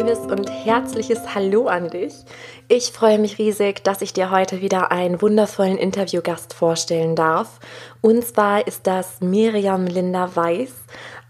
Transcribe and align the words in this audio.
liebes 0.00 0.20
und 0.20 0.48
herzliches 0.48 1.34
Hallo 1.34 1.66
an 1.66 1.90
dich. 1.90 2.14
Ich 2.68 2.90
freue 2.90 3.18
mich 3.18 3.36
riesig, 3.36 3.84
dass 3.84 4.00
ich 4.00 4.14
dir 4.14 4.30
heute 4.30 4.62
wieder 4.62 4.90
einen 4.90 5.20
wundervollen 5.20 5.76
Interviewgast 5.76 6.54
vorstellen 6.54 7.14
darf. 7.14 7.60
Und 8.00 8.24
zwar 8.24 8.66
ist 8.66 8.86
das 8.86 9.20
Miriam 9.20 9.86
Linda 9.86 10.34
Weiß, 10.34 10.72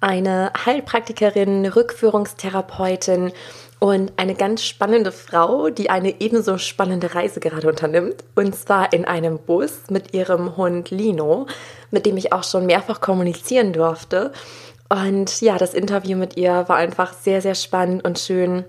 eine 0.00 0.52
Heilpraktikerin, 0.64 1.66
Rückführungstherapeutin 1.66 3.32
und 3.80 4.12
eine 4.18 4.36
ganz 4.36 4.62
spannende 4.62 5.10
Frau, 5.10 5.70
die 5.70 5.90
eine 5.90 6.20
ebenso 6.20 6.56
spannende 6.56 7.12
Reise 7.12 7.40
gerade 7.40 7.66
unternimmt. 7.66 8.22
Und 8.36 8.54
zwar 8.54 8.92
in 8.92 9.04
einem 9.04 9.40
Bus 9.40 9.90
mit 9.90 10.14
ihrem 10.14 10.56
Hund 10.56 10.92
Lino, 10.92 11.48
mit 11.90 12.06
dem 12.06 12.16
ich 12.16 12.32
auch 12.32 12.44
schon 12.44 12.66
mehrfach 12.66 13.00
kommunizieren 13.00 13.72
durfte. 13.72 14.30
Und 14.90 15.40
ja, 15.40 15.56
das 15.56 15.72
Interview 15.72 16.18
mit 16.18 16.36
ihr 16.36 16.68
war 16.68 16.76
einfach 16.76 17.12
sehr, 17.12 17.40
sehr 17.40 17.54
spannend 17.54 18.04
und 18.04 18.18
schön 18.18 18.64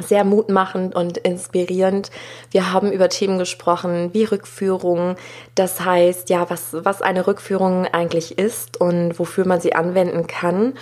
sehr 0.00 0.24
mutmachend 0.24 0.94
und 0.94 1.18
inspirierend. 1.18 2.10
Wir 2.50 2.72
haben 2.72 2.90
über 2.90 3.10
Themen 3.10 3.38
gesprochen 3.38 4.08
wie 4.14 4.24
Rückführung, 4.24 5.16
das 5.54 5.84
heißt, 5.84 6.30
ja, 6.30 6.48
was, 6.48 6.68
was 6.72 7.02
eine 7.02 7.26
Rückführung 7.26 7.86
eigentlich 7.86 8.38
ist 8.38 8.80
und 8.80 9.18
wofür 9.18 9.46
man 9.46 9.60
sie 9.60 9.74
anwenden 9.74 10.26
kann, 10.26 10.72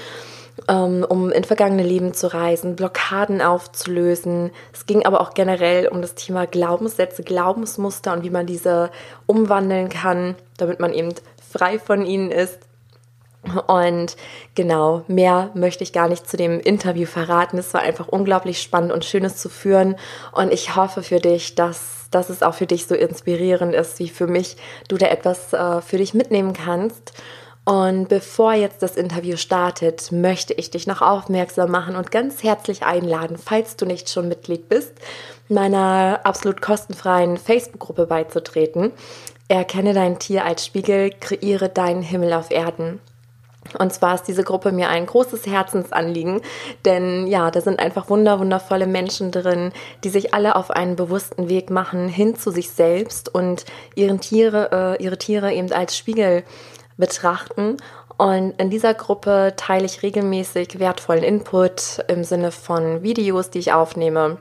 ähm, 0.68 1.04
um 1.08 1.32
in 1.32 1.42
vergangene 1.42 1.82
Leben 1.82 2.14
zu 2.14 2.32
reisen, 2.32 2.76
Blockaden 2.76 3.42
aufzulösen. 3.42 4.52
Es 4.72 4.86
ging 4.86 5.04
aber 5.04 5.20
auch 5.20 5.34
generell 5.34 5.88
um 5.88 6.02
das 6.02 6.14
Thema 6.14 6.46
Glaubenssätze, 6.46 7.24
Glaubensmuster 7.24 8.12
und 8.12 8.22
wie 8.22 8.30
man 8.30 8.46
diese 8.46 8.92
umwandeln 9.26 9.88
kann, 9.88 10.36
damit 10.56 10.78
man 10.78 10.92
eben 10.92 11.12
frei 11.50 11.80
von 11.80 12.06
ihnen 12.06 12.30
ist 12.30 12.69
und 13.66 14.16
genau, 14.54 15.02
mehr 15.08 15.50
möchte 15.54 15.82
ich 15.82 15.92
gar 15.92 16.08
nicht 16.08 16.28
zu 16.28 16.36
dem 16.36 16.60
Interview 16.60 17.06
verraten. 17.06 17.58
Es 17.58 17.72
war 17.72 17.80
einfach 17.80 18.08
unglaublich 18.08 18.60
spannend 18.60 18.92
und 18.92 19.04
schönes 19.04 19.36
zu 19.38 19.48
führen. 19.48 19.96
Und 20.32 20.52
ich 20.52 20.76
hoffe 20.76 21.02
für 21.02 21.20
dich, 21.20 21.54
dass, 21.54 22.08
dass 22.10 22.28
es 22.28 22.42
auch 22.42 22.54
für 22.54 22.66
dich 22.66 22.86
so 22.86 22.94
inspirierend 22.94 23.74
ist, 23.74 23.98
wie 23.98 24.10
für 24.10 24.26
mich, 24.26 24.56
du 24.88 24.98
da 24.98 25.06
etwas 25.06 25.52
äh, 25.54 25.80
für 25.80 25.96
dich 25.96 26.12
mitnehmen 26.12 26.52
kannst. 26.52 27.14
Und 27.64 28.08
bevor 28.08 28.52
jetzt 28.52 28.82
das 28.82 28.96
Interview 28.96 29.36
startet, 29.36 30.12
möchte 30.12 30.52
ich 30.54 30.70
dich 30.70 30.86
noch 30.86 31.02
aufmerksam 31.02 31.70
machen 31.70 31.96
und 31.96 32.10
ganz 32.10 32.42
herzlich 32.42 32.82
einladen, 32.82 33.38
falls 33.38 33.76
du 33.76 33.86
nicht 33.86 34.10
schon 34.10 34.28
Mitglied 34.28 34.68
bist, 34.68 34.92
meiner 35.48 36.20
absolut 36.24 36.60
kostenfreien 36.60 37.36
Facebook-Gruppe 37.36 38.06
beizutreten. 38.06 38.92
Erkenne 39.48 39.94
dein 39.94 40.18
Tier 40.18 40.44
als 40.44 40.64
Spiegel, 40.64 41.10
kreiere 41.10 41.68
deinen 41.68 42.02
Himmel 42.02 42.32
auf 42.32 42.50
Erden. 42.50 43.00
Und 43.78 43.92
zwar 43.92 44.14
ist 44.14 44.24
diese 44.24 44.42
Gruppe 44.42 44.72
mir 44.72 44.88
ein 44.88 45.06
großes 45.06 45.46
Herzensanliegen, 45.46 46.40
denn 46.84 47.26
ja, 47.26 47.50
da 47.50 47.60
sind 47.60 47.78
einfach 47.78 48.08
wunder, 48.08 48.40
wundervolle 48.40 48.86
Menschen 48.86 49.30
drin, 49.30 49.72
die 50.02 50.08
sich 50.08 50.34
alle 50.34 50.56
auf 50.56 50.70
einen 50.70 50.96
bewussten 50.96 51.48
Weg 51.48 51.70
machen 51.70 52.08
hin 52.08 52.34
zu 52.36 52.50
sich 52.50 52.70
selbst 52.70 53.32
und 53.32 53.64
ihren 53.94 54.20
Tiere, 54.20 54.96
äh, 54.98 55.02
ihre 55.02 55.18
Tiere 55.18 55.52
eben 55.52 55.72
als 55.72 55.96
Spiegel 55.96 56.42
betrachten. 56.96 57.76
Und 58.16 58.60
in 58.60 58.70
dieser 58.70 58.92
Gruppe 58.92 59.54
teile 59.56 59.86
ich 59.86 60.02
regelmäßig 60.02 60.78
wertvollen 60.78 61.22
Input 61.24 62.04
im 62.08 62.24
Sinne 62.24 62.50
von 62.50 63.02
Videos, 63.02 63.50
die 63.50 63.60
ich 63.60 63.72
aufnehme 63.72 64.38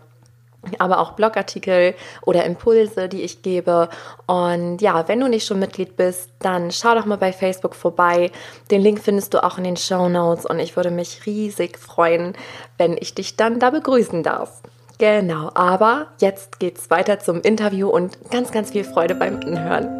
aber 0.78 1.00
auch 1.00 1.14
Blogartikel 1.14 1.96
oder 2.26 2.46
Impulse, 2.46 3.08
die 3.08 3.22
ich 3.22 3.42
gebe. 3.42 3.90
Und 4.28 4.82
ja, 4.82 5.08
wenn 5.08 5.20
du 5.20 5.28
nicht 5.28 5.46
schon 5.46 5.60
Mitglied 5.60 5.96
bist, 5.96 6.30
dann 6.40 6.72
schau 6.72 6.96
doch 6.96 7.06
mal 7.06 7.18
bei 7.18 7.32
Facebook 7.32 7.76
vorbei. 7.76 8.32
Den 8.72 8.82
Link 8.82 9.00
findest 9.00 9.34
du 9.34 9.44
auch 9.44 9.58
in 9.58 9.64
den 9.64 9.78
Show 9.78 10.10
Notes 10.10 10.46
und 10.46 10.60
ich 10.60 10.76
würde 10.76 10.92
mich 10.92 11.26
riesig 11.26 11.78
freuen, 11.78 12.34
wenn 12.78 12.98
ich 12.98 13.14
dich 13.14 13.36
dann 13.36 13.60
da 13.60 13.70
begrüßen 13.70 14.24
darf. 14.24 14.62
Genau, 14.98 15.50
aber 15.54 16.08
jetzt 16.20 16.60
geht's 16.60 16.90
weiter 16.90 17.20
zum 17.20 17.42
Interview 17.42 17.88
und 17.88 18.18
ganz, 18.32 18.52
ganz 18.52 18.72
viel 18.72 18.84
Freude 18.84 19.16
beim 19.16 19.40
Anhören. 19.40 19.98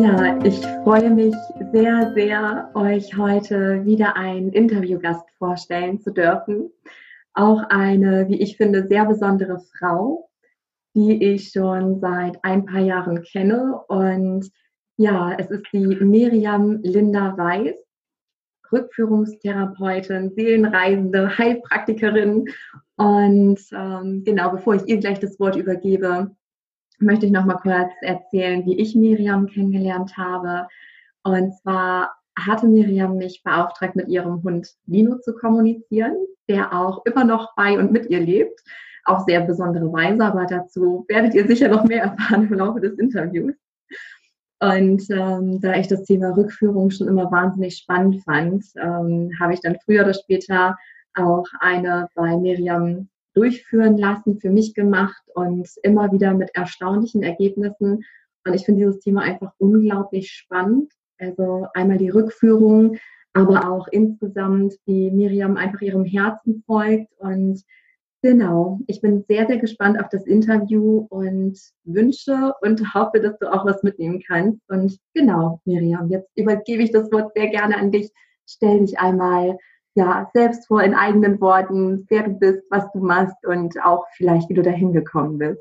Ja, 0.00 0.38
ich 0.44 0.60
freue 0.84 1.10
mich 1.10 1.34
sehr, 1.72 2.12
sehr, 2.14 2.70
euch 2.74 3.16
heute 3.16 3.84
wieder 3.84 4.16
einen 4.16 4.52
Interviewgast 4.52 5.24
vorstellen 5.38 6.00
zu 6.00 6.12
dürfen 6.12 6.70
auch 7.38 7.62
eine, 7.68 8.28
wie 8.28 8.40
ich 8.40 8.56
finde, 8.56 8.86
sehr 8.88 9.04
besondere 9.04 9.60
Frau, 9.78 10.28
die 10.94 11.22
ich 11.22 11.50
schon 11.50 12.00
seit 12.00 12.42
ein 12.42 12.66
paar 12.66 12.80
Jahren 12.80 13.22
kenne. 13.22 13.80
Und 13.86 14.50
ja, 14.96 15.32
es 15.38 15.48
ist 15.50 15.64
die 15.72 15.86
Miriam 15.86 16.80
Linda 16.82 17.36
Weiß, 17.38 17.76
Rückführungstherapeutin, 18.72 20.32
Seelenreisende, 20.34 21.38
Heilpraktikerin. 21.38 22.48
Und 22.96 23.60
ähm, 23.72 24.24
genau, 24.24 24.50
bevor 24.50 24.74
ich 24.74 24.88
ihr 24.88 24.98
gleich 24.98 25.20
das 25.20 25.38
Wort 25.38 25.54
übergebe, 25.54 26.34
möchte 26.98 27.26
ich 27.26 27.32
noch 27.32 27.44
mal 27.44 27.58
kurz 27.58 27.92
erzählen, 28.02 28.66
wie 28.66 28.80
ich 28.80 28.96
Miriam 28.96 29.46
kennengelernt 29.46 30.16
habe. 30.16 30.66
Und 31.22 31.54
zwar 31.58 32.16
hatte 32.36 32.66
Miriam 32.66 33.16
mich 33.16 33.42
beauftragt, 33.44 33.94
mit 33.94 34.08
ihrem 34.08 34.42
Hund 34.42 34.74
Lino 34.86 35.18
zu 35.18 35.34
kommunizieren, 35.34 36.16
der 36.48 36.72
auch 36.72 37.04
immer 37.04 37.24
noch 37.24 37.54
bei 37.56 37.78
und 37.78 37.92
mit 37.92 38.10
ihr 38.10 38.20
lebt. 38.20 38.60
Auf 39.04 39.24
sehr 39.26 39.40
besondere 39.40 39.90
Weise, 39.92 40.24
aber 40.24 40.44
dazu 40.46 41.04
werdet 41.08 41.34
ihr 41.34 41.46
sicher 41.46 41.68
noch 41.68 41.84
mehr 41.84 42.02
erfahren 42.18 42.48
im 42.48 42.54
Laufe 42.54 42.80
des 42.80 42.98
Interviews. 42.98 43.54
Und 44.60 45.08
ähm, 45.10 45.60
da 45.60 45.74
ich 45.76 45.86
das 45.86 46.04
Thema 46.04 46.36
Rückführung 46.36 46.90
schon 46.90 47.08
immer 47.08 47.30
wahnsinnig 47.30 47.76
spannend 47.76 48.22
fand, 48.24 48.64
ähm, 48.76 49.30
habe 49.40 49.54
ich 49.54 49.60
dann 49.60 49.78
früher 49.84 50.02
oder 50.02 50.14
später 50.14 50.76
auch 51.14 51.46
eine 51.60 52.08
bei 52.14 52.36
Miriam 52.36 53.08
durchführen 53.34 53.96
lassen, 53.96 54.40
für 54.40 54.50
mich 54.50 54.74
gemacht 54.74 55.22
und 55.34 55.68
immer 55.84 56.10
wieder 56.12 56.34
mit 56.34 56.50
erstaunlichen 56.54 57.22
Ergebnissen. 57.22 58.04
Und 58.44 58.54
ich 58.54 58.64
finde 58.64 58.80
dieses 58.80 59.00
Thema 59.00 59.22
einfach 59.22 59.52
unglaublich 59.58 60.32
spannend 60.32 60.92
also 61.18 61.66
einmal 61.74 61.98
die 61.98 62.10
Rückführung, 62.10 62.98
aber 63.38 63.70
auch 63.70 63.88
insgesamt, 63.88 64.74
wie 64.86 65.10
Miriam 65.10 65.56
einfach 65.56 65.80
ihrem 65.80 66.04
Herzen 66.04 66.62
folgt. 66.66 67.12
Und 67.18 67.62
genau, 68.22 68.80
ich 68.86 69.00
bin 69.00 69.24
sehr, 69.28 69.46
sehr 69.46 69.58
gespannt 69.58 70.00
auf 70.00 70.08
das 70.10 70.26
Interview 70.26 71.06
und 71.10 71.58
wünsche 71.84 72.54
und 72.62 72.94
hoffe, 72.94 73.20
dass 73.20 73.38
du 73.38 73.52
auch 73.52 73.64
was 73.64 73.82
mitnehmen 73.82 74.22
kannst. 74.26 74.60
Und 74.68 74.98
genau, 75.14 75.60
Miriam, 75.64 76.08
jetzt 76.10 76.30
übergebe 76.36 76.82
ich 76.82 76.92
das 76.92 77.10
Wort 77.12 77.32
sehr 77.34 77.48
gerne 77.48 77.76
an 77.76 77.90
dich. 77.90 78.10
Stell 78.46 78.80
dich 78.80 78.98
einmal 78.98 79.58
ja, 79.94 80.30
selbst 80.32 80.66
vor 80.68 80.82
in 80.82 80.94
eigenen 80.94 81.40
Worten, 81.40 82.06
wer 82.08 82.22
du 82.22 82.30
bist, 82.30 82.62
was 82.70 82.90
du 82.92 83.00
machst 83.00 83.44
und 83.44 83.82
auch 83.82 84.06
vielleicht, 84.16 84.48
wie 84.48 84.54
du 84.54 84.62
dahin 84.62 84.92
gekommen 84.92 85.38
bist. 85.38 85.60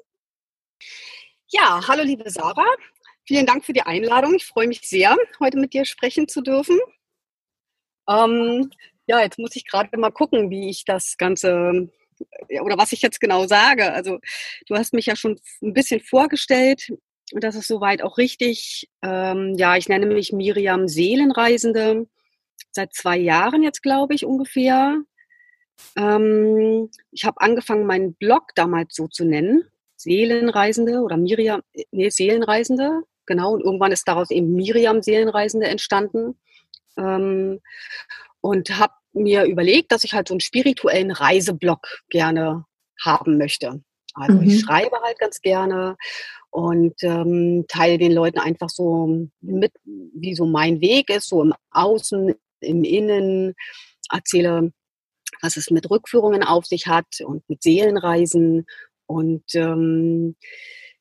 Ja, 1.48 1.82
hallo 1.88 2.04
liebe 2.04 2.30
Sarah. 2.30 2.76
Vielen 3.24 3.46
Dank 3.46 3.66
für 3.66 3.74
die 3.74 3.82
Einladung. 3.82 4.36
Ich 4.36 4.46
freue 4.46 4.68
mich 4.68 4.82
sehr, 4.82 5.18
heute 5.40 5.58
mit 5.58 5.74
dir 5.74 5.86
sprechen 5.86 6.28
zu 6.28 6.42
dürfen. 6.42 6.78
Ähm, 8.10 8.70
ja, 9.08 9.22
jetzt 9.22 9.40
muss 9.40 9.56
ich 9.56 9.66
gerade 9.66 9.98
mal 9.98 10.12
gucken, 10.12 10.50
wie 10.50 10.70
ich 10.70 10.86
das 10.86 11.18
Ganze 11.18 11.90
oder 12.62 12.78
was 12.78 12.92
ich 12.92 13.02
jetzt 13.02 13.20
genau 13.20 13.48
sage. 13.48 13.94
Also 13.94 14.20
du 14.68 14.76
hast 14.76 14.94
mich 14.94 15.06
ja 15.06 15.16
schon 15.16 15.40
ein 15.62 15.74
bisschen 15.74 16.00
vorgestellt 16.00 16.90
und 17.32 17.44
das 17.44 17.56
ist 17.56 17.68
soweit 17.68 18.02
auch 18.02 18.18
richtig. 18.18 18.90
Ähm, 19.02 19.56
ja, 19.58 19.76
ich 19.76 19.90
nenne 19.90 20.06
mich 20.06 20.32
Miriam 20.34 20.88
Seelenreisende 20.88 22.08
seit 22.72 22.94
zwei 22.94 23.18
Jahren 23.18 23.64
jetzt, 23.64 23.84
glaube 23.84 24.14
ich, 24.14 24.26
ungefähr. 24.26 25.02
Ähm, 25.96 26.90
ich 27.12 27.26
habe 27.26 27.42
angefangen, 27.42 27.86
meinen 27.86 28.14
Blog 28.16 28.56
damals 28.56 28.96
so 28.96 29.08
zu 29.08 29.26
nennen. 29.26 29.64
Seelenreisende 29.98 31.02
oder 31.02 31.18
Miriam, 31.18 31.62
nee, 31.92 32.10
Seelenreisende, 32.10 33.02
genau. 33.26 33.54
Und 33.54 33.64
irgendwann 33.64 33.92
ist 33.92 34.08
daraus 34.08 34.32
eben 34.32 34.54
Miriam 34.54 35.02
Seelenreisende 35.02 35.68
entstanden. 35.68 36.40
Ähm, 36.98 37.60
und 38.42 38.78
habe 38.78 38.94
mir 39.14 39.46
überlegt, 39.46 39.92
dass 39.92 40.04
ich 40.04 40.14
halt 40.14 40.28
so 40.28 40.34
einen 40.34 40.42
spirituellen 40.42 41.12
Reiseblog 41.12 41.88
gerne 42.10 42.66
haben 43.04 43.38
möchte. 43.38 43.82
Also 44.14 44.38
mhm. 44.38 44.48
ich 44.48 44.62
schreibe 44.62 44.98
halt 45.04 45.20
ganz 45.20 45.42
gerne 45.42 45.98
und 46.50 46.96
ähm, 47.04 47.66
teile 47.68 47.98
den 47.98 48.12
Leuten 48.12 48.40
einfach 48.40 48.70
so 48.70 49.28
mit, 49.42 49.74
wie 49.84 50.36
so 50.36 50.46
mein 50.46 50.82
Weg 50.82 51.10
ist, 51.10 51.30
so 51.30 51.44
im 51.44 51.54
Außen, 51.72 52.34
im 52.62 52.84
Innen, 52.84 53.54
erzähle, 54.10 54.72
was 55.42 55.58
es 55.58 55.70
mit 55.70 55.90
Rückführungen 55.90 56.44
auf 56.44 56.66
sich 56.66 56.88
hat 56.88 57.08
und 57.24 57.48
mit 57.50 57.62
Seelenreisen 57.62 58.66
und 59.06 59.44
ähm, 59.54 60.36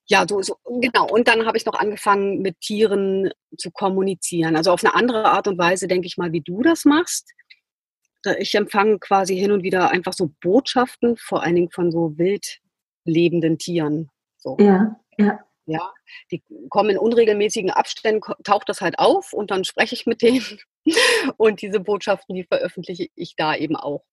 ja, 0.09 0.25
so, 0.29 0.41
so, 0.43 0.57
genau. 0.81 1.09
Und 1.09 1.27
dann 1.29 1.47
habe 1.47 1.57
ich 1.57 1.67
noch 1.67 1.75
angefangen, 1.79 2.41
mit 2.41 2.61
Tieren 2.61 3.31
zu 3.59 3.71
kommunizieren. 3.71 4.57
Also 4.57 4.71
auf 4.73 4.85
eine 4.85 4.95
andere 4.95 5.25
Art 5.25 5.49
und 5.49 5.59
Weise, 5.59 5.89
denke 5.89 6.07
ich 6.07 6.17
mal, 6.17 6.33
wie 6.33 6.43
du 6.43 6.63
das 6.63 6.85
machst. 6.85 7.33
Ich 8.39 8.55
empfange 8.55 8.99
quasi 8.99 9.37
hin 9.37 9.53
und 9.53 9.63
wieder 9.63 9.91
einfach 9.91 10.13
so 10.13 10.31
Botschaften, 10.41 11.17
vor 11.17 11.43
allen 11.43 11.55
Dingen 11.55 11.71
von 11.71 11.93
so 11.93 12.17
wild 12.19 12.59
lebenden 13.05 13.59
Tieren. 13.59 14.11
So. 14.39 14.57
Ja, 14.61 14.99
ja. 15.19 15.41
Ja, 15.69 15.93
die 16.31 16.45
kommen 16.71 16.91
in 16.91 16.99
unregelmäßigen 16.99 17.71
Abständen, 17.71 18.21
taucht 18.45 18.69
das 18.69 18.81
halt 18.81 19.01
auf 19.01 19.33
und 19.33 19.51
dann 19.51 19.65
spreche 19.65 19.97
ich 19.97 20.07
mit 20.07 20.23
denen. 20.23 20.61
Und 21.37 21.61
diese 21.63 21.81
Botschaften, 21.81 22.37
die 22.37 22.45
veröffentliche 22.45 23.09
ich 23.17 23.35
da 23.35 23.57
eben 23.57 23.75
auch. 23.75 24.05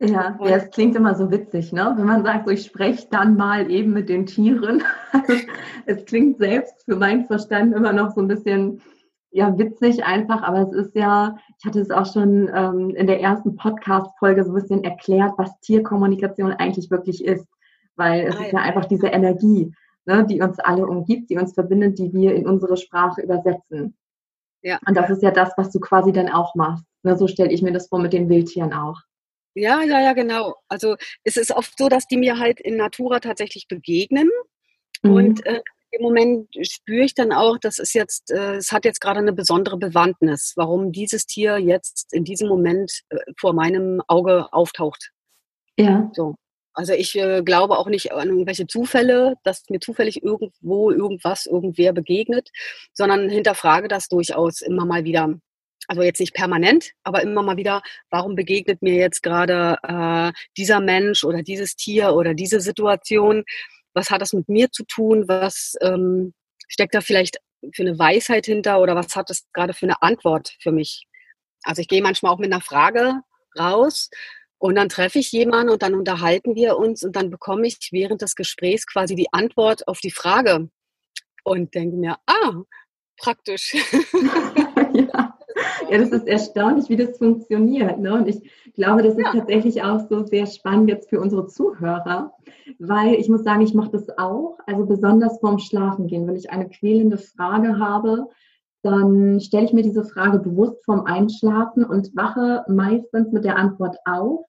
Ja, 0.00 0.38
ja, 0.40 0.56
es 0.56 0.70
klingt 0.70 0.96
immer 0.96 1.14
so 1.14 1.30
witzig, 1.30 1.72
ne? 1.72 1.94
Wenn 1.96 2.06
man 2.06 2.24
sagt, 2.24 2.46
so 2.46 2.52
ich 2.52 2.64
spreche 2.64 3.06
dann 3.10 3.36
mal 3.36 3.70
eben 3.70 3.92
mit 3.92 4.08
den 4.08 4.26
Tieren. 4.26 4.82
es 5.86 6.04
klingt 6.04 6.38
selbst 6.38 6.84
für 6.84 6.96
meinen 6.96 7.26
Verstand 7.26 7.74
immer 7.74 7.92
noch 7.92 8.10
so 8.10 8.20
ein 8.20 8.28
bisschen 8.28 8.82
ja 9.30 9.56
witzig 9.58 10.04
einfach, 10.04 10.42
aber 10.42 10.60
es 10.60 10.72
ist 10.72 10.94
ja, 10.94 11.36
ich 11.58 11.66
hatte 11.66 11.80
es 11.80 11.90
auch 11.90 12.06
schon 12.06 12.48
ähm, 12.54 12.90
in 12.90 13.06
der 13.06 13.20
ersten 13.20 13.56
Podcast-Folge 13.56 14.44
so 14.44 14.52
ein 14.52 14.60
bisschen 14.60 14.84
erklärt, 14.84 15.32
was 15.36 15.58
Tierkommunikation 15.60 16.52
eigentlich 16.52 16.90
wirklich 16.90 17.24
ist, 17.24 17.46
weil 17.96 18.26
es 18.26 18.36
ah, 18.36 18.44
ist 18.44 18.52
ja 18.52 18.60
einfach 18.60 18.84
diese 18.84 19.08
Energie, 19.08 19.72
ne, 20.06 20.24
die 20.24 20.40
uns 20.40 20.60
alle 20.60 20.86
umgibt, 20.86 21.30
die 21.30 21.36
uns 21.36 21.52
verbindet, 21.52 21.98
die 21.98 22.12
wir 22.12 22.34
in 22.34 22.46
unsere 22.46 22.76
Sprache 22.76 23.22
übersetzen. 23.22 23.96
Ja. 24.62 24.78
Und 24.86 24.96
das 24.96 25.10
ist 25.10 25.22
ja 25.22 25.32
das, 25.32 25.52
was 25.56 25.70
du 25.70 25.80
quasi 25.80 26.12
dann 26.12 26.28
auch 26.28 26.54
machst. 26.54 26.84
Ne, 27.02 27.16
so 27.16 27.26
stelle 27.26 27.50
ich 27.50 27.60
mir 27.60 27.72
das 27.72 27.88
vor 27.88 27.98
mit 27.98 28.12
den 28.12 28.28
Wildtieren 28.28 28.72
auch. 28.72 29.00
Ja, 29.54 29.82
ja, 29.82 30.00
ja, 30.00 30.12
genau. 30.12 30.56
Also 30.68 30.96
es 31.22 31.36
ist 31.36 31.52
oft 31.52 31.78
so, 31.78 31.88
dass 31.88 32.06
die 32.06 32.16
mir 32.16 32.38
halt 32.38 32.60
in 32.60 32.76
Natura 32.76 33.20
tatsächlich 33.20 33.68
begegnen. 33.68 34.28
Mhm. 35.02 35.12
Und 35.12 35.46
äh, 35.46 35.60
im 35.92 36.02
Moment 36.02 36.48
spüre 36.62 37.04
ich 37.04 37.14
dann 37.14 37.32
auch, 37.32 37.56
das 37.58 37.78
ist 37.78 37.94
jetzt, 37.94 38.30
äh, 38.32 38.56
es 38.56 38.72
hat 38.72 38.84
jetzt 38.84 39.00
gerade 39.00 39.20
eine 39.20 39.32
besondere 39.32 39.78
Bewandtnis, 39.78 40.52
warum 40.56 40.90
dieses 40.90 41.26
Tier 41.26 41.58
jetzt 41.58 42.12
in 42.12 42.24
diesem 42.24 42.48
Moment 42.48 43.02
äh, 43.10 43.18
vor 43.38 43.52
meinem 43.52 44.02
Auge 44.08 44.52
auftaucht. 44.52 45.10
Ja. 45.78 46.10
So. 46.14 46.34
Also 46.72 46.92
ich 46.92 47.14
äh, 47.14 47.42
glaube 47.42 47.78
auch 47.78 47.86
nicht 47.86 48.12
an 48.12 48.28
irgendwelche 48.28 48.66
Zufälle, 48.66 49.36
dass 49.44 49.62
mir 49.70 49.78
zufällig 49.78 50.24
irgendwo 50.24 50.90
irgendwas, 50.90 51.46
irgendwer 51.46 51.92
begegnet, 51.92 52.50
sondern 52.92 53.30
hinterfrage 53.30 53.86
das 53.86 54.08
durchaus 54.08 54.60
immer 54.60 54.84
mal 54.84 55.04
wieder 55.04 55.34
also 55.88 56.02
jetzt 56.02 56.20
nicht 56.20 56.34
permanent, 56.34 56.92
aber 57.02 57.22
immer 57.22 57.42
mal 57.42 57.56
wieder, 57.56 57.82
warum 58.10 58.34
begegnet 58.34 58.82
mir 58.82 58.94
jetzt 58.94 59.22
gerade 59.22 59.76
äh, 59.82 60.32
dieser 60.56 60.80
Mensch 60.80 61.24
oder 61.24 61.42
dieses 61.42 61.76
Tier 61.76 62.14
oder 62.14 62.34
diese 62.34 62.60
Situation? 62.60 63.44
Was 63.94 64.10
hat 64.10 64.22
das 64.22 64.32
mit 64.32 64.48
mir 64.48 64.70
zu 64.70 64.84
tun? 64.84 65.28
Was 65.28 65.74
ähm, 65.80 66.34
steckt 66.68 66.94
da 66.94 67.00
vielleicht 67.00 67.38
für 67.74 67.82
eine 67.82 67.98
Weisheit 67.98 68.46
hinter 68.46 68.80
oder 68.80 68.94
was 68.94 69.14
hat 69.14 69.30
das 69.30 69.46
gerade 69.52 69.74
für 69.74 69.86
eine 69.86 70.02
Antwort 70.02 70.56
für 70.60 70.72
mich? 70.72 71.06
Also 71.62 71.80
ich 71.80 71.88
gehe 71.88 72.02
manchmal 72.02 72.32
auch 72.32 72.38
mit 72.38 72.52
einer 72.52 72.60
Frage 72.60 73.20
raus 73.58 74.10
und 74.58 74.76
dann 74.76 74.88
treffe 74.88 75.18
ich 75.18 75.32
jemanden 75.32 75.72
und 75.72 75.82
dann 75.82 75.94
unterhalten 75.94 76.54
wir 76.54 76.76
uns 76.76 77.02
und 77.02 77.16
dann 77.16 77.30
bekomme 77.30 77.66
ich 77.66 77.78
während 77.92 78.22
des 78.22 78.34
Gesprächs 78.34 78.86
quasi 78.86 79.14
die 79.14 79.32
Antwort 79.32 79.86
auf 79.88 80.00
die 80.00 80.10
Frage 80.10 80.68
und 81.44 81.74
denke 81.74 81.96
mir, 81.96 82.16
ah, 82.26 82.62
praktisch. 83.18 83.74
ja. 84.94 85.33
Ja, 85.90 85.98
das 85.98 86.10
ist 86.10 86.26
erstaunlich, 86.26 86.88
wie 86.88 86.96
das 86.96 87.18
funktioniert. 87.18 87.98
Ne? 87.98 88.14
Und 88.14 88.28
ich 88.28 88.72
glaube, 88.74 89.02
das 89.02 89.14
ist 89.14 89.26
ja. 89.26 89.32
tatsächlich 89.32 89.82
auch 89.82 90.00
so 90.08 90.24
sehr 90.24 90.46
spannend 90.46 90.88
jetzt 90.88 91.08
für 91.08 91.20
unsere 91.20 91.46
Zuhörer, 91.46 92.32
weil 92.78 93.14
ich 93.14 93.28
muss 93.28 93.44
sagen, 93.44 93.62
ich 93.62 93.74
mache 93.74 93.90
das 93.90 94.18
auch, 94.18 94.58
also 94.66 94.86
besonders 94.86 95.38
vorm 95.40 95.58
Schlafengehen. 95.58 96.26
Wenn 96.26 96.36
ich 96.36 96.50
eine 96.50 96.68
quälende 96.68 97.18
Frage 97.18 97.78
habe, 97.78 98.28
dann 98.82 99.40
stelle 99.40 99.64
ich 99.64 99.72
mir 99.72 99.82
diese 99.82 100.04
Frage 100.04 100.38
bewusst 100.38 100.84
vorm 100.84 101.06
Einschlafen 101.06 101.84
und 101.84 102.14
wache 102.14 102.64
meistens 102.68 103.32
mit 103.32 103.44
der 103.44 103.56
Antwort 103.56 103.96
auf 104.04 104.44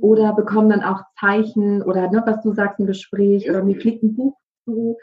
oder 0.00 0.32
bekomme 0.34 0.70
dann 0.70 0.82
auch 0.82 1.02
Zeichen 1.18 1.82
oder 1.82 2.10
ne, 2.10 2.22
was 2.24 2.42
du 2.42 2.52
sagst 2.52 2.80
im 2.80 2.86
Gespräch 2.86 3.48
oder 3.48 3.62
mir 3.62 3.78
fliegt 3.78 4.02
ein 4.02 4.14
Buch 4.14 4.36
zu 4.64 4.96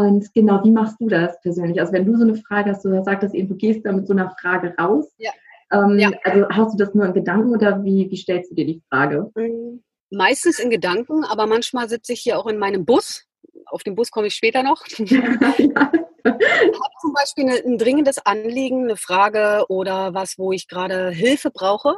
und 0.00 0.32
genau, 0.34 0.62
wie 0.64 0.70
machst 0.70 0.96
du 1.00 1.08
das 1.08 1.40
persönlich? 1.40 1.80
Also 1.80 1.92
wenn 1.92 2.06
du 2.06 2.16
so 2.16 2.24
eine 2.24 2.36
Frage 2.36 2.70
hast, 2.70 2.84
du 2.84 3.02
sagst 3.02 3.34
eben, 3.34 3.48
du 3.48 3.54
gehst 3.54 3.84
da 3.84 3.92
mit 3.92 4.06
so 4.06 4.12
einer 4.12 4.34
Frage 4.40 4.74
raus. 4.78 5.12
Ja. 5.18 5.30
Ähm, 5.72 5.98
ja. 5.98 6.10
Also 6.24 6.48
hast 6.48 6.74
du 6.74 6.78
das 6.78 6.94
nur 6.94 7.06
in 7.06 7.14
Gedanken 7.14 7.50
oder 7.50 7.84
wie, 7.84 8.10
wie 8.10 8.16
stellst 8.16 8.50
du 8.50 8.54
dir 8.54 8.66
die 8.66 8.82
Frage? 8.88 9.30
Mm, 9.34 9.80
meistens 10.10 10.58
in 10.58 10.70
Gedanken, 10.70 11.24
aber 11.24 11.46
manchmal 11.46 11.88
sitze 11.88 12.12
ich 12.12 12.20
hier 12.20 12.38
auch 12.38 12.46
in 12.46 12.58
meinem 12.58 12.84
Bus. 12.84 13.24
Auf 13.66 13.82
den 13.82 13.94
Bus 13.94 14.10
komme 14.10 14.28
ich 14.28 14.34
später 14.34 14.62
noch. 14.62 14.86
ja. 14.98 15.92
Ich 16.24 16.34
habe 16.34 16.94
zum 17.00 17.12
Beispiel 17.14 17.48
ein 17.48 17.78
dringendes 17.78 18.18
Anliegen, 18.18 18.84
eine 18.84 18.96
Frage 18.96 19.64
oder 19.68 20.12
was, 20.14 20.36
wo 20.36 20.52
ich 20.52 20.68
gerade 20.68 21.10
Hilfe 21.10 21.50
brauche. 21.50 21.96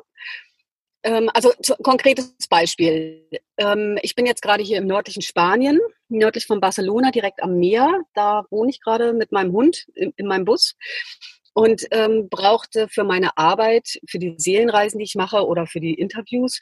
Ähm, 1.03 1.31
also 1.33 1.53
konkretes 1.83 2.35
Beispiel. 2.49 3.27
Ähm, 3.57 3.99
ich 4.03 4.15
bin 4.15 4.27
jetzt 4.27 4.43
gerade 4.43 4.63
hier 4.63 4.79
im 4.79 4.87
nördlichen 4.87 5.23
Spanien, 5.23 5.81
nördlich 6.09 6.47
von 6.47 6.61
Barcelona, 6.61 7.11
direkt 7.11 7.43
am 7.43 7.57
Meer. 7.59 8.03
Da 8.15 8.45
wohne 8.51 8.71
ich 8.71 8.81
gerade 8.81 9.13
mit 9.13 9.33
meinem 9.33 9.53
Hund 9.53 9.87
in, 9.95 10.13
in 10.17 10.27
meinem 10.27 10.45
Bus 10.45 10.77
und 11.55 11.87
ähm, 11.91 12.29
brauchte 12.29 12.89
für 12.89 13.05
meine 13.05 13.37
Arbeit, 13.37 13.99
für 14.09 14.19
die 14.19 14.35
Seelenreisen, 14.37 14.99
die 14.99 15.05
ich 15.05 15.15
mache 15.15 15.47
oder 15.47 15.67
für 15.67 15.81
die 15.81 15.95
Interviews, 15.95 16.61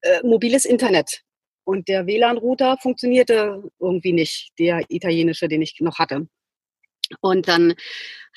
äh, 0.00 0.20
mobiles 0.22 0.64
Internet. 0.64 1.22
Und 1.64 1.88
der 1.88 2.06
WLAN-Router 2.06 2.76
funktionierte 2.80 3.62
irgendwie 3.80 4.12
nicht, 4.12 4.52
der 4.58 4.84
italienische, 4.88 5.48
den 5.48 5.62
ich 5.62 5.76
noch 5.80 5.98
hatte. 5.98 6.26
Und 7.20 7.48
dann 7.48 7.74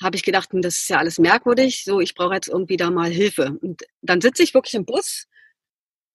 habe 0.02 0.16
ich 0.16 0.22
gedacht, 0.22 0.52
hm, 0.52 0.62
das 0.62 0.76
ist 0.76 0.88
ja 0.88 0.98
alles 0.98 1.18
merkwürdig, 1.18 1.84
so 1.84 2.00
ich 2.00 2.14
brauche 2.14 2.34
jetzt 2.34 2.48
irgendwie 2.48 2.76
da 2.76 2.90
mal 2.90 3.10
Hilfe. 3.10 3.56
Und 3.60 3.82
dann 4.02 4.20
sitze 4.20 4.42
ich 4.42 4.54
wirklich 4.54 4.74
im 4.74 4.84
Bus 4.84 5.26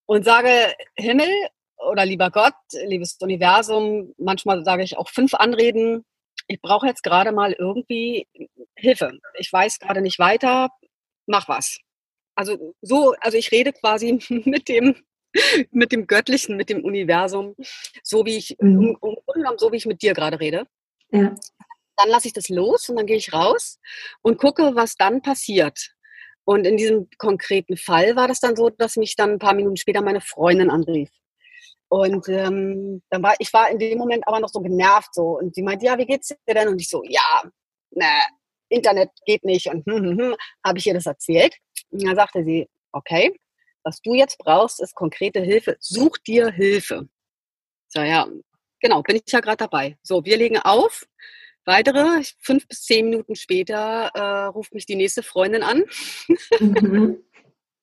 und 0.06 0.26
sage, 0.26 0.74
Himmel 0.96 1.30
oder 1.78 2.06
lieber 2.06 2.30
Gott, 2.32 2.54
liebes 2.86 3.18
Universum, 3.20 4.14
manchmal 4.18 4.64
sage 4.64 4.84
ich 4.84 4.98
auch 4.98 5.10
fünf 5.10 5.34
Anreden, 5.34 6.06
ich 6.48 6.62
brauche 6.62 6.88
jetzt 6.88 7.04
gerade 7.04 7.32
mal 7.32 7.54
irgendwie 7.54 8.28
Hilfe. 8.76 9.12
Ich 9.36 9.52
weiß 9.52 9.80
gerade 9.80 10.02
nicht 10.02 10.20
weiter, 10.20 10.70
mach 11.26 11.48
was. 11.48 11.80
Also 12.36 12.76
so, 12.82 13.14
also 13.22 13.38
ich 13.38 13.52
rede 13.52 13.74
quasi 13.74 14.20
mit 14.46 14.68
dem 14.68 14.96
mit 15.72 15.92
dem 15.92 16.06
Göttlichen, 16.06 16.58
mit 16.58 16.70
dem 16.70 16.84
Universum, 16.84 17.56
so 18.04 18.24
wie 18.26 18.38
ich, 18.38 18.56
mhm. 18.60 18.98
um, 19.00 19.18
um, 19.26 19.58
so 19.58 19.72
wie 19.72 19.78
ich 19.78 19.86
mit 19.88 20.04
dir 20.04 20.14
gerade 20.14 20.40
rede. 20.40 20.68
Ja. 21.12 21.34
Dann 21.98 22.10
lasse 22.10 22.28
ich 22.28 22.34
das 22.34 22.50
los 22.50 22.90
und 22.90 22.98
dann 22.98 23.08
gehe 23.08 23.18
ich 23.18 23.34
raus 23.34 23.80
und 24.22 24.38
gucke, 24.38 24.76
was 24.76 24.96
dann 24.96 25.22
passiert. 25.24 25.96
Und 26.45 26.66
in 26.66 26.78
diesem 26.78 27.10
konkreten 27.18 27.78
Fall 27.78 28.16
war 28.16 28.28
das 28.28 28.40
dann 28.40 28.56
so, 28.56 28.69
dass 28.69 28.98
mich 28.98 29.16
dann 29.16 29.31
ein 29.31 29.40
paar 29.40 29.54
Minuten 29.54 29.78
später 29.78 30.01
meine 30.01 30.22
Freundin 30.22 30.69
anrief. 30.69 31.10
Und 31.88 32.28
ähm, 32.28 33.04
dann 33.10 33.22
war 33.22 33.36
ich 33.40 33.54
war 33.54 33.69
in 33.69 33.78
dem 33.78 34.00
Moment 34.00 34.28
aber 34.28 34.40
noch 34.40 34.50
so 34.50 34.62
genervt 34.62 35.13
so 35.13 35.38
und 35.38 35.54
sie 35.54 35.62
meinte, 35.62 35.86
ja, 35.86 35.98
wie 35.98 36.06
geht's 36.06 36.30
dir 36.30 36.54
denn? 36.54 36.68
Und 36.68 36.81
ich 36.81 36.90
so, 36.90 37.04
ja, 37.06 37.44
ne, 37.92 38.07
Internet 38.69 39.12
geht 39.25 39.44
nicht 39.44 39.68
und 39.68 39.86
hm, 39.86 40.04
hm, 40.04 40.19
hm, 40.19 40.36
habe 40.66 40.80
ich 40.80 40.88
ihr 40.88 40.95
das 40.95 41.06
erzählt. 41.06 41.56
Und 41.92 42.04
dann 42.04 42.16
sagte 42.16 42.44
sie, 42.44 42.68
okay, 42.91 43.36
was 43.84 44.01
du 44.01 44.15
jetzt 44.15 44.38
brauchst, 44.39 44.82
ist 44.82 44.96
konkrete 44.96 45.41
Hilfe. 45.41 45.77
Such 45.79 46.18
dir 46.25 46.50
Hilfe. 46.51 47.08
So 47.89 48.01
ja, 48.01 48.27
genau, 48.79 49.03
bin 49.03 49.18
ich 49.18 49.32
ja 49.32 49.39
gerade 49.39 49.58
dabei. 49.58 49.98
So, 50.01 50.25
wir 50.25 50.38
legen 50.38 50.58
auf 50.58 51.06
Weitere, 51.65 52.24
fünf 52.39 52.67
bis 52.67 52.84
zehn 52.84 53.10
Minuten 53.10 53.36
später 53.36 54.12
äh, 54.13 54.46
ruft 54.48 54.74
mich 54.74 54.86
die 54.86 54.96
nächste 54.96 55.24
Freundin 55.24 55.63
an 55.63 55.84
mhm. 56.60 57.24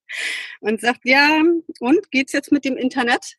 und 0.61 0.81
sagt, 0.81 1.01
ja, 1.05 1.43
und 1.81 2.11
geht's 2.11 2.33
jetzt 2.33 2.53
mit 2.53 2.65
dem 2.65 2.77
Internet? 2.77 3.37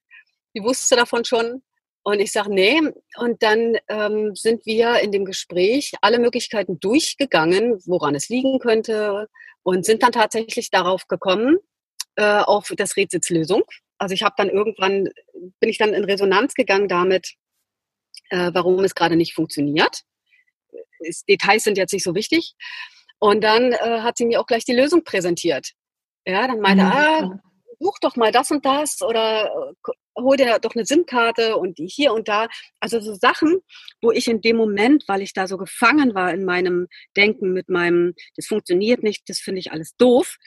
Die 0.55 0.63
wusste 0.63 0.95
davon 0.95 1.25
schon. 1.25 1.62
Und 2.03 2.19
ich 2.19 2.31
sage, 2.31 2.51
nee. 2.51 2.81
Und 3.17 3.43
dann 3.43 3.77
ähm, 3.88 4.36
sind 4.36 4.65
wir 4.65 5.00
in 5.01 5.12
dem 5.12 5.25
Gespräch 5.25 5.93
alle 6.01 6.17
Möglichkeiten 6.17 6.79
durchgegangen, 6.79 7.79
woran 7.86 8.15
es 8.15 8.29
liegen 8.29 8.57
könnte 8.57 9.29
und 9.63 9.86
sind 9.86 10.01
dann 10.01 10.12
tatsächlich 10.12 10.71
darauf 10.71 11.07
gekommen, 11.07 11.57
äh, 12.15 12.39
auf 12.39 12.74
das 12.75 12.98
Rätselslösung. 12.98 13.63
Also 14.00 14.13
ich 14.13 14.24
habe 14.24 14.33
dann 14.38 14.50
irgendwann, 14.50 15.10
bin 15.60 15.69
ich 15.69 15.77
dann 15.77 15.93
in 15.93 16.03
Resonanz 16.03 16.55
gegangen 16.55 16.88
damit, 16.88 17.36
äh, 18.29 18.50
warum 18.53 18.83
es 18.83 18.95
gerade 18.95 19.15
nicht 19.15 19.36
funktioniert. 19.36 20.01
Details 21.27 21.63
sind 21.63 21.77
jetzt 21.77 21.93
nicht 21.93 22.03
so 22.03 22.15
wichtig. 22.15 22.53
Und 23.20 23.43
dann 23.43 23.72
äh, 23.72 24.01
hat 24.01 24.17
sie 24.17 24.25
mir 24.25 24.39
auch 24.39 24.48
gleich 24.48 24.65
die 24.65 24.75
Lösung 24.75 25.03
präsentiert. 25.03 25.72
Ja, 26.25 26.48
dann 26.48 26.60
meinte, 26.60 26.84
mhm. 26.84 26.91
ah, 26.91 27.39
such 27.79 28.00
doch 28.00 28.15
mal 28.15 28.31
das 28.31 28.51
und 28.51 28.65
das 28.65 29.01
oder 29.01 29.46
äh, 29.46 29.91
hol 30.17 30.38
dir 30.38 30.60
doch 30.60 30.75
eine 30.75 30.86
SIM-Karte 30.86 31.58
und 31.58 31.77
die 31.77 31.88
hier 31.88 32.13
und 32.13 32.27
da. 32.27 32.48
Also 32.79 33.00
so 33.00 33.13
Sachen, 33.13 33.62
wo 34.01 34.12
ich 34.12 34.27
in 34.27 34.41
dem 34.41 34.58
Moment, 34.58 35.03
weil 35.08 35.22
ich 35.22 35.34
da 35.34 35.48
so 35.48 35.58
gefangen 35.58 36.13
war 36.13 36.34
in 36.34 36.46
meinem 36.46 36.88
Denken 37.17 37.53
mit 37.53 37.70
meinem, 37.70 38.13
das 38.36 38.48
funktioniert 38.48 39.03
nicht, 39.03 39.27
das 39.29 39.39
finde 39.39 39.60
ich 39.60 39.72
alles 39.72 39.96
doof, 39.98 40.38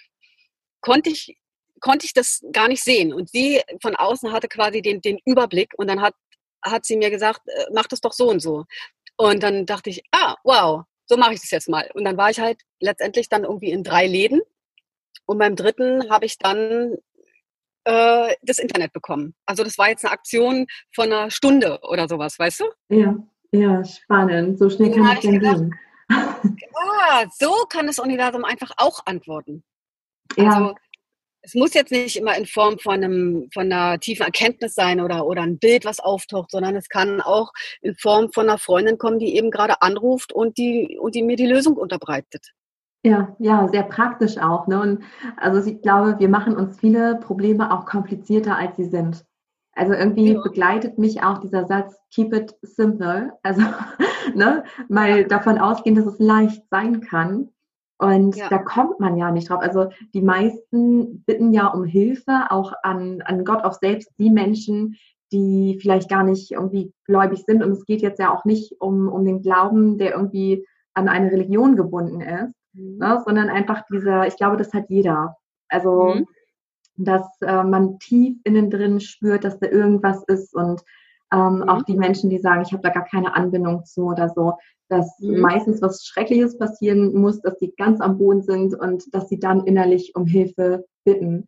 konnte 0.80 1.11
ich, 1.11 1.37
konnte 1.80 2.06
ich 2.06 2.12
das 2.12 2.42
gar 2.52 2.68
nicht 2.68 2.82
sehen. 2.82 3.12
Und 3.12 3.30
sie 3.30 3.61
von 3.82 3.96
außen 3.96 4.32
hatte 4.32 4.49
quasi 4.49 4.82
den, 4.82 5.00
den 5.00 5.18
Überblick 5.25 5.73
und 5.76 5.88
dann 5.88 6.00
hat, 6.00 6.14
hat 6.62 6.84
sie 6.87 6.96
mir 6.96 7.11
gesagt, 7.11 7.40
äh, 7.46 7.66
mach 7.73 7.87
das 7.87 8.00
doch 8.00 8.12
so 8.12 8.28
und 8.28 8.40
so. 8.40 8.64
Und 9.16 9.42
dann 9.42 9.66
dachte 9.66 9.90
ich, 9.90 10.02
ah, 10.12 10.37
wow, 10.44 10.85
so 11.06 11.16
mache 11.16 11.35
ich 11.35 11.40
das 11.40 11.50
jetzt 11.50 11.68
mal. 11.68 11.90
Und 11.94 12.04
dann 12.04 12.16
war 12.16 12.30
ich 12.30 12.40
halt 12.40 12.62
letztendlich 12.80 13.28
dann 13.28 13.44
irgendwie 13.44 13.71
in 13.71 13.85
drei 13.85 14.06
Läden. 14.06 14.40
Und 15.26 15.38
beim 15.38 15.56
dritten 15.56 16.11
habe 16.11 16.26
ich 16.26 16.38
dann 16.38 16.97
äh, 17.85 18.35
das 18.42 18.59
Internet 18.59 18.92
bekommen. 18.92 19.35
Also 19.47 19.62
das 19.64 19.78
war 19.78 19.88
jetzt 19.88 20.04
eine 20.04 20.12
Aktion 20.12 20.66
von 20.94 21.12
einer 21.12 21.30
Stunde 21.30 21.78
oder 21.83 22.09
sowas, 22.09 22.38
weißt 22.38 22.61
du? 22.61 22.64
Ja, 22.88 23.16
ja, 23.52 23.85
spannend. 23.85 24.59
So 24.59 24.68
schnell 24.68 24.90
kann 24.90 25.16
es 25.16 25.23
dann 25.23 25.40
gehen. 25.40 25.75
Ja, 27.09 27.25
so 27.38 27.64
kann 27.68 27.87
das 27.87 27.99
Universum 27.99 28.44
einfach 28.44 28.73
auch 28.76 29.00
antworten. 29.06 29.62
Ja. 30.37 30.75
Es 31.44 31.54
muss 31.54 31.74
jetzt 31.74 31.92
nicht 31.92 32.16
immer 32.16 32.36
in 32.38 32.46
Form 32.46 32.78
von, 32.78 33.04
einem, 33.04 33.50
von 33.52 33.70
einer 33.70 34.00
tiefen 34.00 34.24
Erkenntnis 34.24 34.74
sein 34.74 35.00
oder, 35.00 35.26
oder 35.26 35.42
ein 35.42 35.58
Bild, 35.58 35.84
was 35.84 36.00
auftaucht, 36.00 36.50
sondern 36.50 36.74
es 36.74 36.88
kann 36.88 37.20
auch 37.20 37.52
in 37.82 37.94
Form 37.96 38.32
von 38.32 38.48
einer 38.48 38.56
Freundin 38.58 38.96
kommen, 38.96 39.18
die 39.18 39.36
eben 39.36 39.50
gerade 39.50 39.82
anruft 39.82 40.32
und 40.32 40.56
die, 40.56 40.98
und 40.98 41.14
die 41.14 41.22
mir 41.22 41.36
die 41.36 41.46
Lösung 41.46 41.76
unterbreitet. 41.76 42.52
Ja, 43.04 43.36
ja, 43.38 43.68
sehr 43.68 43.82
praktisch 43.82 44.38
auch. 44.38 44.66
Ne? 44.66 44.80
Und 44.80 45.02
also 45.36 45.70
ich 45.70 45.82
glaube, 45.82 46.18
wir 46.18 46.30
machen 46.30 46.56
uns 46.56 46.80
viele 46.80 47.16
Probleme 47.16 47.70
auch 47.70 47.84
komplizierter, 47.84 48.56
als 48.56 48.76
sie 48.76 48.86
sind. 48.86 49.22
Also 49.74 49.92
irgendwie 49.92 50.32
ja. 50.32 50.40
begleitet 50.40 50.98
mich 50.98 51.22
auch 51.22 51.38
dieser 51.38 51.66
Satz, 51.66 51.96
keep 52.10 52.32
it 52.32 52.54
simple. 52.62 53.32
Also 53.42 53.60
ne, 54.34 54.64
mal 54.88 55.24
davon 55.24 55.58
ausgehen, 55.58 55.96
dass 55.96 56.06
es 56.06 56.18
leicht 56.18 56.62
sein 56.70 57.02
kann. 57.02 57.50
Und 57.98 58.36
ja. 58.36 58.48
da 58.48 58.58
kommt 58.58 58.98
man 59.00 59.16
ja 59.16 59.30
nicht 59.30 59.48
drauf. 59.48 59.60
Also 59.60 59.88
die 60.14 60.22
meisten 60.22 61.22
bitten 61.24 61.52
ja 61.52 61.68
um 61.68 61.84
Hilfe, 61.84 62.46
auch 62.50 62.72
an, 62.82 63.22
an 63.22 63.44
Gott, 63.44 63.64
auch 63.64 63.74
selbst 63.74 64.10
die 64.18 64.30
Menschen, 64.30 64.96
die 65.32 65.78
vielleicht 65.80 66.08
gar 66.08 66.24
nicht 66.24 66.52
irgendwie 66.52 66.92
gläubig 67.06 67.44
sind. 67.46 67.62
Und 67.62 67.72
es 67.72 67.84
geht 67.86 68.02
jetzt 68.02 68.18
ja 68.18 68.34
auch 68.34 68.44
nicht 68.44 68.80
um, 68.80 69.08
um 69.08 69.24
den 69.24 69.42
Glauben, 69.42 69.98
der 69.98 70.12
irgendwie 70.12 70.66
an 70.94 71.08
eine 71.08 71.30
Religion 71.30 71.76
gebunden 71.76 72.20
ist, 72.20 72.54
mhm. 72.72 72.98
ne, 72.98 73.22
sondern 73.24 73.48
einfach 73.48 73.82
dieser, 73.90 74.26
ich 74.26 74.36
glaube, 74.36 74.56
das 74.56 74.72
hat 74.72 74.88
jeder. 74.88 75.36
Also, 75.68 76.14
mhm. 76.14 76.26
dass 76.96 77.26
äh, 77.40 77.64
man 77.64 77.98
tief 77.98 78.36
innen 78.44 78.70
drin 78.70 79.00
spürt, 79.00 79.44
dass 79.44 79.58
da 79.58 79.68
irgendwas 79.68 80.22
ist 80.24 80.54
und 80.54 80.82
ähm, 81.32 81.56
mhm. 81.56 81.68
auch 81.68 81.82
die 81.82 81.96
Menschen, 81.96 82.30
die 82.30 82.38
sagen, 82.38 82.62
ich 82.62 82.72
habe 82.72 82.82
da 82.82 82.90
gar 82.90 83.04
keine 83.04 83.34
Anbindung 83.34 83.84
zu 83.84 84.04
oder 84.06 84.28
so, 84.28 84.54
dass 84.88 85.18
mhm. 85.20 85.40
meistens 85.40 85.80
was 85.82 86.04
Schreckliches 86.04 86.58
passieren 86.58 87.14
muss, 87.14 87.40
dass 87.40 87.58
sie 87.58 87.72
ganz 87.76 88.00
am 88.00 88.18
Boden 88.18 88.42
sind 88.42 88.74
und 88.74 89.12
dass 89.14 89.28
sie 89.28 89.38
dann 89.38 89.64
innerlich 89.66 90.14
um 90.14 90.26
Hilfe 90.26 90.84
bitten. 91.04 91.46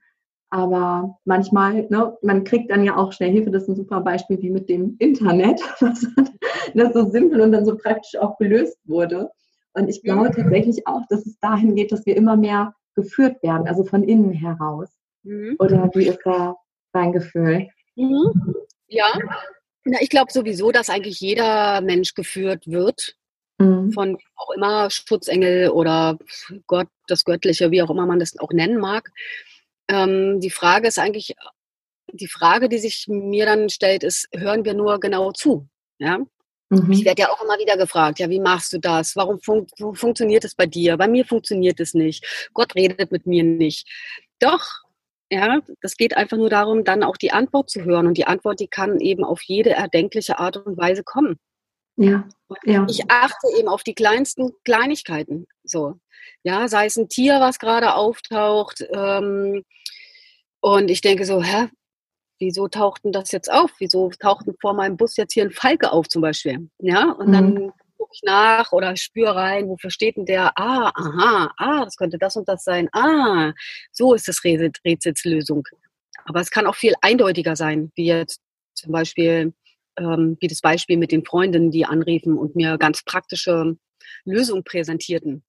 Aber 0.51 1.19
manchmal, 1.25 1.87
ne, 1.91 2.17
man 2.23 2.45
kriegt 2.45 2.71
dann 2.71 2.85
ja 2.85 2.97
auch 2.97 3.13
schnell 3.13 3.33
Hilfe. 3.33 3.51
Das 3.51 3.65
ist 3.65 3.69
ein 3.71 3.77
super 3.77 4.01
Beispiel 4.01 4.41
wie 4.41 4.51
mit 4.51 4.69
dem 4.69 4.97
Internet, 4.99 5.61
was 5.81 6.07
das 6.75 6.93
so 6.95 7.11
simpel 7.11 7.41
und 7.41 7.53
dann 7.53 7.67
so 7.67 7.77
praktisch 7.77 8.19
auch 8.19 8.39
gelöst 8.39 8.79
wurde. 8.85 9.31
Und 9.75 9.89
ich 9.89 10.03
glaube 10.03 10.29
mhm. 10.29 10.33
tatsächlich 10.33 10.87
auch, 10.87 11.03
dass 11.09 11.27
es 11.27 11.39
dahin 11.41 11.75
geht, 11.75 11.93
dass 11.93 12.07
wir 12.07 12.17
immer 12.17 12.37
mehr 12.37 12.75
geführt 12.95 13.43
werden, 13.43 13.69
also 13.69 13.85
von 13.85 14.05
innen 14.05 14.33
heraus. 14.33 14.89
Mhm. 15.23 15.57
Oder 15.59 15.91
wie 15.95 16.07
ist 16.07 16.21
da 16.25 16.57
dein 16.93 17.13
Gefühl? 17.13 17.69
Mhm. 17.97 18.55
Ja, 18.89 19.13
na, 19.89 19.99
ich 20.01 20.11
glaube 20.11 20.33
sowieso, 20.33 20.73
dass 20.73 20.91
eigentlich 20.91 21.21
jeder 21.21 21.81
Mensch 21.81 22.15
geführt 22.15 22.67
wird. 22.67 23.17
Mhm. 23.59 23.93
Von 23.93 24.19
auch 24.37 24.51
immer 24.51 24.91
Schutzengel 24.91 25.71
oder 25.71 26.19
Gott, 26.67 26.89
das 27.07 27.25
Göttliche, 27.25 27.71
wie 27.71 27.83
auch 27.83 27.91
immer 27.91 28.07
man 28.07 28.19
das 28.19 28.39
auch 28.39 28.53
nennen 28.53 28.79
mag. 28.79 29.11
Ähm, 29.89 30.41
die 30.41 30.51
Frage 30.51 30.89
ist 30.89 30.99
eigentlich, 30.99 31.35
die 32.13 32.29
Frage, 32.29 32.69
die 32.69 32.79
sich 32.79 33.07
mir 33.09 33.47
dann 33.47 33.69
stellt, 33.69 34.05
ist, 34.05 34.29
hören 34.35 34.65
wir 34.65 34.75
nur 34.75 35.01
genau 35.01 35.33
zu? 35.33 35.69
Ja? 35.99 36.19
Mhm. 36.69 36.91
Ich 36.93 37.05
werde 37.05 37.23
ja 37.23 37.31
auch 37.31 37.43
immer 37.43 37.59
wieder 37.59 37.77
gefragt, 37.77 38.19
ja, 38.19 38.29
wie 38.29 38.41
machst 38.41 38.73
du 38.73 38.79
das? 38.79 39.17
Warum 39.17 39.41
fun 39.41 39.67
funktioniert 39.95 40.45
es 40.45 40.55
bei 40.55 40.67
dir? 40.67 40.97
Bei 40.97 41.09
mir 41.09 41.25
funktioniert 41.25 41.81
es 41.81 41.95
nicht. 41.95 42.51
Gott 42.53 42.75
redet 42.75 43.13
mit 43.13 43.27
mir 43.27 43.45
nicht. 43.45 43.89
Doch, 44.41 44.65
ja, 45.31 45.61
das 45.81 45.97
geht 45.97 46.17
einfach 46.17 46.37
nur 46.37 46.51
darum, 46.51 46.85
dann 46.85 47.03
auch 47.03 47.17
die 47.17 47.33
Antwort 47.33 47.71
zu 47.71 47.85
hören. 47.85 48.07
Und 48.07 48.19
die 48.19 48.27
Antwort, 48.27 48.61
die 48.61 48.69
kann 48.69 49.01
eben 49.01 49.25
auf 49.25 49.43
jede 49.43 49.71
erdenkliche 49.71 50.39
Art 50.39 50.57
und 50.57 50.77
Weise 50.77 51.03
kommen. 51.05 51.39
Ja, 51.97 52.29
ja. 52.65 52.87
Ich 52.89 53.11
achte 53.11 53.47
eben 53.59 53.69
auf 53.69 53.83
die 53.83 53.95
kleinsten 53.95 54.53
Kleinigkeiten. 54.65 55.47
So, 55.65 55.99
ja, 56.43 56.69
sei 56.69 56.87
es 56.87 56.97
ein 56.97 57.09
Tier, 57.09 57.41
was 57.41 57.59
gerade 57.59 57.95
auftaucht. 57.95 58.85
Ähm, 58.93 59.65
und 60.61 60.91
ich 60.91 61.01
denke 61.01 61.25
so, 61.25 61.43
hä, 61.43 61.69
wieso 62.39 62.69
taucht 62.69 63.05
denn 63.05 63.13
das 63.13 63.33
jetzt 63.33 63.51
auf? 63.51 63.71
Wieso 63.79 64.11
taucht 64.21 64.47
denn 64.47 64.57
vor 64.61 64.75
meinem 64.75 64.97
Bus 64.97 65.17
jetzt 65.17 65.33
hier 65.33 65.45
ein 65.45 65.51
Falke 65.51 65.93
auf 65.93 66.09
zum 66.09 66.23
Beispiel? 66.23 66.69
Ja, 66.79 67.11
und 67.13 67.29
mhm. 67.29 67.33
dann 67.33 67.73
gucke 67.97 68.11
ich 68.13 68.23
nach 68.23 68.73
oder 68.73 68.97
spüre 68.97 69.35
rein, 69.35 69.69
wofür 69.69 69.91
steht 69.91 70.17
denn 70.17 70.27
der? 70.27 70.53
Ah, 70.59 70.93
aha, 70.95 71.53
ah, 71.57 71.85
das 71.85 71.97
könnte 71.97 72.19
das 72.19 72.37
und 72.37 72.49
das 72.49 72.65
sein. 72.65 72.89
Ah, 72.93 73.53
so 73.91 74.15
ist 74.15 74.29
das 74.29 74.45
Rätselslösung. 74.45 75.67
Aber 76.25 76.41
es 76.41 76.51
kann 76.51 76.67
auch 76.67 76.75
viel 76.75 76.95
eindeutiger 77.01 77.57
sein, 77.57 77.93
wie 77.95 78.07
jetzt 78.07 78.41
zum 78.75 78.93
Beispiel, 78.93 79.55
ähm, 79.97 80.37
wie 80.41 80.49
das 80.49 80.61
Beispiel 80.61 80.97
mit 80.97 81.13
den 81.13 81.25
Freundinnen, 81.25 81.71
die 81.71 81.87
anriefen 81.87 82.37
und 82.37 82.57
mir 82.57 82.79
ganz 82.79 83.03
praktische 83.03 83.77
Lösungen 84.25 84.65
präsentierten. 84.65 85.45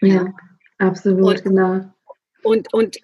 Ja, 0.00 0.32
absolut, 0.78 1.38
und, 1.38 1.44
genau. 1.44 1.80
Und, 2.42 2.72
und 2.72 2.98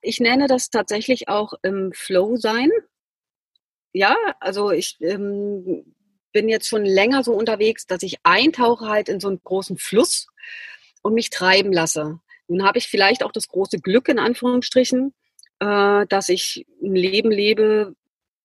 ich 0.00 0.20
nenne 0.20 0.46
das 0.46 0.70
tatsächlich 0.70 1.28
auch 1.28 1.54
im 1.62 1.92
Flow 1.92 2.36
sein. 2.36 2.70
Ja, 3.92 4.16
also 4.40 4.70
ich 4.70 4.96
ähm, 5.00 5.94
bin 6.32 6.48
jetzt 6.48 6.68
schon 6.68 6.84
länger 6.84 7.24
so 7.24 7.32
unterwegs, 7.32 7.86
dass 7.86 8.02
ich 8.02 8.18
eintauche 8.22 8.88
halt 8.88 9.08
in 9.08 9.20
so 9.20 9.28
einen 9.28 9.40
großen 9.42 9.78
Fluss 9.78 10.26
und 11.02 11.14
mich 11.14 11.30
treiben 11.30 11.72
lasse. 11.72 12.20
Nun 12.48 12.64
habe 12.64 12.78
ich 12.78 12.88
vielleicht 12.88 13.24
auch 13.24 13.32
das 13.32 13.48
große 13.48 13.78
Glück 13.78 14.08
in 14.08 14.18
Anführungsstrichen, 14.18 15.14
äh, 15.60 16.06
dass 16.06 16.28
ich 16.28 16.66
ein 16.82 16.94
Leben 16.94 17.30
lebe, 17.30 17.94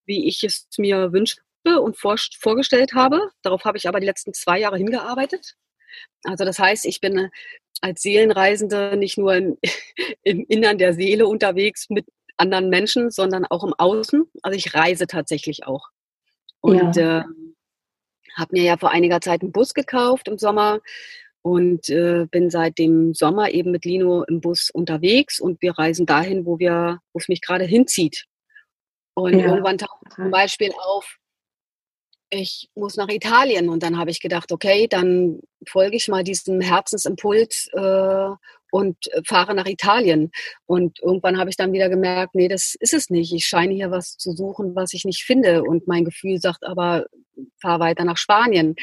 wie 0.06 0.28
ich 0.28 0.44
es 0.44 0.68
mir 0.78 1.12
wünsche 1.12 1.38
und 1.66 1.98
vor, 1.98 2.16
vorgestellt 2.40 2.94
habe. 2.94 3.30
Darauf 3.42 3.66
habe 3.66 3.78
ich 3.78 3.88
aber 3.88 4.00
die 4.00 4.06
letzten 4.06 4.34
zwei 4.34 4.60
Jahre 4.60 4.78
hingearbeitet. 4.78 5.56
Also 6.24 6.46
das 6.46 6.60
heißt, 6.60 6.86
ich 6.86 7.02
bin 7.02 7.30
als 7.82 8.02
Seelenreisende 8.02 8.98
nicht 8.98 9.18
nur 9.18 9.36
im, 9.36 9.58
im 10.24 10.46
Innern 10.48 10.78
der 10.78 10.94
Seele 10.94 11.28
unterwegs 11.28 11.90
mit 11.90 12.06
anderen 12.38 12.70
Menschen, 12.70 13.12
sondern 13.12 13.46
auch 13.46 13.64
im 13.64 13.74
Außen. 13.74 14.26
Also 14.42 14.58
ich 14.58 14.74
reise 14.74 15.08
tatsächlich 15.08 15.66
auch. 15.66 15.90
Und 16.62 16.96
ja. 16.96 17.22
äh, 17.22 17.24
habe 18.36 18.50
mir 18.52 18.64
ja 18.64 18.78
vor 18.78 18.92
einiger 18.92 19.22
Zeit 19.22 19.42
einen 19.42 19.52
Bus 19.52 19.74
gekauft 19.74 20.28
im 20.28 20.38
Sommer 20.38 20.80
und 21.42 21.90
äh, 21.90 22.26
bin 22.30 22.50
seit 22.50 22.78
dem 22.80 23.14
Sommer 23.14 23.52
eben 23.52 23.72
mit 23.72 23.86
Lino 23.86 24.24
im 24.24 24.42
Bus 24.42 24.70
unterwegs 24.72 25.40
und 25.40 25.62
wir 25.62 25.78
reisen 25.78 26.06
dahin, 26.06 26.46
wo 26.46 26.60
wir, 26.60 27.00
wo 27.14 27.20
es 27.20 27.30
mich 27.30 27.42
gerade 27.42 27.66
hinzieht. 27.66 28.26
Und 29.14 29.40
ja. 29.40 29.46
irgendwann 29.46 29.78
taucht 29.78 30.14
zum 30.14 30.32
Beispiel 30.32 30.72
auf, 30.78 31.18
ich 32.30 32.70
muss 32.76 32.98
nach 32.98 33.10
Italien 33.10 33.70
und 33.70 33.84
dann 33.84 33.98
habe 33.98 34.12
ich 34.12 34.20
gedacht, 34.20 34.52
okay, 34.52 34.88
dann 34.88 35.40
folge 35.68 35.96
ich 35.96 36.08
mal 36.08 36.24
diesem 36.24 36.62
Herzensimpuls 36.62 37.70
äh, 37.74 38.30
und 38.72 38.98
fahre 39.26 39.56
nach 39.56 39.68
Italien. 39.68 40.32
Und 40.66 41.00
irgendwann 41.02 41.38
habe 41.38 41.50
ich 41.50 41.56
dann 41.56 41.72
wieder 41.72 41.90
gemerkt, 41.90 42.36
nee, 42.36 42.48
das 42.48 42.76
ist 42.80 42.94
es 42.94 43.10
nicht. 43.10 43.34
Ich 43.34 43.46
scheine 43.46 43.74
hier 43.74 43.92
was 43.92 44.18
zu 44.18 44.32
suchen, 44.34 44.76
was 44.76 44.94
ich 44.94 45.06
nicht 45.06 45.24
finde. 45.24 45.64
Und 45.64 45.88
mein 45.88 46.04
Gefühl 46.04 46.40
sagt 46.40 46.66
aber, 46.66 47.06
fahr 47.62 47.80
weiter 47.80 48.04
nach 48.04 48.18
Spanien. 48.18 48.76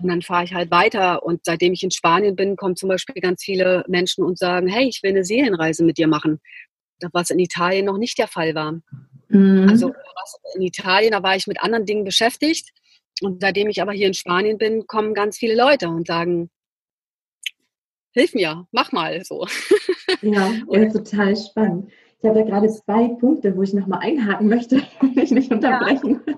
Und 0.00 0.08
dann 0.08 0.22
fahre 0.22 0.44
ich 0.44 0.54
halt 0.54 0.70
weiter. 0.70 1.22
Und 1.22 1.44
seitdem 1.44 1.72
ich 1.72 1.82
in 1.82 1.90
Spanien 1.90 2.36
bin, 2.36 2.56
kommen 2.56 2.76
zum 2.76 2.88
Beispiel 2.88 3.20
ganz 3.22 3.42
viele 3.42 3.84
Menschen 3.88 4.22
und 4.22 4.38
sagen, 4.38 4.68
hey, 4.68 4.86
ich 4.86 5.02
will 5.02 5.10
eine 5.10 5.24
Seelenreise 5.24 5.84
mit 5.84 5.98
dir 5.98 6.08
machen. 6.08 6.40
Was 7.12 7.30
in 7.30 7.38
Italien 7.38 7.86
noch 7.86 7.98
nicht 7.98 8.18
der 8.18 8.28
Fall 8.28 8.54
war. 8.54 8.80
Mhm. 9.28 9.68
Also 9.70 9.94
in 10.54 10.62
Italien, 10.62 11.12
da 11.12 11.22
war 11.22 11.36
ich 11.36 11.46
mit 11.46 11.62
anderen 11.62 11.86
Dingen 11.86 12.04
beschäftigt. 12.04 12.70
Und 13.22 13.40
seitdem 13.40 13.68
ich 13.68 13.82
aber 13.82 13.92
hier 13.92 14.06
in 14.06 14.14
Spanien 14.14 14.58
bin, 14.58 14.86
kommen 14.86 15.14
ganz 15.14 15.38
viele 15.38 15.56
Leute 15.56 15.88
und 15.88 16.06
sagen, 16.06 16.50
hilf 18.12 18.34
mir, 18.34 18.66
mach 18.72 18.92
mal 18.92 19.22
so. 19.24 19.46
Ja, 20.22 20.50
ja 20.70 20.88
total 20.90 21.36
spannend. 21.36 21.92
Ich 22.20 22.28
habe 22.28 22.40
ja 22.40 22.44
gerade 22.46 22.68
zwei 22.68 23.08
Punkte, 23.20 23.56
wo 23.56 23.62
ich 23.62 23.74
nochmal 23.74 24.00
einhaken 24.00 24.48
möchte, 24.48 24.76
will 25.00 25.22
ich 25.22 25.30
nicht 25.30 25.52
unterbrechen. 25.52 26.20
Ja. 26.26 26.34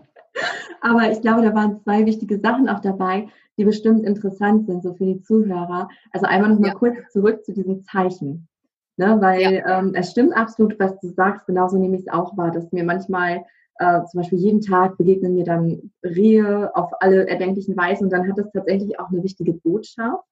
Aber 0.83 1.11
ich 1.11 1.21
glaube, 1.23 1.43
da 1.43 1.55
waren 1.55 1.81
zwei 1.83 2.05
wichtige 2.05 2.39
Sachen 2.39 2.69
auch 2.69 2.81
dabei, 2.81 3.29
die 3.57 3.65
bestimmt 3.65 4.05
interessant 4.05 4.67
sind, 4.67 4.83
so 4.83 4.93
für 4.95 5.05
die 5.05 5.21
Zuhörer. 5.23 5.89
Also 6.11 6.27
einmal 6.27 6.51
nochmal 6.51 6.71
ja. 6.71 6.75
kurz 6.75 6.97
zurück 7.13 7.45
zu 7.45 7.53
diesem 7.53 7.83
Zeichen. 7.85 8.49
Ne, 8.97 9.17
weil 9.21 9.55
ja. 9.55 9.79
ähm, 9.79 9.95
es 9.95 10.11
stimmt 10.11 10.37
absolut, 10.37 10.79
was 10.79 10.99
du 11.01 11.09
sagst, 11.09 11.47
genauso 11.47 11.79
nehme 11.79 11.97
ich 11.97 12.03
es 12.03 12.13
auch 12.13 12.37
wahr, 12.37 12.51
dass 12.51 12.71
mir 12.71 12.85
manchmal 12.85 13.47
äh, 13.81 14.05
zum 14.05 14.21
Beispiel 14.21 14.39
jeden 14.39 14.61
Tag 14.61 14.99
begegnen 14.99 15.35
mir 15.35 15.45
dann 15.45 15.91
Rehe 16.05 16.71
auf 16.75 16.93
alle 17.01 17.27
erdenklichen 17.27 17.75
Weisen 17.77 18.05
und 18.05 18.11
dann 18.11 18.29
hat 18.29 18.37
das 18.37 18.53
tatsächlich 18.53 19.01
auch 19.01 19.09
eine 19.09 19.23
wichtige 19.23 19.55
Botschaft. 19.55 20.23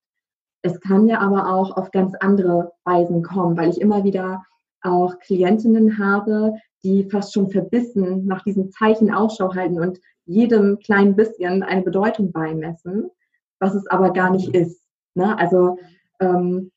Es 0.63 0.79
kann 0.81 1.09
ja 1.09 1.21
aber 1.21 1.55
auch 1.55 1.75
auf 1.77 1.91
ganz 1.91 2.15
andere 2.21 2.73
Weisen 2.85 3.23
kommen, 3.23 3.57
weil 3.57 3.71
ich 3.71 3.81
immer 3.81 4.05
wieder 4.05 4.45
auch 4.83 5.19
Klientinnen 5.21 5.99
habe, 5.99 6.57
die 6.85 7.09
fast 7.09 7.33
schon 7.33 7.51
verbissen 7.51 8.27
nach 8.27 8.45
diesen 8.45 8.71
Zeichen 8.71 9.13
Ausschau 9.13 9.55
halten 9.55 9.81
und 9.81 9.99
jedem 10.27 10.79
kleinen 10.79 11.17
bisschen 11.17 11.63
eine 11.63 11.83
Bedeutung 11.83 12.33
beimessen, 12.33 13.11
was 13.61 13.75
es 13.75 13.87
aber 13.87 14.13
gar 14.13 14.31
nicht 14.31 14.55
ist. 14.55 14.83
Ne? 15.15 15.39
Also 15.39 15.79
ähm, 16.21 16.71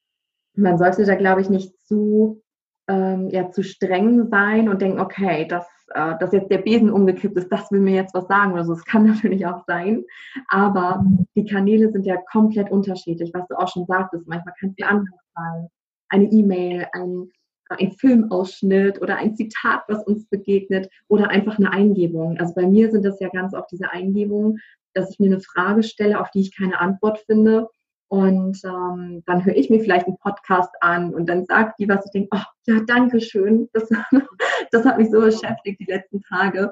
man 0.56 0.78
sollte 0.78 1.04
da, 1.04 1.16
glaube 1.16 1.42
ich, 1.42 1.50
nicht 1.50 1.78
zu, 1.86 2.42
ähm, 2.88 3.30
ja, 3.30 3.52
zu 3.52 3.62
streng 3.62 4.30
sein 4.30 4.70
und 4.70 4.82
denken, 4.82 5.02
okay, 5.02 5.46
das 5.46 5.68
äh, 5.94 6.18
dass 6.20 6.32
jetzt 6.32 6.52
der 6.52 6.60
Besen 6.60 6.90
umgekippt 6.90 7.38
ist, 7.38 7.52
das 7.52 7.72
will 7.72 7.80
mir 7.80 7.96
jetzt 7.96 8.14
was 8.14 8.28
sagen 8.28 8.54
oder 8.54 8.66
so. 8.66 8.74
Das 8.74 8.86
kann 8.86 9.06
natürlich 9.08 9.46
auch 9.46 9.64
sein. 9.68 10.04
Aber 10.48 11.06
die 11.36 11.46
Kanäle 11.46 11.92
sind 11.92 12.06
ja 12.06 12.18
komplett 12.32 12.72
unterschiedlich, 12.72 13.32
was 13.34 13.48
du 13.48 13.56
auch 13.56 13.68
schon 13.68 13.86
sagtest. 13.86 14.28
Manchmal 14.28 14.54
kann 14.60 14.74
es 14.78 14.84
ein 14.84 14.90
Anruf 14.90 15.20
sein, 15.36 15.68
eine 16.10 16.26
E-Mail, 16.26 16.88
ein, 16.94 17.30
ein 17.70 17.92
Filmausschnitt 17.94 19.02
oder 19.02 19.18
ein 19.18 19.36
Zitat, 19.36 19.84
was 19.88 20.04
uns 20.04 20.26
begegnet 20.28 20.90
oder 21.08 21.30
einfach 21.30 21.58
eine 21.58 21.72
Eingebung. 21.72 22.38
Also 22.38 22.54
bei 22.54 22.68
mir 22.68 22.92
sind 22.92 23.06
das 23.06 23.20
ja 23.20 23.30
ganz 23.30 23.54
oft 23.54 23.72
diese 23.72 23.92
Eingebungen, 23.92 24.60
dass 24.94 25.10
ich 25.12 25.20
mir 25.20 25.28
eine 25.28 25.40
Frage 25.40 25.84
stelle, 25.84 26.20
auf 26.20 26.32
die 26.32 26.42
ich 26.42 26.56
keine 26.56 26.80
Antwort 26.80 27.20
finde. 27.20 27.70
Und 28.12 28.60
ähm, 28.66 29.24
dann 29.26 29.46
höre 29.46 29.56
ich 29.56 29.70
mir 29.70 29.80
vielleicht 29.80 30.06
einen 30.06 30.18
Podcast 30.18 30.70
an 30.82 31.14
und 31.14 31.30
dann 31.30 31.46
sagt 31.46 31.80
die, 31.80 31.88
was 31.88 32.06
ich 32.06 32.12
denke, 32.12 32.28
oh, 32.34 32.44
ja, 32.66 32.82
danke 32.86 33.22
schön. 33.22 33.70
Das, 33.72 33.90
das 34.72 34.84
hat 34.84 34.98
mich 34.98 35.10
so 35.10 35.22
beschäftigt 35.22 35.80
die 35.80 35.90
letzten 35.90 36.22
Tage. 36.24 36.70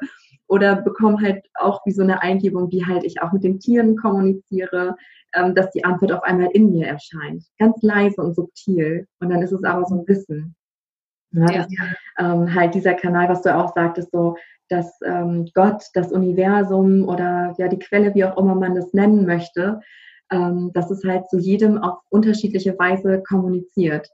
Oder 0.49 0.81
bekomme 0.81 1.17
halt 1.21 1.45
auch 1.53 1.79
wie 1.85 1.93
so 1.93 2.03
eine 2.03 2.21
Eingebung, 2.21 2.69
wie 2.71 2.85
halt 2.85 3.05
ich 3.05 3.21
auch 3.21 3.31
mit 3.31 3.45
den 3.45 3.57
Tieren 3.57 3.95
kommuniziere, 3.95 4.97
ähm, 5.33 5.55
dass 5.55 5.71
die 5.71 5.85
Antwort 5.85 6.11
auf 6.11 6.23
einmal 6.23 6.49
in 6.51 6.73
mir 6.73 6.87
erscheint. 6.87 7.45
Ganz 7.57 7.81
leise 7.83 8.21
und 8.21 8.35
subtil. 8.35 9.07
Und 9.21 9.29
dann 9.29 9.41
ist 9.41 9.53
es 9.53 9.63
aber 9.63 9.85
so 9.85 9.95
ein 9.95 10.07
Wissen. 10.09 10.57
Ja, 11.31 11.49
ja. 11.51 11.59
Das, 11.59 11.69
ähm, 12.17 12.53
halt 12.53 12.75
dieser 12.75 12.95
Kanal, 12.95 13.29
was 13.29 13.43
du 13.43 13.55
auch 13.55 13.73
sagtest, 13.73 14.11
so, 14.11 14.35
dass 14.67 14.99
ähm, 15.05 15.47
Gott, 15.53 15.85
das 15.93 16.11
Universum 16.11 17.07
oder 17.07 17.55
ja 17.57 17.69
die 17.69 17.79
Quelle, 17.79 18.13
wie 18.13 18.25
auch 18.25 18.37
immer 18.37 18.55
man 18.55 18.75
das 18.75 18.91
nennen 18.93 19.25
möchte, 19.25 19.79
ähm, 20.31 20.71
dass 20.73 20.91
es 20.91 21.03
halt 21.03 21.29
zu 21.29 21.37
jedem 21.37 21.77
auf 21.77 21.99
unterschiedliche 22.09 22.77
Weise 22.77 23.23
kommuniziert. 23.27 24.09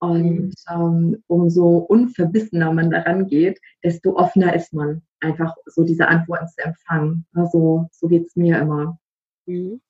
Und 0.00 0.24
mhm. 0.24 0.52
ähm, 0.68 1.22
umso 1.28 1.78
unverbissener 1.78 2.72
man 2.72 2.90
daran 2.90 3.28
geht, 3.28 3.60
desto 3.84 4.16
offener 4.16 4.54
ist 4.54 4.72
man, 4.72 5.02
einfach 5.20 5.54
so 5.66 5.84
diese 5.84 6.08
Antworten 6.08 6.48
zu 6.48 6.64
empfangen. 6.64 7.24
Also 7.34 7.88
so 7.92 8.08
geht 8.08 8.26
es 8.26 8.34
mir 8.34 8.58
immer. 8.58 8.98
Mhm. 9.46 9.80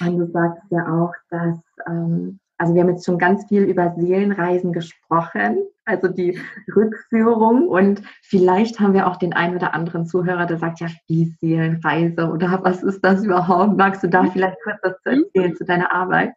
Und 0.00 0.18
du 0.18 0.30
sagst 0.30 0.62
ja 0.70 0.86
auch, 0.86 1.12
dass 1.30 1.58
ähm, 1.88 2.38
also 2.60 2.74
wir 2.74 2.82
haben 2.82 2.90
jetzt 2.90 3.06
schon 3.06 3.16
ganz 3.16 3.46
viel 3.48 3.62
über 3.62 3.94
Seelenreisen 3.96 4.74
gesprochen, 4.74 5.64
also 5.86 6.08
die 6.08 6.38
Rückführung 6.76 7.66
und 7.66 8.02
vielleicht 8.22 8.78
haben 8.78 8.92
wir 8.92 9.06
auch 9.06 9.16
den 9.16 9.32
einen 9.32 9.56
oder 9.56 9.72
anderen 9.72 10.06
Zuhörer, 10.06 10.44
der 10.44 10.58
sagt, 10.58 10.80
ja, 10.80 10.88
wie 11.06 11.34
Seelenreise 11.40 12.28
oder 12.28 12.60
was 12.62 12.82
ist 12.82 13.00
das 13.00 13.24
überhaupt? 13.24 13.78
Magst 13.78 14.02
du 14.02 14.08
da 14.08 14.26
vielleicht 14.26 14.58
kurz 14.62 14.76
was 14.82 14.92
zu 15.02 15.22
erzählen 15.22 15.56
zu 15.56 15.64
deiner 15.64 15.90
Arbeit? 15.90 16.34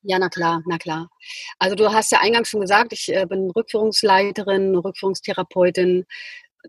Ja, 0.00 0.18
na 0.18 0.30
klar, 0.30 0.62
na 0.66 0.78
klar. 0.78 1.10
Also 1.58 1.76
du 1.76 1.92
hast 1.92 2.10
ja 2.12 2.20
eingangs 2.22 2.48
schon 2.48 2.62
gesagt, 2.62 2.94
ich 2.94 3.14
äh, 3.14 3.26
bin 3.26 3.50
Rückführungsleiterin, 3.50 4.74
Rückführungstherapeutin. 4.74 6.06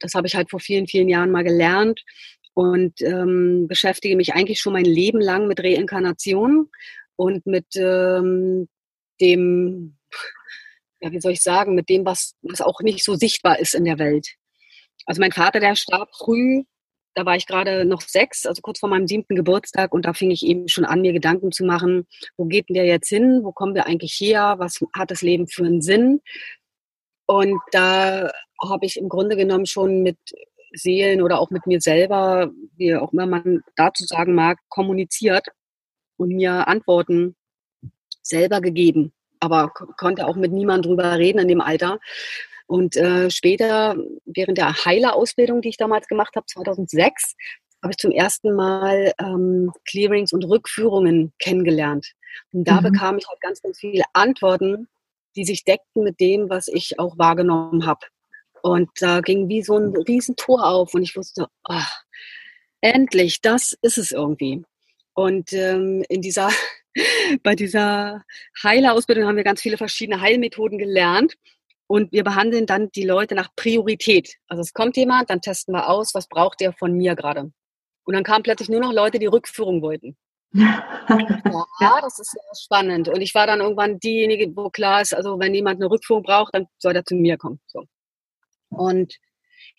Das 0.02 0.14
habe 0.14 0.28
ich 0.28 0.36
halt 0.36 0.50
vor 0.50 0.60
vielen, 0.60 0.88
vielen 0.88 1.08
Jahren 1.08 1.32
mal 1.32 1.46
gelernt 1.46 2.04
und 2.54 3.02
ähm, 3.02 3.66
beschäftige 3.70 4.18
mich 4.18 4.34
eigentlich 4.34 4.60
schon 4.60 4.74
mein 4.74 4.84
Leben 4.84 5.22
lang 5.22 5.48
mit 5.48 5.64
Reinkarnation 5.64 6.70
und 7.16 7.46
mit 7.46 7.68
ähm, 7.76 8.68
dem, 9.24 9.98
ja, 11.00 11.12
wie 11.12 11.20
soll 11.20 11.34
ich 11.34 11.42
sagen, 11.42 11.76
mit 11.76 11.90
dem, 11.90 12.06
was, 12.06 12.36
was 12.42 12.62
auch 12.62 12.82
nicht 12.82 13.04
so 13.04 13.16
sichtbar 13.16 13.60
ist 13.60 13.76
in 13.76 13.86
der 13.86 14.00
Welt. 14.00 14.28
Also 15.06 15.20
mein 15.20 15.32
Vater, 15.32 15.60
der 15.60 15.76
starb 15.76 16.10
früh, 16.16 16.64
da 17.16 17.26
war 17.26 17.36
ich 17.36 17.46
gerade 17.46 17.86
noch 17.86 18.02
sechs, 18.02 18.46
also 18.46 18.62
kurz 18.62 18.80
vor 18.80 18.90
meinem 18.90 19.08
siebten 19.08 19.36
Geburtstag 19.36 19.94
und 19.94 20.06
da 20.06 20.14
fing 20.14 20.32
ich 20.32 20.46
eben 20.46 20.68
schon 20.68 20.86
an, 20.86 21.02
mir 21.02 21.14
Gedanken 21.14 21.52
zu 21.52 21.64
machen, 21.64 22.08
wo 22.38 22.46
geht 22.46 22.70
denn 22.70 22.76
der 22.76 22.86
jetzt 22.86 23.10
hin, 23.10 23.42
wo 23.44 23.52
kommen 23.52 23.76
wir 23.76 23.86
eigentlich 23.86 24.14
her, 24.14 24.56
was 24.58 24.80
hat 24.96 25.12
das 25.12 25.22
Leben 25.22 25.48
für 25.48 25.66
einen 25.66 25.82
Sinn? 25.82 26.22
Und 27.26 27.60
da 27.72 28.32
habe 28.62 28.86
ich 28.86 28.98
im 28.98 29.10
Grunde 29.10 29.36
genommen 29.36 29.66
schon 29.66 30.02
mit 30.02 30.18
Seelen 30.74 31.22
oder 31.22 31.40
auch 31.40 31.52
mit 31.52 31.68
mir 31.68 31.82
selber, 31.82 32.52
wie 32.76 32.96
auch 32.96 33.14
immer 33.14 33.28
man 33.28 33.62
dazu 33.76 34.06
sagen 34.06 34.34
mag, 34.34 34.58
kommuniziert 34.70 35.48
und 36.18 36.30
mir 36.30 36.68
Antworten 36.68 37.36
selber 38.24 38.62
gegeben, 38.62 39.14
aber 39.40 39.70
konnte 39.98 40.28
auch 40.28 40.36
mit 40.36 40.52
niemandem 40.52 40.92
drüber 40.92 41.18
reden 41.18 41.40
in 41.40 41.48
dem 41.48 41.62
Alter. 41.62 42.00
Und 42.66 42.96
äh, 42.96 43.30
später, 43.30 43.96
während 44.26 44.58
der 44.58 44.74
Heiler-Ausbildung, 44.86 45.62
die 45.62 45.70
ich 45.70 45.78
damals 45.78 46.08
gemacht 46.08 46.36
habe, 46.36 46.46
2006, 46.46 47.36
habe 47.84 47.92
ich 47.92 47.98
zum 47.98 48.12
ersten 48.12 48.56
Mal 48.56 49.14
ähm, 49.20 49.72
Clearings 49.86 50.32
und 50.32 50.46
Rückführungen 50.46 51.34
kennengelernt. 51.40 52.14
Und 52.54 52.68
da 52.68 52.80
mhm. 52.80 52.92
bekam 52.92 53.18
ich 53.18 53.28
halt 53.28 53.42
ganz, 53.42 53.62
ganz 53.62 53.80
viele 53.80 54.06
Antworten, 54.14 54.88
die 55.36 55.44
sich 55.44 55.66
deckten 55.66 56.04
mit 56.04 56.20
dem, 56.20 56.50
was 56.50 56.68
ich 56.68 57.00
auch 57.00 57.18
wahrgenommen 57.18 57.86
habe. 57.86 58.08
Und 58.62 58.90
da 59.02 59.20
ging 59.20 59.50
wie 59.50 59.62
so 59.62 59.78
ein 59.78 59.94
Riesentor 59.96 60.66
auf 60.66 60.94
und 60.94 61.04
ich 61.04 61.18
wusste, 61.18 61.48
oh, 61.68 61.82
endlich, 62.80 63.42
das 63.42 63.78
ist 63.82 63.98
es 63.98 64.12
irgendwie. 64.12 64.64
Und 65.14 65.52
ähm, 65.52 66.04
in 66.08 66.22
dieser 66.22 66.50
bei 67.44 67.56
dieser 67.56 68.24
Heilerausbildung 68.62 69.26
haben 69.26 69.38
wir 69.38 69.44
ganz 69.44 69.62
viele 69.62 69.78
verschiedene 69.78 70.22
Heilmethoden 70.22 70.78
gelernt. 70.78 71.36
Und 71.88 72.12
wir 72.12 72.24
behandeln 72.24 72.66
dann 72.66 72.90
die 72.92 73.04
Leute 73.04 73.36
nach 73.36 73.50
Priorität. 73.56 74.36
Also 74.48 74.62
es 74.62 74.74
kommt 74.74 74.98
jemand, 74.98 75.30
dann 75.30 75.42
testen 75.42 75.74
wir 75.74 75.90
aus, 75.90 76.16
was 76.16 76.28
braucht 76.28 76.62
der 76.62 76.74
von 76.74 76.94
mir 76.94 77.16
gerade. 77.16 77.52
Und 78.06 78.14
dann 78.14 78.24
kamen 78.24 78.44
plötzlich 78.44 78.70
nur 78.70 78.80
noch 78.80 78.94
Leute, 78.94 79.20
die 79.20 79.28
Rückführung 79.28 79.82
wollten. 79.82 80.18
ja, 80.54 82.00
das 82.02 82.20
ist 82.20 82.32
sehr 82.32 82.42
spannend. 82.62 83.10
Und 83.10 83.22
ich 83.22 83.34
war 83.36 83.48
dann 83.48 83.60
irgendwann 83.60 84.00
diejenige, 84.00 84.56
wo 84.56 84.70
klar 84.70 85.02
ist, 85.02 85.14
also 85.14 85.40
wenn 85.40 85.54
jemand 85.54 85.82
eine 85.82 85.90
Rückführung 85.90 86.24
braucht, 86.24 86.54
dann 86.56 86.68
soll 86.80 86.96
er 86.96 87.06
zu 87.06 87.16
mir 87.16 87.38
kommen. 87.38 87.60
So. 87.68 87.86
Und 88.70 89.16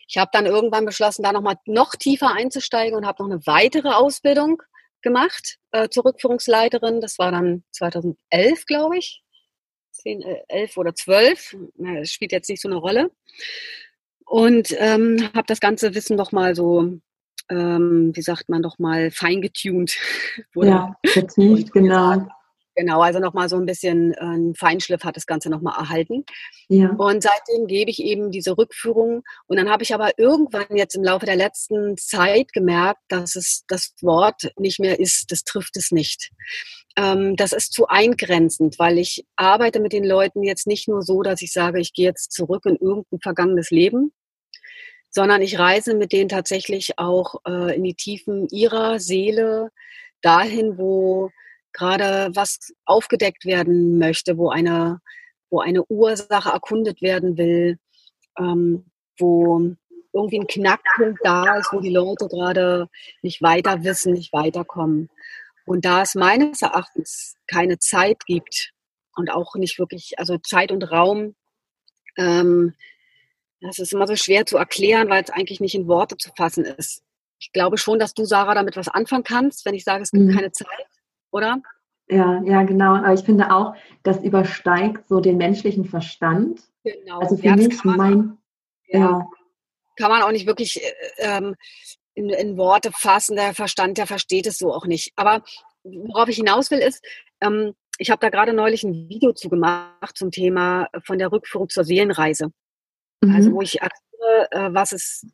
ich 0.08 0.18
habe 0.18 0.30
dann 0.32 0.46
irgendwann 0.46 0.84
beschlossen, 0.84 1.22
da 1.22 1.32
nochmal 1.32 1.56
noch 1.66 1.94
tiefer 1.96 2.32
einzusteigen 2.32 2.96
und 2.96 3.06
habe 3.06 3.22
noch 3.22 3.30
eine 3.30 3.46
weitere 3.46 3.90
Ausbildung 3.90 4.62
gemacht 5.04 5.58
äh, 5.70 5.88
zur 5.88 6.04
Rückführungsleiterin. 6.04 7.00
Das 7.00 7.18
war 7.20 7.30
dann 7.30 7.62
2011, 7.70 8.66
glaube 8.66 8.98
ich. 8.98 9.22
10, 9.92 10.22
äh, 10.22 10.42
11 10.48 10.76
oder 10.76 10.94
12. 10.94 11.56
Das 11.76 12.10
spielt 12.10 12.32
jetzt 12.32 12.50
nicht 12.50 12.60
so 12.60 12.68
eine 12.68 12.78
Rolle. 12.78 13.12
Und 14.26 14.74
ähm, 14.78 15.30
habe 15.34 15.46
das 15.46 15.60
ganze 15.60 15.94
Wissen 15.94 16.16
nochmal 16.16 16.56
so, 16.56 16.98
ähm, 17.50 18.10
wie 18.14 18.22
sagt 18.22 18.48
man, 18.48 18.62
doch 18.62 18.78
mal 18.78 19.10
feingetuned. 19.12 19.96
ja, 20.56 20.96
vertieft, 21.06 21.72
genau. 21.72 22.26
Genau, 22.76 23.02
also 23.02 23.20
nochmal 23.20 23.48
so 23.48 23.56
ein 23.56 23.66
bisschen 23.66 24.14
ein 24.16 24.54
Feinschliff 24.54 25.04
hat 25.04 25.16
das 25.16 25.26
Ganze 25.26 25.48
nochmal 25.48 25.78
erhalten. 25.78 26.24
Ja. 26.68 26.90
Und 26.90 27.22
seitdem 27.22 27.66
gebe 27.66 27.90
ich 27.90 28.02
eben 28.02 28.30
diese 28.30 28.58
Rückführung. 28.58 29.22
Und 29.46 29.56
dann 29.56 29.70
habe 29.70 29.84
ich 29.84 29.94
aber 29.94 30.18
irgendwann 30.18 30.76
jetzt 30.76 30.96
im 30.96 31.04
Laufe 31.04 31.26
der 31.26 31.36
letzten 31.36 31.96
Zeit 31.96 32.52
gemerkt, 32.52 33.00
dass 33.08 33.36
es 33.36 33.64
das 33.68 33.94
Wort 34.00 34.52
nicht 34.58 34.80
mehr 34.80 34.98
ist, 34.98 35.30
das 35.30 35.44
trifft 35.44 35.76
es 35.76 35.92
nicht. 35.92 36.30
Ähm, 36.96 37.36
das 37.36 37.52
ist 37.52 37.72
zu 37.72 37.86
eingrenzend, 37.86 38.78
weil 38.78 38.98
ich 38.98 39.24
arbeite 39.36 39.80
mit 39.80 39.92
den 39.92 40.04
Leuten 40.04 40.42
jetzt 40.42 40.66
nicht 40.66 40.88
nur 40.88 41.02
so, 41.02 41.22
dass 41.22 41.42
ich 41.42 41.52
sage, 41.52 41.80
ich 41.80 41.92
gehe 41.92 42.06
jetzt 42.06 42.32
zurück 42.32 42.66
in 42.66 42.76
irgendein 42.76 43.20
vergangenes 43.20 43.70
Leben, 43.70 44.12
sondern 45.10 45.42
ich 45.42 45.58
reise 45.58 45.94
mit 45.94 46.12
denen 46.12 46.28
tatsächlich 46.28 46.98
auch 46.98 47.36
äh, 47.46 47.76
in 47.76 47.84
die 47.84 47.94
Tiefen 47.94 48.48
ihrer 48.48 48.98
Seele, 48.98 49.70
dahin, 50.22 50.78
wo 50.78 51.30
gerade 51.74 52.30
was 52.34 52.72
aufgedeckt 52.86 53.44
werden 53.44 53.98
möchte, 53.98 54.38
wo 54.38 54.48
eine, 54.48 55.00
wo 55.50 55.60
eine 55.60 55.84
Ursache 55.84 56.50
erkundet 56.50 57.02
werden 57.02 57.36
will, 57.36 57.78
ähm, 58.38 58.86
wo 59.18 59.74
irgendwie 60.12 60.40
ein 60.40 60.46
Knackpunkt 60.46 61.18
da 61.24 61.58
ist, 61.58 61.72
wo 61.72 61.80
die 61.80 61.92
Leute 61.92 62.28
gerade 62.28 62.88
nicht 63.20 63.42
weiter 63.42 63.82
wissen, 63.82 64.14
nicht 64.14 64.32
weiterkommen. 64.32 65.10
Und 65.66 65.84
da 65.84 66.02
es 66.02 66.14
meines 66.14 66.62
Erachtens 66.62 67.36
keine 67.48 67.78
Zeit 67.78 68.24
gibt 68.24 68.72
und 69.16 69.30
auch 69.30 69.56
nicht 69.56 69.78
wirklich, 69.78 70.18
also 70.18 70.38
Zeit 70.38 70.70
und 70.70 70.90
Raum, 70.90 71.34
ähm, 72.16 72.74
das 73.60 73.78
ist 73.78 73.92
immer 73.92 74.06
so 74.06 74.14
schwer 74.14 74.46
zu 74.46 74.56
erklären, 74.56 75.08
weil 75.08 75.24
es 75.24 75.30
eigentlich 75.30 75.58
nicht 75.58 75.74
in 75.74 75.88
Worte 75.88 76.16
zu 76.16 76.30
fassen 76.36 76.64
ist. 76.64 77.02
Ich 77.40 77.50
glaube 77.52 77.78
schon, 77.78 77.98
dass 77.98 78.14
du, 78.14 78.24
Sarah, 78.24 78.54
damit 78.54 78.76
was 78.76 78.88
anfangen 78.88 79.24
kannst, 79.24 79.64
wenn 79.64 79.74
ich 79.74 79.84
sage, 79.84 80.02
es 80.02 80.10
gibt 80.10 80.24
mhm. 80.24 80.34
keine 80.34 80.52
Zeit 80.52 80.68
oder? 81.34 81.60
Ja, 82.08 82.42
ja, 82.44 82.62
genau. 82.62 82.94
Aber 82.94 83.12
ich 83.12 83.24
finde 83.24 83.50
auch, 83.50 83.74
das 84.02 84.22
übersteigt 84.22 85.08
so 85.08 85.20
den 85.20 85.36
menschlichen 85.36 85.84
Verstand. 85.84 86.60
Genau. 86.84 87.18
Also 87.18 87.36
für 87.36 87.46
ja, 87.46 87.56
mich 87.56 87.82
mein, 87.84 88.38
ja, 88.86 89.00
ja. 89.00 89.28
Kann 89.96 90.10
man 90.10 90.22
auch 90.22 90.32
nicht 90.32 90.46
wirklich 90.46 90.82
äh, 90.82 90.92
ähm, 91.18 91.54
in, 92.14 92.28
in, 92.28 92.56
Worte 92.56 92.92
fassen. 92.92 93.36
Der 93.36 93.54
Verstand, 93.54 93.96
der 93.96 94.06
versteht 94.06 94.46
es 94.46 94.58
so 94.58 94.72
auch 94.72 94.86
nicht. 94.86 95.12
Aber 95.16 95.42
worauf 95.82 96.28
ich 96.28 96.36
hinaus 96.36 96.70
will, 96.70 96.80
ist, 96.80 97.02
ähm, 97.40 97.74
ich 97.98 98.10
habe 98.10 98.20
da 98.20 98.28
gerade 98.28 98.52
neulich 98.52 98.84
ein 98.84 99.08
Video 99.08 99.32
zu 99.32 99.48
gemacht 99.48 100.16
zum 100.16 100.30
Thema 100.30 100.88
von 101.04 101.18
der 101.18 101.32
Rückführung 101.32 101.68
zur 101.68 101.84
Seelenreise. 101.84 102.50
Also 103.22 103.30
mhm. 103.30 103.36
Also 103.36 103.52
wo 103.52 103.62
ich 103.62 103.80
erkläre, 103.80 104.50
äh, 104.50 104.74
was 104.74 104.92
es, 104.92 105.26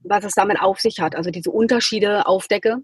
was 0.00 0.24
es 0.24 0.34
damit 0.34 0.60
auf 0.60 0.80
sich 0.80 1.00
hat. 1.00 1.14
Also 1.14 1.30
diese 1.30 1.50
Unterschiede 1.50 2.26
aufdecke 2.26 2.82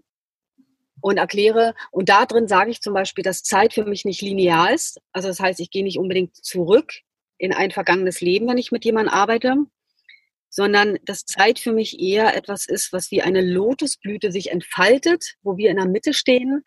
und 1.01 1.17
erkläre. 1.17 1.73
Und 1.91 2.09
da 2.09 2.25
drin 2.25 2.47
sage 2.47 2.71
ich 2.71 2.81
zum 2.81 2.93
Beispiel, 2.93 3.23
dass 3.23 3.43
Zeit 3.43 3.73
für 3.73 3.85
mich 3.85 4.05
nicht 4.05 4.21
linear 4.21 4.73
ist. 4.73 4.99
Also 5.11 5.27
das 5.27 5.39
heißt, 5.39 5.59
ich 5.59 5.71
gehe 5.71 5.83
nicht 5.83 5.99
unbedingt 5.99 6.35
zurück 6.35 6.93
in 7.37 7.53
ein 7.53 7.71
vergangenes 7.71 8.21
Leben, 8.21 8.47
wenn 8.47 8.57
ich 8.57 8.71
mit 8.71 8.85
jemandem 8.85 9.13
arbeite, 9.13 9.55
sondern 10.49 10.97
dass 11.05 11.25
Zeit 11.25 11.59
für 11.59 11.71
mich 11.71 11.99
eher 11.99 12.35
etwas 12.35 12.67
ist, 12.67 12.91
was 12.91 13.11
wie 13.11 13.21
eine 13.21 13.41
Lotusblüte 13.41 14.31
sich 14.31 14.51
entfaltet, 14.51 15.35
wo 15.43 15.57
wir 15.57 15.69
in 15.69 15.77
der 15.77 15.87
Mitte 15.87 16.13
stehen. 16.13 16.63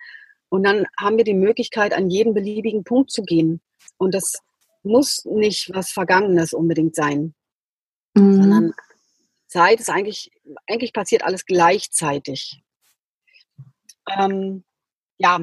Und 0.49 0.65
dann 0.65 0.87
haben 0.99 1.17
wir 1.17 1.25
die 1.25 1.35
Möglichkeit, 1.35 1.93
an 1.93 2.11
jeden 2.11 2.35
beliebigen 2.35 2.85
Punkt 2.85 3.11
zu 3.11 3.23
gehen. 3.23 3.61
Und 3.99 4.15
das 4.15 4.35
muss 4.83 5.25
nicht 5.25 5.71
was 5.73 5.91
Vergangenes 5.91 6.53
unbedingt 6.53 6.95
sein, 6.95 7.35
mhm. 8.15 8.43
sondern 8.43 8.75
Zeit 9.49 9.81
ist 9.81 9.91
eigentlich, 9.91 10.31
eigentlich 10.67 10.93
passiert 10.93 11.23
alles 11.23 11.45
gleichzeitig. 11.45 12.63
Ähm, 14.19 14.65
ja, 15.19 15.41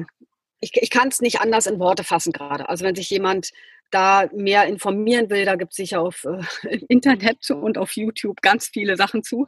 ich, 0.60 0.72
ich 0.74 0.90
kann 0.90 1.08
es 1.08 1.20
nicht 1.20 1.40
anders 1.40 1.66
in 1.66 1.78
Worte 1.78 2.04
fassen 2.04 2.32
gerade. 2.32 2.68
Also 2.68 2.84
wenn 2.84 2.94
sich 2.94 3.10
jemand 3.10 3.50
da 3.90 4.28
mehr 4.32 4.66
informieren 4.66 5.30
will, 5.30 5.44
da 5.44 5.56
gibt 5.56 5.72
es 5.72 5.76
sicher 5.76 6.00
auf 6.00 6.24
äh, 6.24 6.76
Internet 6.88 7.50
und 7.50 7.78
auf 7.78 7.92
YouTube 7.92 8.40
ganz 8.42 8.68
viele 8.68 8.96
Sachen 8.96 9.22
zu. 9.22 9.46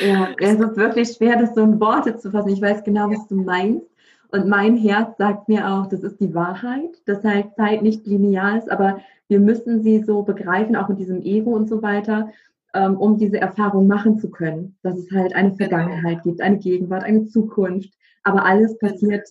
Ja, 0.00 0.30
es 0.38 0.54
ist 0.54 0.76
wirklich 0.76 1.10
schwer, 1.10 1.36
das 1.38 1.54
so 1.54 1.62
in 1.62 1.78
Worte 1.78 2.16
zu 2.16 2.30
fassen. 2.30 2.48
Ich 2.48 2.62
weiß 2.62 2.84
genau, 2.84 3.10
was 3.10 3.26
du 3.28 3.36
meinst. 3.36 3.86
Und 4.28 4.48
mein 4.48 4.76
Herz 4.76 5.16
sagt 5.18 5.48
mir 5.48 5.68
auch, 5.70 5.86
das 5.86 6.02
ist 6.02 6.20
die 6.20 6.34
Wahrheit, 6.34 6.90
dass 7.06 7.22
halt 7.22 7.54
Zeit 7.54 7.82
nicht 7.82 8.06
linear 8.06 8.58
ist, 8.58 8.68
aber 8.70 9.00
wir 9.28 9.38
müssen 9.38 9.82
sie 9.82 10.02
so 10.02 10.22
begreifen, 10.22 10.74
auch 10.74 10.88
mit 10.88 10.98
diesem 10.98 11.22
Ego 11.22 11.50
und 11.50 11.68
so 11.68 11.82
weiter, 11.82 12.32
ähm, 12.72 12.96
um 12.96 13.16
diese 13.16 13.38
Erfahrung 13.38 13.86
machen 13.86 14.18
zu 14.18 14.30
können. 14.30 14.76
Dass 14.82 14.98
es 14.98 15.10
halt 15.12 15.34
eine 15.34 15.50
genau. 15.50 15.68
Vergangenheit 15.68 16.22
gibt, 16.24 16.40
eine 16.40 16.58
Gegenwart, 16.58 17.04
eine 17.04 17.26
Zukunft. 17.26 17.92
Aber 18.24 18.44
alles 18.44 18.76
genau. 18.78 18.92
passiert 18.92 19.28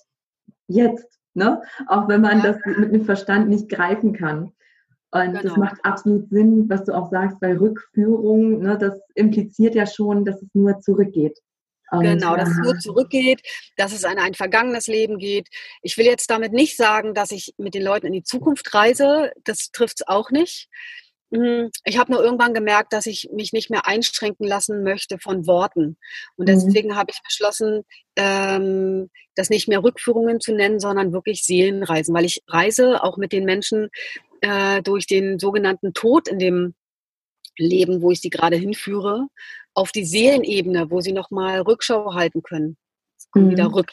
jetzt, 0.67 1.19
ne? 1.33 1.61
Auch 1.87 2.07
wenn 2.07 2.21
man 2.21 2.41
das 2.41 2.57
mit 2.65 2.93
dem 2.93 3.05
Verstand 3.05 3.49
nicht 3.49 3.69
greifen 3.69 4.13
kann. 4.13 4.53
Und 5.11 5.33
genau. 5.33 5.41
das 5.41 5.57
macht 5.57 5.85
absolut 5.85 6.29
Sinn, 6.29 6.67
was 6.69 6.85
du 6.85 6.93
auch 6.93 7.11
sagst, 7.11 7.39
bei 7.39 7.55
Rückführung, 7.55 8.61
ne, 8.61 8.77
das 8.79 8.99
impliziert 9.13 9.75
ja 9.75 9.85
schon, 9.85 10.25
dass 10.25 10.41
es 10.41 10.49
nur 10.53 10.79
zurückgeht. 10.79 11.39
Und, 11.91 12.01
genau, 12.01 12.35
dass 12.35 12.49
es 12.49 12.57
nur 12.57 12.79
zurückgeht, 12.79 13.41
dass 13.77 13.93
es 13.93 14.03
an 14.03 14.17
ein 14.17 14.33
vergangenes 14.33 14.87
Leben 14.87 15.19
geht. 15.19 15.49
Ich 15.83 15.95
will 15.99 16.07
jetzt 16.07 16.31
damit 16.31 16.51
nicht 16.51 16.75
sagen, 16.75 17.13
dass 17.13 17.29
ich 17.29 17.53
mit 17.57 17.75
den 17.75 17.83
Leuten 17.83 18.07
in 18.07 18.13
die 18.13 18.23
Zukunft 18.23 18.73
reise. 18.73 19.31
Das 19.43 19.69
trifft 19.71 19.99
es 19.99 20.07
auch 20.07 20.31
nicht. 20.31 20.69
Hm, 21.33 21.71
ich 21.83 21.97
habe 21.97 22.11
nur 22.11 22.23
irgendwann 22.23 22.53
gemerkt, 22.53 22.93
dass 22.93 23.07
ich 23.07 23.29
mich 23.33 23.53
nicht 23.53 23.71
mehr 23.71 23.87
einschränken 23.87 24.45
lassen 24.45 24.83
möchte 24.83 25.17
von 25.17 25.47
Worten. 25.47 25.97
Und 26.35 26.47
mhm. 26.47 26.53
deswegen 26.53 26.89
mhm. 26.89 26.95
habe 26.95 27.11
ich 27.11 27.23
beschlossen, 27.23 27.83
ähm, 28.15 29.09
das 29.33 29.49
nicht 29.49 29.67
mehr 29.67 29.83
Rückführungen 29.83 30.39
zu 30.39 30.53
nennen, 30.53 30.79
sondern 30.79 31.11
wirklich 31.11 31.43
Seelenreisen, 31.43 32.13
weil 32.13 32.25
ich 32.25 32.43
reise 32.47 33.03
auch 33.03 33.17
mit 33.17 33.31
den 33.31 33.45
Menschen 33.45 33.89
äh, 34.41 34.83
durch 34.83 35.07
den 35.07 35.39
sogenannten 35.39 35.95
Tod 35.95 36.27
in 36.27 36.37
dem 36.37 36.75
Leben, 37.57 38.03
wo 38.03 38.11
ich 38.11 38.21
sie 38.21 38.29
gerade 38.29 38.55
hinführe, 38.55 39.27
auf 39.73 39.91
die 39.91 40.05
Seelenebene, 40.05 40.91
wo 40.91 41.01
sie 41.01 41.13
nochmal 41.13 41.61
Rückschau 41.61 42.13
halten 42.13 42.43
können. 42.43 42.77
Mhm. 43.33 43.49
Wieder 43.49 43.73
rück, 43.73 43.91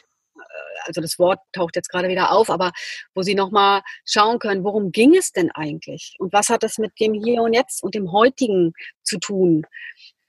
also 0.85 1.01
das 1.01 1.19
Wort 1.19 1.39
taucht 1.53 1.75
jetzt 1.75 1.89
gerade 1.89 2.09
wieder 2.09 2.31
auf, 2.31 2.49
aber 2.49 2.71
wo 3.15 3.21
sie 3.21 3.35
nochmal 3.35 3.81
schauen 4.05 4.39
können, 4.39 4.63
worum 4.63 4.91
ging 4.91 5.15
es 5.15 5.31
denn 5.31 5.51
eigentlich? 5.51 6.15
Und 6.19 6.33
was 6.33 6.49
hat 6.49 6.63
das 6.63 6.77
mit 6.77 6.99
dem 6.99 7.13
Hier 7.13 7.41
und 7.41 7.53
Jetzt 7.53 7.83
und 7.83 7.95
dem 7.95 8.11
Heutigen 8.11 8.73
zu 9.03 9.19
tun? 9.19 9.65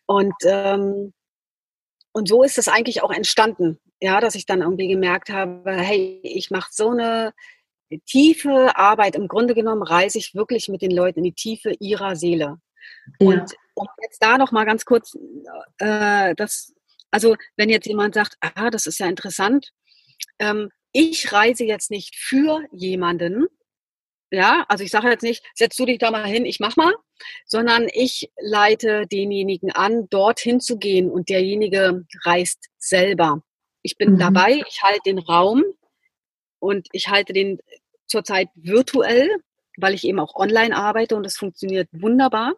Und, 0.06 0.34
ähm, 0.44 1.12
und 2.12 2.28
so 2.28 2.42
ist 2.42 2.58
es 2.58 2.68
eigentlich 2.68 3.02
auch 3.02 3.12
entstanden, 3.12 3.78
ja, 4.00 4.20
dass 4.20 4.34
ich 4.34 4.46
dann 4.46 4.62
irgendwie 4.62 4.88
gemerkt 4.88 5.30
habe, 5.30 5.72
hey, 5.72 6.20
ich 6.22 6.50
mache 6.50 6.70
so 6.72 6.90
eine 6.90 7.32
tiefe 8.06 8.76
Arbeit. 8.76 9.14
Im 9.14 9.28
Grunde 9.28 9.54
genommen 9.54 9.82
reise 9.82 10.18
ich 10.18 10.34
wirklich 10.34 10.68
mit 10.68 10.82
den 10.82 10.90
Leuten 10.90 11.20
in 11.20 11.24
die 11.24 11.34
Tiefe 11.34 11.72
ihrer 11.78 12.16
Seele. 12.16 12.58
Ja. 13.20 13.28
Und 13.28 13.54
um 13.74 13.86
jetzt 14.02 14.22
da 14.22 14.38
noch 14.38 14.52
mal 14.52 14.64
ganz 14.64 14.84
kurz, 14.84 15.16
äh, 15.78 16.34
das, 16.34 16.74
also 17.10 17.36
wenn 17.56 17.68
jetzt 17.68 17.86
jemand 17.86 18.14
sagt, 18.14 18.36
ah, 18.40 18.70
das 18.70 18.86
ist 18.86 18.98
ja 18.98 19.06
interessant, 19.06 19.72
ähm, 20.38 20.70
ich 20.92 21.32
reise 21.32 21.64
jetzt 21.64 21.90
nicht 21.90 22.16
für 22.16 22.62
jemanden, 22.72 23.46
ja, 24.30 24.64
also 24.68 24.82
ich 24.82 24.90
sage 24.90 25.08
jetzt 25.10 25.22
nicht, 25.22 25.44
setz 25.54 25.76
du 25.76 25.84
dich 25.84 25.98
da 25.98 26.10
mal 26.10 26.26
hin, 26.26 26.46
ich 26.46 26.58
mach 26.58 26.76
mal, 26.76 26.94
sondern 27.44 27.86
ich 27.92 28.30
leite 28.40 29.06
denjenigen 29.06 29.70
an, 29.72 30.08
dorthin 30.08 30.58
zu 30.58 30.78
gehen 30.78 31.10
und 31.10 31.28
derjenige 31.28 32.04
reist 32.24 32.68
selber. 32.78 33.42
Ich 33.82 33.98
bin 33.98 34.14
mhm. 34.14 34.18
dabei, 34.18 34.62
ich 34.66 34.82
halte 34.82 35.02
den 35.04 35.18
Raum 35.18 35.64
und 36.60 36.88
ich 36.92 37.08
halte 37.08 37.32
den 37.34 37.58
zurzeit 38.06 38.48
virtuell, 38.54 39.28
weil 39.76 39.94
ich 39.94 40.04
eben 40.04 40.18
auch 40.18 40.34
online 40.34 40.76
arbeite 40.76 41.16
und 41.16 41.26
es 41.26 41.36
funktioniert 41.36 41.88
wunderbar, 41.92 42.54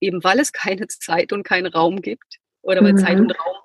eben 0.00 0.22
weil 0.22 0.38
es 0.38 0.52
keine 0.52 0.86
Zeit 0.88 1.32
und 1.32 1.44
keinen 1.44 1.66
Raum 1.66 2.02
gibt 2.02 2.40
oder 2.62 2.82
weil 2.82 2.92
mhm. 2.92 2.98
Zeit 2.98 3.18
und 3.18 3.30
Raum 3.30 3.56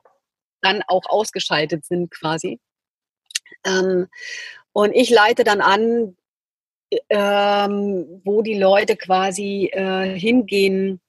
dann 0.62 0.84
auch 0.88 1.04
ausgeschaltet 1.10 1.86
sind 1.86 2.12
quasi. 2.12 2.60
Ähm, 3.66 4.08
und 4.74 4.94
ich 4.94 5.10
leite 5.10 5.44
dann 5.44 5.62
an, 5.62 6.16
ähm, 7.10 8.22
wo 8.24 8.42
die 8.42 8.58
Leute 8.58 8.96
quasi 8.96 9.70
äh, 9.72 10.18
hingehen 10.18 11.00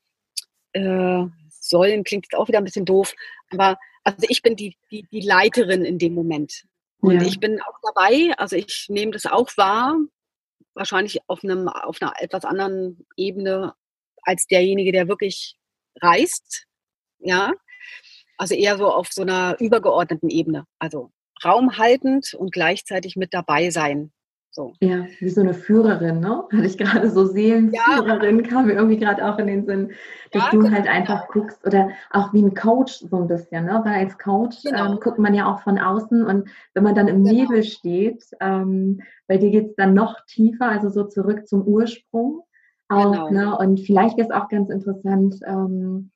äh, 0.72 1.24
sollen. 1.48 2.04
Klingt 2.04 2.26
jetzt 2.26 2.36
auch 2.36 2.48
wieder 2.48 2.58
ein 2.58 2.64
bisschen 2.64 2.84
doof, 2.84 3.14
aber 3.50 3.78
also 4.04 4.26
ich 4.28 4.42
bin 4.42 4.56
die, 4.56 4.76
die, 4.90 5.06
die 5.10 5.20
Leiterin 5.20 5.84
in 5.84 5.98
dem 5.98 6.14
Moment. 6.14 6.64
Und 7.00 7.20
ja. 7.20 7.22
ich 7.22 7.40
bin 7.40 7.60
auch 7.60 7.78
dabei, 7.82 8.32
also 8.36 8.56
ich 8.56 8.86
nehme 8.88 9.12
das 9.12 9.26
auch 9.26 9.48
wahr, 9.56 9.96
wahrscheinlich 10.74 11.20
auf, 11.28 11.42
einem, 11.42 11.68
auf 11.68 12.00
einer 12.00 12.14
etwas 12.20 12.44
anderen 12.44 13.04
Ebene 13.16 13.74
als 14.22 14.46
derjenige, 14.46 14.92
der 14.92 15.08
wirklich 15.08 15.56
reist. 16.00 16.66
Ja, 17.18 17.52
also 18.38 18.54
eher 18.54 18.76
so 18.78 18.90
auf 18.90 19.08
so 19.12 19.22
einer 19.22 19.56
übergeordneten 19.60 20.30
Ebene. 20.30 20.66
Also 20.78 21.12
raumhaltend 21.44 22.34
und 22.34 22.52
gleichzeitig 22.52 23.16
mit 23.16 23.34
dabei 23.34 23.70
sein. 23.70 24.12
So. 24.54 24.74
Ja, 24.80 25.06
wie 25.18 25.30
so 25.30 25.40
eine 25.40 25.54
Führerin, 25.54 26.20
ne? 26.20 26.44
Hatte 26.52 26.66
ich 26.66 26.76
gerade 26.76 27.10
so 27.10 27.24
Seelenführerin, 27.24 28.40
ja. 28.40 28.46
kam 28.46 28.66
mir 28.66 28.74
irgendwie 28.74 28.98
gerade 28.98 29.26
auch 29.26 29.38
in 29.38 29.46
den 29.46 29.64
Sinn, 29.64 29.92
dass 30.30 30.44
ja, 30.44 30.50
du 30.50 30.58
genau. 30.58 30.72
halt 30.72 30.86
einfach 30.88 31.28
guckst 31.28 31.66
oder 31.66 31.88
auch 32.10 32.34
wie 32.34 32.42
ein 32.42 32.54
Coach 32.54 32.98
so 32.98 33.16
ein 33.16 33.28
bisschen, 33.28 33.64
ne? 33.64 33.80
Weil 33.82 34.04
als 34.04 34.18
Coach 34.18 34.62
genau. 34.62 34.92
ähm, 34.92 35.00
guckt 35.00 35.18
man 35.18 35.32
ja 35.32 35.50
auch 35.50 35.62
von 35.62 35.78
außen 35.78 36.26
und 36.26 36.50
wenn 36.74 36.82
man 36.82 36.94
dann 36.94 37.08
im 37.08 37.24
genau. 37.24 37.34
Nebel 37.34 37.62
steht, 37.62 38.24
ähm, 38.40 39.00
bei 39.26 39.38
dir 39.38 39.50
geht 39.50 39.70
es 39.70 39.76
dann 39.76 39.94
noch 39.94 40.20
tiefer, 40.26 40.68
also 40.68 40.90
so 40.90 41.04
zurück 41.04 41.48
zum 41.48 41.62
Ursprung 41.62 42.42
auch, 42.90 43.28
genau. 43.28 43.30
ne? 43.30 43.56
Und 43.56 43.80
vielleicht 43.80 44.18
ist 44.18 44.34
auch 44.34 44.48
ganz 44.48 44.68
interessant 44.68 45.36
ähm, 45.46 46.10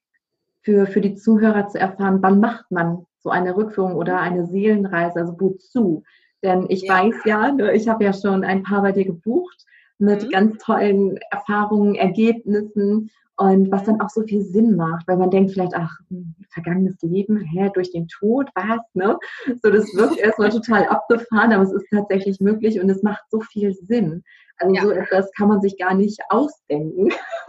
für, 0.61 0.87
für 0.87 1.01
die 1.01 1.15
Zuhörer 1.15 1.69
zu 1.69 1.79
erfahren, 1.79 2.19
wann 2.21 2.39
macht 2.39 2.71
man 2.71 3.07
so 3.27 3.31
eine 3.31 3.57
Rückführung 3.57 3.97
oder 3.97 4.21
eine 4.21 4.47
Seelenreise, 4.47 5.19
also 5.19 5.35
wozu? 5.41 6.05
Denn 6.45 6.67
ich 6.69 6.83
ja. 6.83 6.95
weiß 6.95 7.15
ja, 7.25 7.51
ne, 7.51 7.73
ich 7.73 7.89
habe 7.89 8.05
ja 8.05 8.13
schon 8.13 8.45
ein 8.45 8.63
paar 8.63 8.83
bei 8.83 8.93
dir 8.93 9.05
gebucht 9.05 9.67
mit 9.99 10.23
mhm. 10.23 10.31
ganz 10.31 10.59
tollen 10.63 11.19
Erfahrungen, 11.33 11.97
Ergebnissen 11.97 13.11
und 13.37 13.73
was 13.73 13.83
dann 13.83 14.01
auch 14.01 14.11
so 14.11 14.23
viel 14.23 14.43
Sinn 14.43 14.77
macht, 14.77 15.09
weil 15.09 15.17
man 15.17 15.33
denkt 15.33 15.51
vielleicht, 15.51 15.75
ach, 15.75 15.99
hm, 16.09 16.37
vergangenes 16.51 17.03
Leben, 17.03 17.41
hä, 17.41 17.69
durch 17.75 17.91
den 17.91 18.07
Tod, 18.07 18.49
was, 18.55 18.81
ne? 18.95 19.19
So, 19.61 19.71
das 19.71 19.93
wirkt 19.97 20.19
erstmal 20.19 20.51
total 20.51 20.87
abgefahren, 20.87 21.53
aber 21.53 21.65
es 21.65 21.73
ist 21.73 21.87
tatsächlich 21.91 22.41
möglich 22.41 22.81
und 22.81 22.89
es 22.89 23.03
macht 23.03 23.25
so 23.29 23.41
viel 23.41 23.75
Sinn. 23.75 24.23
Also 24.59 24.75
ja. 24.75 24.83
so 24.83 24.91
etwas 24.93 25.31
kann 25.37 25.49
man 25.49 25.61
sich 25.61 25.77
gar 25.77 25.95
nicht 25.95 26.21
ausdenken, 26.29 27.11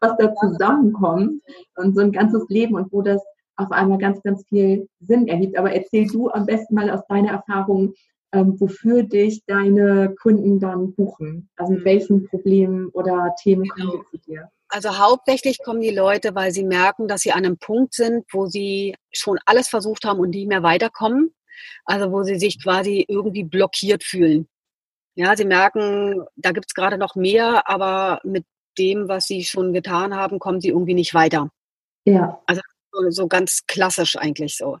was 0.00 0.16
da 0.18 0.32
zusammenkommt 0.36 1.42
und 1.76 1.96
so 1.96 2.00
ein 2.00 2.12
ganzes 2.12 2.48
Leben 2.48 2.76
und 2.76 2.92
wo 2.92 3.02
das 3.02 3.20
auf 3.60 3.70
einmal 3.70 3.98
ganz, 3.98 4.22
ganz 4.22 4.44
viel 4.48 4.88
Sinn 5.00 5.28
ergibt. 5.28 5.56
Aber 5.58 5.72
erzähl 5.72 6.06
du 6.06 6.30
am 6.30 6.46
besten 6.46 6.74
mal 6.74 6.90
aus 6.90 7.06
deiner 7.08 7.32
Erfahrung, 7.32 7.94
ähm, 8.32 8.60
wofür 8.60 9.02
dich 9.02 9.44
deine 9.46 10.14
Kunden 10.20 10.60
dann 10.60 10.94
buchen? 10.94 11.48
Also 11.56 11.72
mit 11.72 11.80
mhm. 11.80 11.84
welchen 11.84 12.26
Problemen 12.28 12.88
oder 12.88 13.34
Themen 13.42 13.64
genau. 13.64 13.90
kommen 13.90 14.04
sie 14.12 14.18
zu 14.18 14.24
dir? 14.24 14.48
Also 14.68 14.98
hauptsächlich 14.98 15.58
kommen 15.64 15.80
die 15.80 15.90
Leute, 15.90 16.34
weil 16.34 16.52
sie 16.52 16.64
merken, 16.64 17.08
dass 17.08 17.22
sie 17.22 17.32
an 17.32 17.44
einem 17.44 17.58
Punkt 17.58 17.92
sind, 17.94 18.24
wo 18.32 18.46
sie 18.46 18.94
schon 19.12 19.38
alles 19.44 19.68
versucht 19.68 20.04
haben 20.04 20.20
und 20.20 20.30
nie 20.30 20.46
mehr 20.46 20.62
weiterkommen. 20.62 21.34
Also 21.84 22.12
wo 22.12 22.22
sie 22.22 22.38
sich 22.38 22.62
quasi 22.62 23.04
irgendwie 23.08 23.44
blockiert 23.44 24.04
fühlen. 24.04 24.48
Ja, 25.16 25.36
sie 25.36 25.44
merken, 25.44 26.22
da 26.36 26.52
gibt 26.52 26.66
es 26.68 26.74
gerade 26.74 26.96
noch 26.96 27.16
mehr, 27.16 27.68
aber 27.68 28.20
mit 28.22 28.46
dem, 28.78 29.08
was 29.08 29.26
sie 29.26 29.42
schon 29.44 29.72
getan 29.72 30.14
haben, 30.14 30.38
kommen 30.38 30.60
sie 30.60 30.68
irgendwie 30.68 30.94
nicht 30.94 31.14
weiter. 31.14 31.50
Ja. 32.04 32.40
Also 32.46 32.60
so, 33.10 33.28
ganz 33.28 33.62
klassisch 33.66 34.16
eigentlich 34.16 34.56
so, 34.56 34.78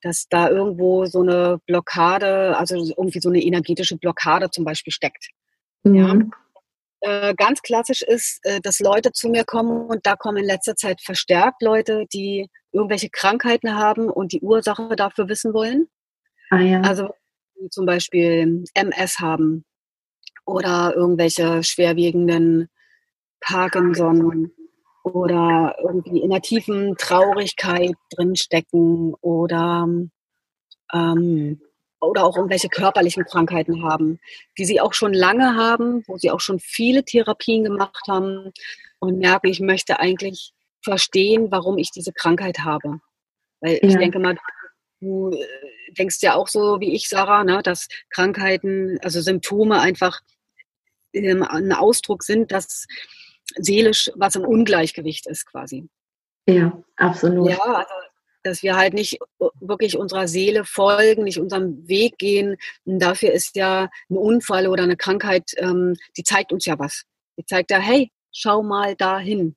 dass 0.00 0.26
da 0.28 0.48
irgendwo 0.48 1.06
so 1.06 1.20
eine 1.20 1.58
Blockade, 1.66 2.56
also 2.56 2.76
irgendwie 2.76 3.20
so 3.20 3.28
eine 3.28 3.40
energetische 3.40 3.96
Blockade 3.96 4.50
zum 4.50 4.64
Beispiel 4.64 4.92
steckt. 4.92 5.28
Mhm. 5.82 5.94
Ja. 5.94 6.16
Äh, 7.04 7.34
ganz 7.34 7.62
klassisch 7.62 8.02
ist, 8.02 8.38
äh, 8.44 8.60
dass 8.60 8.78
Leute 8.78 9.10
zu 9.12 9.28
mir 9.28 9.44
kommen 9.44 9.86
und 9.86 10.06
da 10.06 10.14
kommen 10.14 10.38
in 10.38 10.44
letzter 10.44 10.76
Zeit 10.76 11.00
verstärkt 11.00 11.60
Leute, 11.60 12.06
die 12.12 12.48
irgendwelche 12.70 13.10
Krankheiten 13.10 13.74
haben 13.74 14.08
und 14.08 14.32
die 14.32 14.40
Ursache 14.40 14.94
dafür 14.94 15.28
wissen 15.28 15.52
wollen. 15.52 15.88
Ah, 16.50 16.60
ja. 16.60 16.80
Also 16.82 17.10
zum 17.70 17.86
Beispiel 17.86 18.64
MS 18.74 19.18
haben 19.18 19.64
oder 20.44 20.94
irgendwelche 20.94 21.62
schwerwiegenden 21.64 22.68
Parkinson 23.40 24.52
oder 25.02 25.76
irgendwie 25.82 26.20
in 26.20 26.30
einer 26.30 26.42
tiefen 26.42 26.96
Traurigkeit 26.96 27.94
drinstecken 28.10 29.14
oder 29.20 29.88
ähm, 30.92 31.60
oder 32.00 32.24
auch 32.24 32.36
irgendwelche 32.36 32.68
körperlichen 32.68 33.24
Krankheiten 33.24 33.84
haben, 33.84 34.18
die 34.58 34.64
sie 34.64 34.80
auch 34.80 34.92
schon 34.92 35.14
lange 35.14 35.54
haben, 35.56 36.02
wo 36.08 36.16
sie 36.18 36.30
auch 36.30 36.40
schon 36.40 36.58
viele 36.58 37.04
Therapien 37.04 37.62
gemacht 37.62 38.06
haben 38.08 38.52
und 38.98 39.18
merken, 39.18 39.46
ich 39.46 39.60
möchte 39.60 40.00
eigentlich 40.00 40.52
verstehen, 40.82 41.50
warum 41.50 41.78
ich 41.78 41.90
diese 41.92 42.12
Krankheit 42.12 42.60
habe. 42.60 42.98
Weil 43.60 43.74
ja. 43.74 43.88
ich 43.88 43.96
denke 43.96 44.18
mal, 44.18 44.36
du 45.00 45.30
äh, 45.30 45.92
denkst 45.96 46.18
ja 46.22 46.34
auch 46.34 46.48
so 46.48 46.80
wie 46.80 46.94
ich, 46.94 47.08
Sarah, 47.08 47.44
ne, 47.44 47.60
dass 47.62 47.88
Krankheiten, 48.10 48.98
also 49.02 49.20
Symptome 49.20 49.80
einfach 49.80 50.20
ähm, 51.12 51.44
ein 51.44 51.72
Ausdruck 51.72 52.24
sind, 52.24 52.50
dass 52.50 52.86
seelisch 53.56 54.10
was 54.14 54.36
im 54.36 54.44
Ungleichgewicht 54.44 55.26
ist 55.26 55.46
quasi. 55.46 55.88
Ja, 56.46 56.82
absolut. 56.96 57.50
Ja, 57.50 57.58
also 57.58 57.94
dass 58.42 58.62
wir 58.62 58.76
halt 58.76 58.94
nicht 58.94 59.18
wirklich 59.60 59.96
unserer 59.96 60.28
Seele 60.28 60.64
folgen, 60.64 61.24
nicht 61.24 61.38
unserem 61.38 61.86
Weg 61.88 62.18
gehen. 62.18 62.56
Und 62.84 62.98
dafür 62.98 63.32
ist 63.32 63.56
ja 63.56 63.88
ein 64.10 64.16
Unfall 64.16 64.66
oder 64.66 64.82
eine 64.82 64.96
Krankheit, 64.96 65.52
ähm, 65.56 65.96
die 66.16 66.24
zeigt 66.24 66.52
uns 66.52 66.64
ja 66.64 66.78
was. 66.78 67.04
Die 67.38 67.44
zeigt 67.44 67.70
ja, 67.70 67.78
hey, 67.78 68.10
schau 68.32 68.62
mal 68.62 68.96
dahin. 68.96 69.56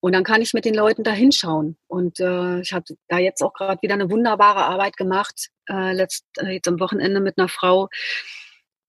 Und 0.00 0.12
dann 0.12 0.24
kann 0.24 0.42
ich 0.42 0.54
mit 0.54 0.64
den 0.64 0.74
Leuten 0.74 1.04
da 1.04 1.12
hinschauen. 1.12 1.76
Und 1.88 2.20
äh, 2.20 2.60
ich 2.60 2.72
habe 2.72 2.84
da 3.08 3.18
jetzt 3.18 3.42
auch 3.42 3.52
gerade 3.52 3.82
wieder 3.82 3.94
eine 3.94 4.10
wunderbare 4.10 4.64
Arbeit 4.64 4.96
gemacht, 4.96 5.50
äh, 5.68 5.92
letzt, 5.92 6.24
äh, 6.38 6.52
jetzt 6.52 6.68
am 6.68 6.80
Wochenende 6.80 7.20
mit 7.20 7.38
einer 7.38 7.48
Frau. 7.48 7.88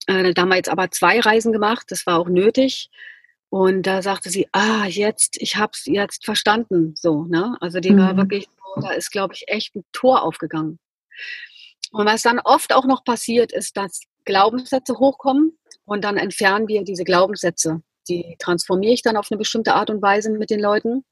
Äh, 0.07 0.33
da 0.33 0.43
haben 0.43 0.49
wir 0.49 0.57
jetzt 0.57 0.69
aber 0.69 0.91
zwei 0.91 1.19
Reisen 1.19 1.51
gemacht, 1.51 1.87
das 1.89 2.05
war 2.05 2.19
auch 2.19 2.29
nötig. 2.29 2.89
Und 3.53 3.83
da 3.83 4.01
sagte 4.01 4.31
sie, 4.31 4.47
ah, 4.51 4.85
jetzt, 4.87 5.37
ich 5.39 5.57
habe 5.57 5.73
es 5.73 5.85
jetzt 5.85 6.25
verstanden. 6.25 6.95
So, 6.97 7.25
ne? 7.25 7.55
Also 7.61 7.79
die 7.79 7.91
mhm. 7.91 7.99
war 7.99 8.17
wirklich, 8.17 8.47
da 8.81 8.91
ist, 8.91 9.11
glaube 9.11 9.35
ich, 9.35 9.43
echt 9.47 9.75
ein 9.75 9.83
Tor 9.91 10.23
aufgegangen. 10.23 10.79
Und 11.91 12.07
was 12.07 12.23
dann 12.23 12.39
oft 12.39 12.73
auch 12.73 12.85
noch 12.85 13.03
passiert, 13.03 13.51
ist, 13.51 13.77
dass 13.77 14.01
Glaubenssätze 14.25 14.95
hochkommen 14.95 15.55
und 15.85 16.03
dann 16.03 16.17
entfernen 16.17 16.67
wir 16.67 16.83
diese 16.83 17.03
Glaubenssätze 17.03 17.83
die 18.07 18.35
transformiere 18.39 18.93
ich 18.93 19.01
dann 19.01 19.17
auf 19.17 19.27
eine 19.31 19.37
bestimmte 19.37 19.73
Art 19.75 19.89
und 19.89 20.01
Weise 20.01 20.31
mit 20.31 20.49
den 20.49 20.59
Leuten. 20.59 21.05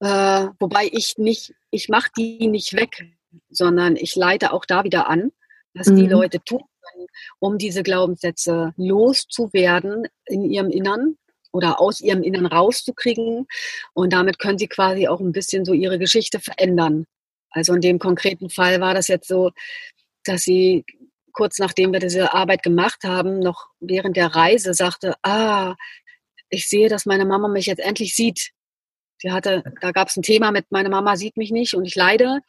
Äh, 0.00 0.48
wobei 0.58 0.88
ich 0.92 1.16
nicht, 1.16 1.54
ich 1.70 1.88
mache 1.88 2.10
die 2.16 2.48
nicht 2.48 2.74
weg, 2.74 3.16
sondern 3.50 3.96
ich 3.96 4.16
leite 4.16 4.52
auch 4.52 4.64
da 4.64 4.84
wieder 4.84 5.08
an, 5.08 5.32
was 5.74 5.88
mhm. 5.88 5.96
die 5.96 6.06
Leute 6.06 6.40
tun 6.44 6.64
können, 6.94 7.06
um 7.38 7.58
diese 7.58 7.82
Glaubenssätze 7.82 8.72
loszuwerden 8.76 10.06
in 10.26 10.44
ihrem 10.44 10.70
Innern 10.70 11.16
oder 11.52 11.80
aus 11.80 12.00
ihrem 12.00 12.22
Innern 12.22 12.46
rauszukriegen. 12.46 13.46
Und 13.92 14.12
damit 14.12 14.38
können 14.38 14.58
sie 14.58 14.66
quasi 14.66 15.08
auch 15.08 15.20
ein 15.20 15.32
bisschen 15.32 15.64
so 15.64 15.72
ihre 15.72 15.98
Geschichte 15.98 16.40
verändern. 16.40 17.06
Also 17.50 17.74
in 17.74 17.80
dem 17.80 17.98
konkreten 17.98 18.50
Fall 18.50 18.80
war 18.80 18.94
das 18.94 19.08
jetzt 19.08 19.28
so, 19.28 19.50
dass 20.24 20.42
sie 20.42 20.84
kurz 21.32 21.58
nachdem 21.58 21.92
wir 21.92 22.00
diese 22.00 22.32
Arbeit 22.32 22.62
gemacht 22.62 23.04
haben, 23.04 23.40
noch 23.40 23.66
während 23.80 24.16
der 24.16 24.28
Reise 24.28 24.72
sagte, 24.72 25.14
ah, 25.22 25.74
ich 26.48 26.68
sehe, 26.68 26.88
dass 26.88 27.06
meine 27.06 27.24
Mama 27.24 27.48
mich 27.48 27.66
jetzt 27.66 27.80
endlich 27.80 28.14
sieht. 28.14 28.50
Sie 29.18 29.32
hatte, 29.32 29.64
da 29.80 29.92
gab 29.92 30.08
es 30.08 30.16
ein 30.16 30.22
Thema 30.22 30.52
mit, 30.52 30.66
meine 30.70 30.88
Mama 30.88 31.16
sieht 31.16 31.36
mich 31.36 31.50
nicht 31.50 31.74
und 31.74 31.84
ich 31.84 31.94
leide. 31.94 32.40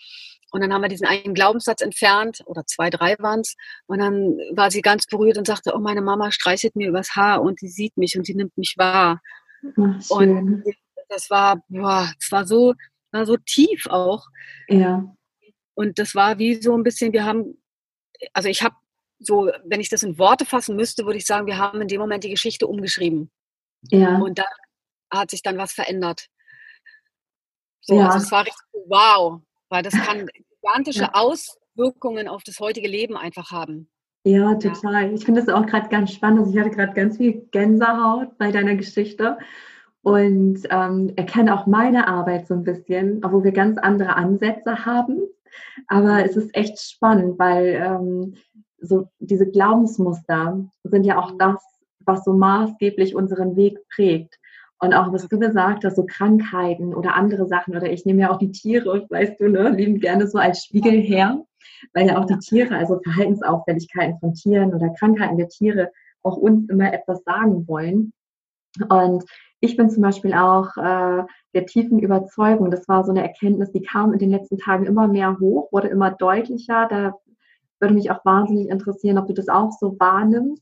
Und 0.56 0.62
dann 0.62 0.74
haben 0.74 0.82
wir 0.82 0.88
diesen 0.88 1.06
einen 1.06 1.34
Glaubenssatz 1.34 1.82
entfernt, 1.82 2.42
oder 2.46 2.66
zwei, 2.66 2.90
drei 2.90 3.16
waren 3.20 3.42
es. 3.42 3.56
Und 3.88 4.00
dann 4.00 4.38
war 4.54 4.72
sie 4.72 4.82
ganz 4.82 5.06
berührt 5.06 5.38
und 5.38 5.46
sagte, 5.46 5.74
oh, 5.76 5.80
meine 5.80 6.02
Mama 6.02 6.32
streichelt 6.32 6.76
mir 6.76 6.88
übers 6.88 7.16
Haar 7.16 7.42
und 7.42 7.60
sie 7.60 7.68
sieht 7.68 7.98
mich 7.98 8.18
und 8.18 8.26
sie 8.26 8.36
nimmt 8.36 8.58
mich 8.58 8.76
wahr. 8.78 9.22
Ach, 9.78 10.10
und 10.10 10.64
das 11.10 11.30
war, 11.30 11.62
boah, 11.68 12.10
das 12.20 12.32
war 12.32 12.48
so, 12.48 12.74
war 13.12 13.26
so 13.26 13.36
tief 13.36 13.88
auch. 13.88 14.28
Ja. 14.70 15.14
Und 15.74 16.00
das 16.00 16.16
war 16.16 16.40
wie 16.40 16.62
so 16.62 16.74
ein 16.78 16.84
bisschen, 16.84 17.12
wir 17.12 17.26
haben 17.26 17.58
also 18.34 18.50
ich 18.50 18.64
habe 18.64 18.76
so, 19.20 19.52
wenn 19.64 19.80
ich 19.80 19.90
das 19.90 20.04
in 20.04 20.18
Worte 20.18 20.46
fassen 20.46 20.76
müsste, 20.76 21.06
würde 21.06 21.18
ich 21.18 21.26
sagen, 21.26 21.48
wir 21.48 21.58
haben 21.58 21.82
in 21.82 21.88
dem 21.88 22.02
Moment 22.02 22.24
die 22.24 22.30
Geschichte 22.30 22.68
umgeschrieben. 22.68 23.32
Ja. 23.90 24.18
Und 24.18 24.40
da 24.40 24.46
hat 25.12 25.32
sich 25.32 25.42
dann 25.42 25.58
was 25.58 25.74
verändert. 25.74 26.28
So, 27.82 27.98
ja. 27.98 28.08
also 28.08 28.18
es 28.18 28.32
war 28.32 28.42
richtig 28.42 28.62
wow, 28.88 29.42
weil 29.70 29.84
das 29.84 29.94
kann 29.94 30.28
gigantische 30.62 31.02
ja. 31.02 31.14
Auswirkungen 31.14 32.28
auf 32.28 32.44
das 32.44 32.60
heutige 32.60 32.88
Leben 32.88 33.18
einfach 33.18 33.52
haben. 33.52 33.90
Ja, 34.24 34.56
total. 34.56 35.14
Ich 35.14 35.24
finde 35.24 35.42
das 35.44 35.54
auch 35.54 35.68
gerade 35.68 35.88
ganz 35.90 36.12
spannend. 36.12 36.40
Also 36.40 36.52
ich 36.52 36.60
hatte 36.60 36.72
gerade 36.72 36.94
ganz 36.94 37.18
viel 37.18 37.48
Gänsehaut 37.52 38.38
bei 38.40 38.52
deiner 38.52 38.76
Geschichte 38.76 39.38
und 40.02 40.62
ähm, 40.72 41.14
erkenne 41.16 41.54
auch 41.54 41.68
meine 41.68 42.08
Arbeit 42.08 42.48
so 42.48 42.56
ein 42.56 42.64
bisschen, 42.64 43.24
obwohl 43.24 43.44
wir 43.44 43.52
ganz 43.52 43.78
andere 43.78 44.16
Ansätze 44.16 44.86
haben. 44.86 45.22
Aber 45.88 46.26
es 46.26 46.36
ist 46.36 46.56
echt 46.56 46.80
spannend, 46.80 47.38
weil 47.38 47.82
ähm, 47.84 48.36
so 48.80 49.10
diese 49.20 49.50
Glaubensmuster 49.50 50.66
sind 50.84 51.06
ja 51.06 51.20
auch 51.20 51.38
das, 51.38 51.64
was 52.00 52.24
so 52.24 52.34
maßgeblich 52.34 53.16
unseren 53.16 53.56
Weg 53.56 53.78
prägt. 53.90 54.40
Und 54.86 54.94
auch 54.94 55.12
was 55.12 55.28
du 55.28 55.40
gesagt 55.40 55.84
hast, 55.84 55.96
so 55.96 56.06
Krankheiten 56.06 56.94
oder 56.94 57.16
andere 57.16 57.48
Sachen, 57.48 57.76
oder 57.76 57.92
ich 57.92 58.06
nehme 58.06 58.22
ja 58.22 58.32
auch 58.32 58.38
die 58.38 58.52
Tiere, 58.52 59.06
weißt 59.10 59.40
du, 59.40 59.50
ne, 59.50 59.70
lieben 59.70 60.00
gerne 60.00 60.28
so 60.28 60.38
als 60.38 60.64
Spiegel 60.64 61.02
her, 61.02 61.44
weil 61.94 62.08
ja 62.08 62.20
auch 62.20 62.26
die 62.26 62.38
Tiere, 62.38 62.76
also 62.76 63.00
Verhaltensauffälligkeiten 63.04 64.20
von 64.20 64.36
Tieren 64.36 64.76
oder 64.76 64.94
Krankheiten 65.00 65.38
der 65.38 65.50
Tiere 65.50 65.92
auch 66.22 66.38
uns 66.38 66.70
immer 66.70 66.94
etwas 66.94 67.24
sagen 67.24 67.68
wollen. 67.68 68.14
Und 68.90 69.24
ich 69.60 69.76
bin 69.76 69.90
zum 69.90 70.04
Beispiel 70.04 70.36
auch 70.36 70.78
äh, 70.78 71.24
der 71.56 71.66
tiefen 71.66 71.98
Überzeugung, 71.98 72.70
das 72.70 72.88
war 72.88 73.04
so 73.04 73.12
eine 73.12 73.24
Erkenntnis, 73.24 73.72
die 73.72 73.82
kam 73.82 74.14
in 74.14 74.20
den 74.20 74.30
letzten 74.30 74.60
Tagen 74.60 74.86
immer 74.86 75.08
mehr 75.08 75.40
hoch, 75.40 75.72
wurde 75.72 75.88
immer 75.88 76.12
deutlicher. 76.12 76.88
Da 76.88 77.16
würde 77.80 77.96
mich 77.96 78.12
auch 78.12 78.24
wahnsinnig 78.24 78.70
interessieren, 78.70 79.18
ob 79.18 79.26
du 79.26 79.34
das 79.34 79.50
auch 79.50 79.72
so 79.72 80.00
wahrnimmst, 80.00 80.62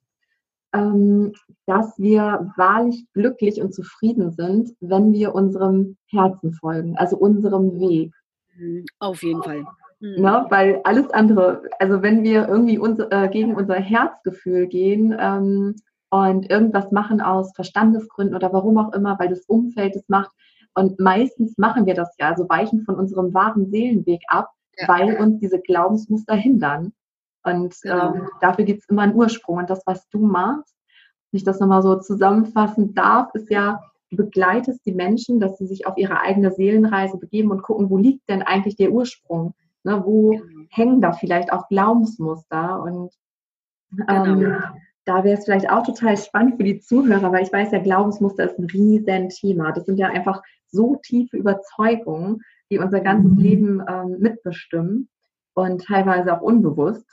dass 0.73 1.99
wir 1.99 2.51
wahrlich 2.57 3.05
glücklich 3.13 3.61
und 3.61 3.73
zufrieden 3.73 4.31
sind, 4.31 4.71
wenn 4.79 5.13
wir 5.13 5.35
unserem 5.35 5.97
Herzen 6.07 6.53
folgen, 6.53 6.97
also 6.97 7.15
unserem 7.15 7.79
Weg. 7.79 8.13
Mhm, 8.57 8.85
auf 8.99 9.21
jeden 9.21 9.43
Fall. 9.43 9.65
Mhm. 9.99 10.21
Ne? 10.21 10.45
Weil 10.49 10.81
alles 10.83 11.09
andere, 11.11 11.63
also 11.79 12.01
wenn 12.01 12.23
wir 12.23 12.47
irgendwie 12.47 12.79
uns, 12.79 12.99
äh, 12.99 13.29
gegen 13.31 13.55
unser 13.55 13.75
Herzgefühl 13.75 14.67
gehen, 14.67 15.15
ähm, 15.19 15.75
und 16.13 16.47
irgendwas 16.51 16.91
machen 16.91 17.21
aus 17.21 17.55
Verstandesgründen 17.55 18.35
oder 18.35 18.53
warum 18.53 18.77
auch 18.77 18.93
immer, 18.93 19.17
weil 19.17 19.29
das 19.29 19.45
Umfeld 19.47 19.95
es 19.95 20.07
macht. 20.09 20.31
Und 20.75 20.99
meistens 20.99 21.57
machen 21.57 21.87
wir 21.87 21.95
das 21.95 22.15
ja, 22.19 22.29
also 22.29 22.47
weichen 22.47 22.83
von 22.83 22.95
unserem 22.95 23.33
wahren 23.33 23.71
Seelenweg 23.71 24.21
ab, 24.27 24.51
ja. 24.77 24.87
weil 24.87 25.17
uns 25.17 25.39
diese 25.39 25.59
Glaubensmuster 25.59 26.35
hindern. 26.35 26.93
Und 27.43 27.75
genau. 27.81 28.15
ähm, 28.15 28.29
dafür 28.41 28.65
gibt 28.65 28.83
es 28.83 28.89
immer 28.89 29.03
einen 29.03 29.15
Ursprung. 29.15 29.57
Und 29.57 29.69
das, 29.69 29.81
was 29.85 30.07
du 30.09 30.19
machst, 30.19 30.75
wenn 31.31 31.37
ich 31.37 31.43
das 31.43 31.59
nochmal 31.59 31.81
so 31.81 31.99
zusammenfassen 31.99 32.93
darf, 32.93 33.33
ist 33.33 33.49
ja, 33.49 33.81
du 34.11 34.17
begleitest 34.17 34.85
die 34.85 34.93
Menschen, 34.93 35.39
dass 35.39 35.57
sie 35.57 35.65
sich 35.65 35.87
auf 35.87 35.97
ihre 35.97 36.19
eigene 36.21 36.51
Seelenreise 36.51 37.17
begeben 37.17 37.51
und 37.51 37.63
gucken, 37.63 37.89
wo 37.89 37.97
liegt 37.97 38.29
denn 38.29 38.43
eigentlich 38.43 38.75
der 38.75 38.91
Ursprung? 38.91 39.53
Ne, 39.85 40.01
wo 40.05 40.29
genau. 40.31 40.65
hängen 40.69 41.01
da 41.01 41.11
vielleicht 41.11 41.51
auch 41.51 41.67
Glaubensmuster? 41.67 42.81
Und 42.81 43.11
ähm, 44.07 44.39
genau 44.39 44.59
da 45.05 45.23
wäre 45.23 45.37
es 45.37 45.45
vielleicht 45.45 45.69
auch 45.69 45.85
total 45.85 46.17
spannend 46.17 46.57
für 46.57 46.63
die 46.63 46.79
Zuhörer, 46.79 47.31
weil 47.31 47.43
ich 47.43 47.51
weiß, 47.51 47.71
ja, 47.71 47.79
Glaubensmuster 47.79 48.45
ist 48.45 48.57
ein 48.57 48.65
riesen 48.65 49.29
Thema. 49.29 49.71
Das 49.71 49.85
sind 49.85 49.97
ja 49.97 50.07
einfach 50.07 50.41
so 50.67 50.95
tiefe 51.03 51.37
Überzeugungen, 51.37 52.41
die 52.71 52.79
unser 52.79 53.01
ganzes 53.01 53.31
mhm. 53.31 53.37
Leben 53.37 53.83
ähm, 53.87 54.17
mitbestimmen 54.19 55.09
und 55.53 55.85
teilweise 55.85 56.35
auch 56.35 56.41
unbewusst 56.41 57.05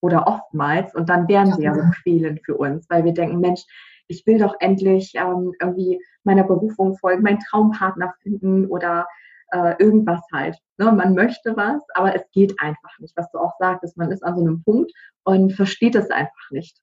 oder 0.00 0.26
oftmals. 0.26 0.94
Und 0.94 1.08
dann 1.08 1.28
wären 1.28 1.52
sie 1.52 1.62
ja 1.62 1.74
so 1.74 1.82
quälend 2.02 2.40
für 2.44 2.56
uns, 2.56 2.88
weil 2.88 3.04
wir 3.04 3.12
denken, 3.12 3.40
Mensch, 3.40 3.62
ich 4.08 4.26
will 4.26 4.38
doch 4.38 4.54
endlich 4.60 5.12
ähm, 5.14 5.52
irgendwie 5.60 6.00
meiner 6.24 6.44
Berufung 6.44 6.96
folgen, 6.96 7.22
meinen 7.22 7.38
Traumpartner 7.38 8.12
finden 8.22 8.66
oder 8.66 9.06
äh, 9.52 9.74
irgendwas 9.78 10.20
halt. 10.32 10.56
Ne? 10.78 10.90
Man 10.92 11.14
möchte 11.14 11.56
was, 11.56 11.82
aber 11.94 12.14
es 12.14 12.22
geht 12.32 12.54
einfach 12.60 12.98
nicht. 12.98 13.16
Was 13.16 13.30
du 13.30 13.38
auch 13.38 13.52
sagtest, 13.58 13.96
man 13.96 14.10
ist 14.10 14.24
an 14.24 14.36
so 14.36 14.40
einem 14.40 14.62
Punkt 14.62 14.92
und 15.24 15.52
versteht 15.52 15.94
es 15.94 16.10
einfach 16.10 16.50
nicht. 16.50 16.80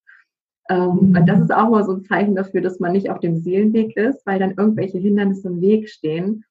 Ähm, 0.70 1.16
und 1.18 1.26
das 1.28 1.40
ist 1.40 1.54
auch 1.54 1.70
mal 1.70 1.84
so 1.84 1.94
ein 1.94 2.04
Zeichen 2.06 2.36
dafür, 2.36 2.62
dass 2.62 2.80
man 2.80 2.92
nicht 2.92 3.10
auf 3.10 3.20
dem 3.20 3.38
Seelenweg 3.38 3.96
ist, 3.96 4.26
weil 4.26 4.40
dann 4.40 4.56
irgendwelche 4.58 4.98
Hindernisse 4.98 5.48
im 5.48 5.62
Weg 5.62 5.90
stehen. 5.90 6.46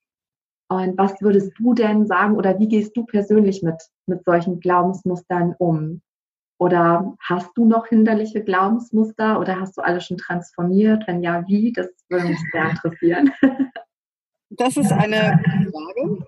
Und 0.69 0.99
was 0.99 1.21
würdest 1.21 1.53
du 1.59 1.75
denn 1.75 2.07
sagen 2.07 2.37
oder 2.37 2.59
wie 2.59 2.69
gehst 2.69 2.97
du 2.97 3.05
persönlich 3.05 3.63
mit, 3.63 3.81
mit 4.09 4.25
solchen 4.25 4.61
Glaubensmustern 4.61 5.55
um? 5.59 6.03
Oder 6.59 7.15
hast 7.21 7.51
du 7.55 7.67
noch 7.67 7.87
hinderliche 7.87 8.43
Glaubensmuster 8.43 9.39
oder 9.39 9.61
hast 9.61 9.77
du 9.77 9.83
alle 9.83 10.01
schon 10.01 10.17
transformiert? 10.17 11.05
Wenn 11.07 11.23
ja, 11.23 11.45
wie? 11.47 11.73
Das 11.73 11.89
würde 12.09 12.29
mich 12.29 12.39
sehr 12.53 12.71
interessieren. 12.71 13.33
Das 14.51 14.77
ist 14.77 14.93
eine 14.93 15.43
Frage. 15.73 16.25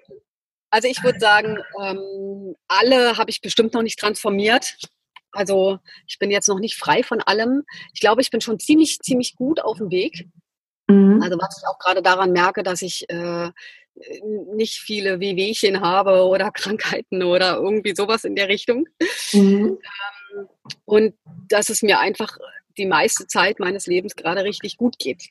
Also 0.71 0.89
ich 0.89 1.03
würde 1.03 1.21
sagen, 1.21 1.59
ähm, 1.81 2.55
alle 2.67 3.17
habe 3.17 3.31
ich 3.31 3.41
bestimmt 3.41 3.75
noch 3.75 3.83
nicht 3.83 3.99
transformiert. 3.99 4.77
Also 5.33 5.79
ich 6.07 6.19
bin 6.19 6.31
jetzt 6.31 6.49
noch 6.49 6.59
nicht 6.59 6.77
frei 6.77 7.03
von 7.03 7.21
allem. 7.21 7.65
Ich 7.95 8.01
glaube, 8.01 8.21
ich 8.21 8.31
bin 8.31 8.41
schon 8.41 8.59
ziemlich, 8.59 8.99
ziemlich 9.01 9.37
gut 9.37 9.61
auf 9.61 9.79
dem 9.79 9.91
Weg. 9.91 10.29
Mhm. 10.89 11.23
Also 11.23 11.39
was 11.39 11.59
ich 11.59 11.67
auch 11.69 11.79
gerade 11.79 12.03
daran 12.03 12.33
merke, 12.33 12.63
dass 12.63 12.83
ich 12.83 13.09
äh, 13.09 13.51
nicht 14.55 14.79
viele 14.79 15.21
Wehwehchen 15.21 15.81
habe 15.81 16.25
oder 16.27 16.51
Krankheiten 16.53 17.23
oder 17.23 17.57
irgendwie 17.57 17.95
sowas 17.95 18.25
in 18.25 18.35
der 18.35 18.49
Richtung. 18.49 18.87
Mhm. 19.33 19.79
Ähm, 20.35 20.49
und 20.85 21.15
dass 21.49 21.69
es 21.71 21.83
mir 21.83 21.99
einfach 22.01 22.37
die 22.77 22.87
meiste 22.87 23.27
Zeit 23.27 23.59
meines 23.59 23.87
Lebens 23.87 24.15
gerade 24.15 24.45
richtig 24.45 24.77
gut 24.77 24.99
geht. 24.99 25.29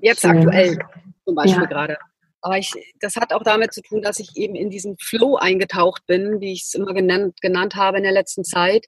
Jetzt 0.00 0.22
Schön. 0.22 0.38
aktuell 0.38 0.78
zum 1.24 1.34
Beispiel 1.34 1.62
ja. 1.62 1.68
gerade. 1.68 1.98
Aber 2.40 2.58
ich, 2.58 2.70
das 3.00 3.16
hat 3.16 3.32
auch 3.32 3.42
damit 3.42 3.72
zu 3.72 3.80
tun, 3.80 4.02
dass 4.02 4.20
ich 4.20 4.36
eben 4.36 4.54
in 4.54 4.68
diesen 4.68 4.98
Flow 4.98 5.36
eingetaucht 5.36 6.04
bin, 6.06 6.42
wie 6.42 6.52
ich 6.52 6.64
es 6.64 6.74
immer 6.74 6.92
genannt, 6.92 7.40
genannt 7.40 7.74
habe 7.74 7.96
in 7.96 8.02
der 8.02 8.12
letzten 8.12 8.44
Zeit 8.44 8.84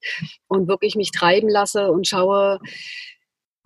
und 0.46 0.68
wirklich 0.68 0.94
mich 0.94 1.10
treiben 1.10 1.48
lasse 1.48 1.90
und 1.90 2.06
schaue 2.06 2.58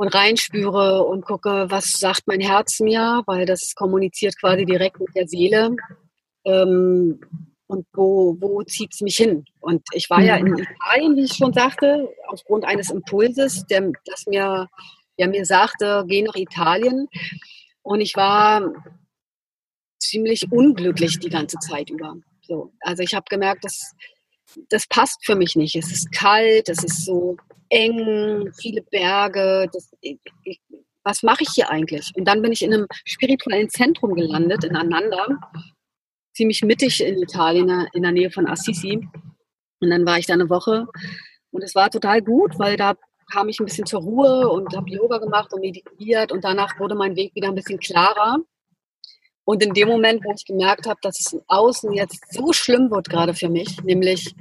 und 0.01 0.15
reinspüre 0.15 1.05
und 1.05 1.27
gucke, 1.27 1.67
was 1.69 1.93
sagt 1.93 2.23
mein 2.27 2.41
Herz 2.41 2.81
mir, 2.81 3.23
weil 3.27 3.45
das 3.45 3.75
kommuniziert 3.75 4.41
quasi 4.41 4.65
direkt 4.65 4.99
mit 4.99 5.15
der 5.15 5.29
Seele. 5.29 5.77
Ähm, 6.47 7.21
und 7.67 7.87
wo, 7.93 8.35
wo 8.41 8.63
zieht 8.63 8.95
es 8.95 9.03
mich 9.03 9.19
hin? 9.19 9.45
Und 9.61 9.83
ich 9.93 10.09
war 10.09 10.23
ja 10.23 10.37
in 10.37 10.53
mhm. 10.53 10.57
Italien, 10.57 11.17
wie 11.17 11.25
ich 11.25 11.35
schon 11.35 11.53
sagte, 11.53 12.09
aufgrund 12.29 12.65
eines 12.65 12.91
Impulses, 12.91 13.67
der, 13.67 13.93
das 14.07 14.25
mir, 14.27 14.71
der 15.19 15.29
mir 15.29 15.45
sagte, 15.45 16.03
geh 16.09 16.23
nach 16.23 16.35
Italien. 16.35 17.07
Und 17.83 18.01
ich 18.01 18.17
war 18.17 18.73
ziemlich 19.99 20.51
unglücklich 20.51 21.19
die 21.19 21.29
ganze 21.29 21.59
Zeit 21.59 21.91
über. 21.91 22.17
So, 22.41 22.73
also 22.81 23.03
ich 23.03 23.13
habe 23.13 23.27
gemerkt, 23.29 23.65
dass 23.65 23.93
das 24.71 24.87
passt 24.87 25.27
für 25.27 25.37
mich 25.37 25.57
nicht. 25.57 25.77
Es 25.77 25.93
ist 25.93 26.11
kalt, 26.11 26.71
es 26.71 26.83
ist 26.83 27.05
so 27.05 27.37
eng, 27.71 28.53
viele 28.61 28.83
Berge. 28.83 29.69
Das, 29.73 29.91
ich, 30.01 30.19
was 31.03 31.23
mache 31.23 31.43
ich 31.43 31.51
hier 31.55 31.71
eigentlich? 31.71 32.13
Und 32.15 32.27
dann 32.27 32.43
bin 32.43 32.53
ich 32.53 32.63
in 32.63 32.75
einem 32.75 32.87
spirituellen 33.05 33.71
Zentrum 33.71 34.15
gelandet, 34.15 34.65
in 34.65 34.77
Ananda, 34.77 35.27
ziemlich 36.35 36.63
mittig 36.63 37.03
in 37.03 37.23
Italien, 37.23 37.89
in 37.95 38.03
der 38.03 38.13
Nähe 38.13 38.31
von 38.31 38.47
Assisi. 38.47 39.09
Und 39.81 39.91
dann 39.91 40.05
war 40.05 40.19
ich 40.19 40.27
da 40.27 40.35
eine 40.35 40.51
Woche 40.51 40.87
und 41.51 41.63
es 41.63 41.75
war 41.75 41.91
total 41.91 42.23
gut, 42.23 42.59
weil 42.59 42.77
da 42.77 42.95
kam 43.33 43.49
ich 43.49 43.61
ein 43.61 43.67
bisschen 43.67 43.87
zur 43.87 44.01
Ruhe 44.01 44.49
und 44.49 44.77
habe 44.77 44.91
Yoga 44.91 45.19
gemacht 45.19 45.53
und 45.53 45.61
meditiert 45.61 46.33
und 46.33 46.45
danach 46.45 46.79
wurde 46.79 46.95
mein 46.95 47.17
Weg 47.17 47.35
wieder 47.35 47.49
ein 47.49 47.55
bisschen 47.55 47.79
klarer. 47.79 48.39
Und 49.45 49.63
in 49.63 49.73
dem 49.73 49.89
Moment, 49.89 50.25
wo 50.25 50.33
ich 50.33 50.45
gemerkt 50.45 50.87
habe, 50.87 51.01
dass 51.03 51.19
es 51.19 51.41
Außen 51.49 51.93
jetzt 51.93 52.33
so 52.33 52.53
schlimm 52.53 52.91
wird 52.91 53.09
gerade 53.09 53.35
für 53.35 53.49
mich, 53.49 53.83
nämlich 53.83 54.35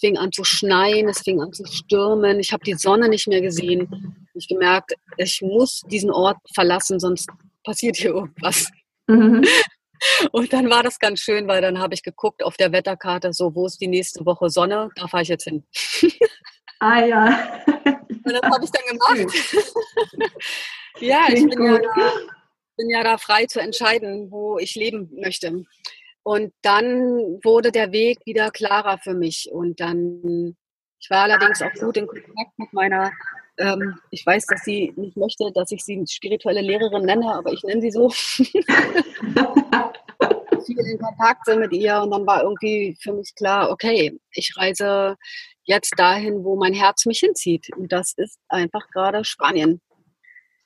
fing 0.00 0.16
an 0.16 0.32
zu 0.32 0.44
schneien, 0.44 1.08
es 1.08 1.20
fing 1.20 1.40
an 1.40 1.52
zu 1.52 1.64
stürmen, 1.66 2.40
ich 2.40 2.52
habe 2.52 2.64
die 2.64 2.74
Sonne 2.74 3.08
nicht 3.08 3.28
mehr 3.28 3.40
gesehen. 3.40 4.28
Ich 4.34 4.48
gemerkt, 4.48 4.94
ich 5.16 5.40
muss 5.42 5.82
diesen 5.90 6.10
Ort 6.10 6.38
verlassen, 6.54 6.98
sonst 6.98 7.28
passiert 7.64 7.96
hier 7.96 8.14
irgendwas. 8.14 8.68
Mhm. 9.06 9.44
Und 10.32 10.52
dann 10.54 10.70
war 10.70 10.82
das 10.82 10.98
ganz 10.98 11.20
schön, 11.20 11.46
weil 11.46 11.60
dann 11.60 11.78
habe 11.78 11.92
ich 11.92 12.02
geguckt 12.02 12.42
auf 12.42 12.56
der 12.56 12.72
Wetterkarte, 12.72 13.34
so 13.34 13.54
wo 13.54 13.66
ist 13.66 13.80
die 13.82 13.86
nächste 13.86 14.24
Woche 14.24 14.48
Sonne, 14.48 14.88
da 14.96 15.06
fahre 15.08 15.22
ich 15.22 15.28
jetzt 15.28 15.44
hin. 15.44 15.64
Ah 16.82 17.04
ja. 17.04 17.62
Und 17.66 18.24
das 18.24 18.40
habe 18.40 18.64
ich 18.64 18.70
dann 18.70 18.86
gemacht. 18.88 19.34
ja, 20.98 21.26
ich 21.28 21.46
bin 21.46 21.62
ja 21.62 21.78
da 21.78 22.12
bin 22.80 22.88
ja 22.88 23.04
da 23.04 23.18
frei 23.18 23.44
zu 23.44 23.60
entscheiden, 23.60 24.30
wo 24.30 24.58
ich 24.58 24.74
leben 24.74 25.10
möchte. 25.20 25.64
Und 26.30 26.52
dann 26.62 27.40
wurde 27.42 27.72
der 27.72 27.90
Weg 27.90 28.24
wieder 28.24 28.52
klarer 28.52 28.98
für 28.98 29.14
mich. 29.14 29.48
Und 29.50 29.80
dann, 29.80 30.56
ich 31.00 31.10
war 31.10 31.24
allerdings 31.24 31.60
auch 31.60 31.72
gut 31.72 31.96
in 31.96 32.06
Kontakt 32.06 32.56
mit 32.56 32.72
meiner, 32.72 33.10
ähm, 33.58 33.98
ich 34.12 34.24
weiß, 34.24 34.46
dass 34.46 34.62
sie 34.62 34.92
nicht 34.94 35.16
möchte, 35.16 35.50
dass 35.52 35.72
ich 35.72 35.84
sie 35.84 36.00
spirituelle 36.08 36.60
Lehrerin 36.60 37.02
nenne, 37.04 37.34
aber 37.34 37.52
ich 37.52 37.64
nenne 37.64 37.80
sie 37.80 37.90
so. 37.90 38.10
viel 40.64 40.78
in 40.78 41.00
Kontakt 41.00 41.46
sind 41.46 41.58
mit 41.58 41.72
ihr 41.72 42.00
und 42.00 42.12
dann 42.12 42.24
war 42.24 42.44
irgendwie 42.44 42.96
für 43.00 43.12
mich 43.12 43.34
klar, 43.34 43.68
okay, 43.68 44.16
ich 44.30 44.52
reise 44.56 45.16
jetzt 45.64 45.94
dahin, 45.96 46.44
wo 46.44 46.54
mein 46.54 46.74
Herz 46.74 47.06
mich 47.06 47.18
hinzieht. 47.18 47.76
Und 47.76 47.90
das 47.90 48.12
ist 48.16 48.38
einfach 48.48 48.88
gerade 48.92 49.24
Spanien. 49.24 49.80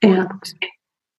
Ja. 0.03 0.29
Und 0.31 0.57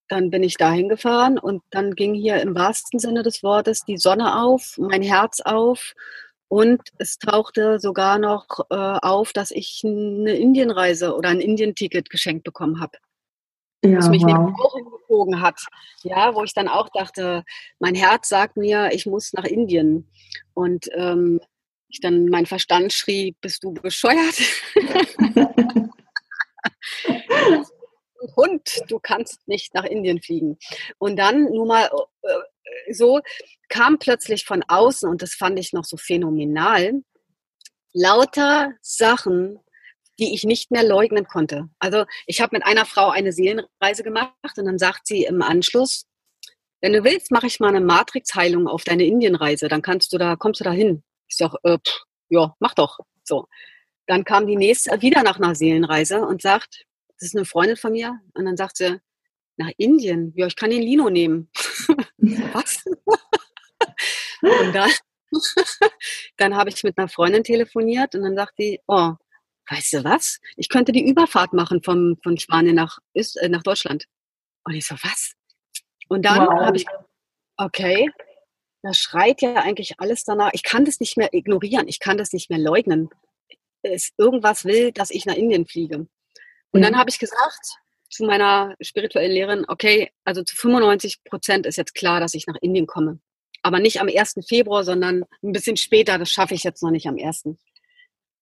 dann 0.08 0.30
bin 0.30 0.44
ich 0.44 0.56
dahin 0.56 0.90
gefahren 0.90 1.40
und 1.40 1.64
dann 1.72 1.96
ging 1.96 2.14
hier 2.14 2.42
im 2.42 2.56
wahrsten 2.56 3.00
Sinne 3.00 3.24
des 3.24 3.44
Wortes 3.44 3.86
die 3.86 3.98
Sonne 3.98 4.42
auf, 4.42 4.78
mein 4.78 5.02
Herz 5.02 5.42
auf 5.42 5.94
und 6.48 6.82
es 7.00 7.18
tauchte 7.18 7.80
sogar 7.80 8.20
noch 8.20 8.46
äh, 8.70 8.76
auf, 8.76 9.34
dass 9.34 9.52
ich 9.52 9.82
eine 9.84 10.36
Indienreise 10.36 11.16
oder 11.16 11.30
ein 11.30 11.42
Indien-Ticket 11.42 12.10
geschenkt 12.10 12.44
bekommen 12.44 12.80
habe. 12.80 12.98
Ja, 13.84 13.98
was 13.98 14.10
mich 14.10 14.24
wow. 14.24 14.32
nämlich 14.32 14.56
auch 14.64 14.76
hingezogen 14.76 15.42
hat. 15.42 15.60
Ja, 16.04 16.34
wo 16.36 16.44
ich 16.44 16.54
dann 16.54 16.68
auch 16.68 16.90
dachte, 16.90 17.44
mein 17.80 17.96
Herz 17.96 18.30
sagt 18.30 18.58
mir, 18.58 18.92
ich 18.94 19.06
muss 19.06 19.34
nach 19.34 19.44
Indien. 19.44 20.10
Und 20.54 20.88
ähm, 20.94 21.40
ich 21.90 22.00
dann 22.00 22.26
mein 22.28 22.46
Verstand 22.46 22.94
schrie, 22.94 23.36
bist 23.42 23.64
du 23.64 23.74
bescheuert? 23.74 24.36
Hund, 28.36 28.82
du 28.88 29.00
kannst 29.00 29.48
nicht 29.48 29.74
nach 29.74 29.84
Indien 29.84 30.22
fliegen. 30.22 30.58
Und 30.98 31.18
dann 31.18 31.46
nur 31.52 31.66
mal 31.66 31.90
äh, 32.22 32.94
so 32.94 33.22
kam 33.70 34.00
plötzlich 34.00 34.46
von 34.46 34.64
außen, 34.68 35.10
und 35.10 35.22
das 35.22 35.34
fand 35.34 35.60
ich 35.60 35.74
noch 35.74 35.86
so 35.86 35.98
phänomenal, 35.98 37.02
lauter 37.94 38.74
Sachen, 38.82 39.60
die 40.20 40.34
ich 40.34 40.44
nicht 40.44 40.72
mehr 40.72 40.84
leugnen 40.84 41.26
konnte. 41.26 41.70
Also 41.80 42.06
ich 42.26 42.42
habe 42.42 42.56
mit 42.56 42.66
einer 42.66 42.86
Frau 42.86 43.10
eine 43.10 43.32
Seelenreise 43.32 44.04
gemacht 44.04 44.58
und 44.58 44.66
dann 44.66 44.78
sagt 44.78 45.08
sie 45.08 45.24
im 45.24 45.42
Anschluss, 45.42 46.06
wenn 46.82 46.94
du 46.94 47.04
willst, 47.04 47.32
mache 47.32 47.48
ich 47.48 47.60
mal 47.60 47.70
eine 47.70 47.82
Matrix-Heilung 47.82 48.68
auf 48.68 48.84
deine 48.84 49.06
Indienreise, 49.06 49.68
dann 49.68 49.82
kannst 49.82 50.14
du 50.14 50.18
da, 50.18 50.36
kommst 50.36 50.60
du 50.60 50.64
da 50.64 50.72
hin. 50.72 51.04
Ich 51.28 51.38
sage, 51.38 51.58
äh, 51.64 51.80
ja, 52.30 52.54
mach 52.60 52.76
doch. 52.76 53.00
So. 53.24 53.48
Dann 54.08 54.24
kam 54.24 54.46
die 54.46 54.56
nächste 54.56 55.02
wieder 55.02 55.24
nach 55.24 55.38
einer 55.38 55.56
Seelenreise 55.56 56.22
und 56.22 56.42
sagt, 56.42 56.86
das 57.20 57.30
ist 57.30 57.36
eine 57.36 57.46
Freundin 57.46 57.78
von 57.78 57.92
mir. 57.92 58.20
Und 58.34 58.46
dann 58.46 58.58
sagt 58.58 58.78
sie, 58.78 59.00
nach 59.58 59.72
Indien. 59.78 60.34
Ja, 60.36 60.48
ich 60.48 60.56
kann 60.56 60.70
den 60.70 60.82
Lino 60.82 61.10
nehmen. 61.10 61.50
Was? 62.18 62.84
und 64.42 64.74
dann, 64.74 64.92
dann 66.38 66.56
habe 66.56 66.70
ich 66.70 66.84
mit 66.84 66.98
einer 66.98 67.08
Freundin 67.08 67.44
telefoniert 67.44 68.16
und 68.16 68.24
dann 68.24 68.36
sagt 68.36 68.58
die, 68.60 68.80
oh, 68.88 69.14
weißt 69.70 69.94
du 69.94 70.04
was? 70.04 70.40
Ich 70.58 70.70
könnte 70.70 70.92
die 70.92 71.08
Überfahrt 71.08 71.54
machen 71.54 71.82
vom, 71.82 72.18
von 72.22 72.38
Spanien 72.38 72.76
nach, 72.76 73.00
äh, 73.14 73.50
nach 73.50 73.64
Deutschland. 73.64 74.06
Und 74.64 74.76
ich 74.76 74.86
so, 74.86 74.96
was? 75.02 75.34
Und 76.08 76.24
dann 76.26 76.46
wow. 76.46 76.66
habe 76.66 76.78
ich, 76.78 76.86
okay, 77.58 78.12
da 78.84 78.94
schreit 78.94 79.42
ja 79.42 79.56
eigentlich 79.56 80.00
alles 80.00 80.24
danach. 80.24 80.52
Ich 80.54 80.62
kann 80.62 80.86
das 80.86 81.00
nicht 81.00 81.18
mehr 81.18 81.34
ignorieren. 81.34 81.88
Ich 81.88 82.00
kann 82.00 82.18
das 82.18 82.32
nicht 82.32 82.52
mehr 82.52 82.60
leugnen. 82.60 83.10
Es, 83.82 84.12
irgendwas 84.18 84.66
will, 84.66 84.92
dass 84.92 85.10
ich 85.10 85.26
nach 85.26 85.36
Indien 85.36 85.66
fliege. 85.66 86.08
Und 86.76 86.82
dann 86.82 86.98
habe 86.98 87.10
ich 87.10 87.20
gesagt 87.20 87.78
zu 88.10 88.26
meiner 88.26 88.76
spirituellen 88.82 89.32
Lehrerin, 89.32 89.66
okay, 89.70 90.12
also 90.26 90.44
zu 90.44 90.58
95 90.58 91.24
Prozent 91.24 91.66
ist 91.66 91.78
jetzt 91.78 91.96
klar, 91.96 92.20
dass 92.20 92.34
ich 92.34 92.48
nach 92.48 92.58
Indien 92.62 92.86
komme. 92.86 93.20
Aber 93.62 93.80
nicht 93.80 94.02
am 94.02 94.10
1. 94.10 94.36
Februar, 94.46 94.84
sondern 94.84 95.24
ein 95.42 95.54
bisschen 95.54 95.78
später. 95.78 96.18
Das 96.18 96.30
schaffe 96.30 96.54
ich 96.54 96.64
jetzt 96.64 96.84
noch 96.84 96.92
nicht 96.92 97.08
am 97.08 97.18
1. 97.18 97.46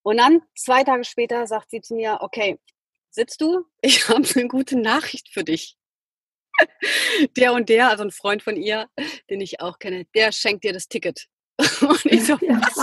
Und 0.02 0.16
dann, 0.16 0.42
zwei 0.56 0.82
Tage 0.82 1.04
später, 1.04 1.46
sagt 1.46 1.70
sie 1.70 1.80
zu 1.80 1.94
mir, 1.94 2.18
okay, 2.22 2.58
sitzt 3.10 3.40
du? 3.40 3.66
Ich 3.82 4.08
habe 4.08 4.26
eine 4.34 4.48
gute 4.48 4.78
Nachricht 4.78 5.28
für 5.28 5.44
dich. 5.44 5.76
Der 7.36 7.52
und 7.52 7.68
der, 7.68 7.88
also 7.90 8.02
ein 8.02 8.10
Freund 8.10 8.42
von 8.42 8.56
ihr, 8.56 8.88
den 9.30 9.40
ich 9.40 9.60
auch 9.60 9.78
kenne, 9.78 10.06
der 10.14 10.32
schenkt 10.32 10.64
dir 10.64 10.72
das 10.72 10.88
Ticket. 10.88 11.26
Und 11.80 12.04
ich 12.06 12.24
so, 12.26 12.34
was? 12.34 12.76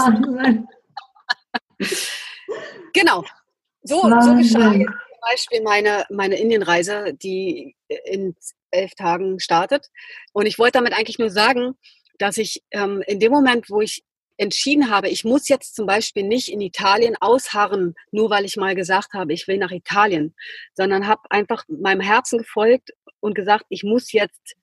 genau. 2.94 3.24
So, 3.84 4.02
so 4.02 4.36
geschah 4.36 4.74
Beispiel 5.22 5.62
meine, 5.62 6.06
meine 6.10 6.40
Indienreise, 6.40 7.14
die 7.14 7.76
in 7.88 8.36
elf 8.72 8.96
Tagen 8.96 9.40
startet. 9.40 9.88
Und 10.34 10.46
ich 10.46 10.58
wollte 10.60 10.80
damit 10.80 10.94
eigentlich 10.94 11.20
nur 11.20 11.30
sagen, 11.30 11.74
dass 12.18 12.38
ich 12.38 12.64
ähm, 12.72 13.04
in 13.08 13.20
dem 13.20 13.32
Moment, 13.32 13.70
wo 13.70 13.82
ich 13.82 14.04
entschieden 14.38 14.90
habe, 14.90 15.10
ich 15.10 15.24
muss 15.24 15.50
jetzt 15.50 15.76
zum 15.76 15.86
Beispiel 15.86 16.24
nicht 16.24 16.52
in 16.52 16.62
Italien 16.62 17.16
ausharren, 17.20 17.94
nur 18.12 18.30
weil 18.30 18.46
ich 18.46 18.58
mal 18.58 18.76
gesagt 18.76 19.14
habe, 19.14 19.34
ich 19.34 19.48
will 19.48 19.58
nach 19.58 19.72
Italien, 19.72 20.34
sondern 20.74 21.08
habe 21.08 21.22
einfach 21.30 21.64
meinem 21.68 22.02
Herzen 22.02 22.40
gefolgt 22.40 22.90
und 23.20 23.36
gesagt, 23.36 23.66
ich 23.70 23.84
muss 23.84 24.12
jetzt 24.12 24.56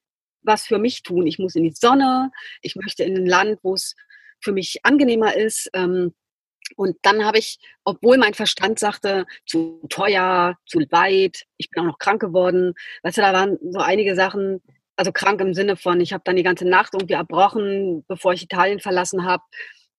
was 0.42 0.64
für 0.64 0.78
mich 0.78 1.02
tun. 1.02 1.26
Ich 1.26 1.38
muss 1.38 1.54
in 1.54 1.64
die 1.64 1.74
Sonne, 1.74 2.30
ich 2.62 2.74
möchte 2.74 3.04
in 3.04 3.16
ein 3.16 3.26
Land, 3.26 3.60
wo 3.62 3.74
es 3.74 3.94
für 4.40 4.52
mich 4.52 4.80
angenehmer 4.84 5.36
ist. 5.36 5.70
Ähm, 5.74 6.14
und 6.76 6.96
dann 7.02 7.24
habe 7.24 7.38
ich, 7.38 7.58
obwohl 7.84 8.18
mein 8.18 8.34
Verstand 8.34 8.78
sagte, 8.78 9.26
zu 9.46 9.80
teuer, 9.88 10.56
zu 10.66 10.80
weit, 10.90 11.44
ich 11.56 11.70
bin 11.70 11.82
auch 11.82 11.86
noch 11.86 11.98
krank 11.98 12.20
geworden, 12.20 12.74
weißt 13.02 13.18
du, 13.18 13.22
da 13.22 13.32
waren 13.32 13.58
so 13.70 13.78
einige 13.78 14.14
Sachen, 14.14 14.62
also 14.96 15.12
krank 15.12 15.40
im 15.40 15.54
Sinne 15.54 15.76
von, 15.76 16.00
ich 16.00 16.12
habe 16.12 16.22
dann 16.24 16.36
die 16.36 16.42
ganze 16.42 16.66
Nacht 16.66 16.94
irgendwie 16.94 17.14
erbrochen, 17.14 18.04
bevor 18.08 18.32
ich 18.32 18.42
Italien 18.42 18.80
verlassen 18.80 19.24
habe. 19.24 19.42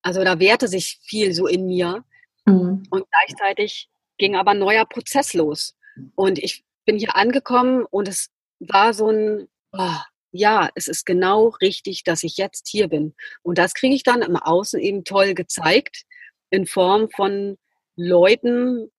Also 0.01 0.24
da 0.24 0.39
wehrte 0.39 0.67
sich 0.67 0.99
viel 1.03 1.34
so 1.34 1.47
in 1.47 1.65
mir. 1.65 2.03
Mhm. 2.45 2.84
Und 2.89 3.05
gleichzeitig 3.09 3.89
ging 4.17 4.36
aber 4.36 4.51
ein 4.51 4.59
neuer 4.59 4.86
Prozess 4.86 5.34
los. 5.34 5.76
Und 6.15 6.39
ich 6.39 6.63
bin 6.86 6.97
hier 6.97 7.15
angekommen 7.15 7.86
und 7.89 8.07
es 8.07 8.30
war 8.59 8.93
so 8.93 9.09
ein, 9.09 9.47
oh, 9.72 9.97
ja, 10.32 10.70
es 10.76 10.88
ist 10.88 11.05
genau 11.05 11.49
richtig, 11.61 12.03
dass 12.03 12.24
ich 12.24 12.38
jetzt 12.38 12.67
hier 12.67 12.88
bin. 12.88 13.15
Und 13.41 13.57
das 13.57 13.74
kriege 13.74 13.95
ich 13.95 14.03
dann 14.03 14.22
im 14.22 14.36
Außen 14.36 14.80
eben 14.80 15.03
toll 15.03 15.34
gezeigt 15.34 16.05
in 16.50 16.66
Form 16.66 17.10
von 17.10 17.58
Leuten, 17.95 18.91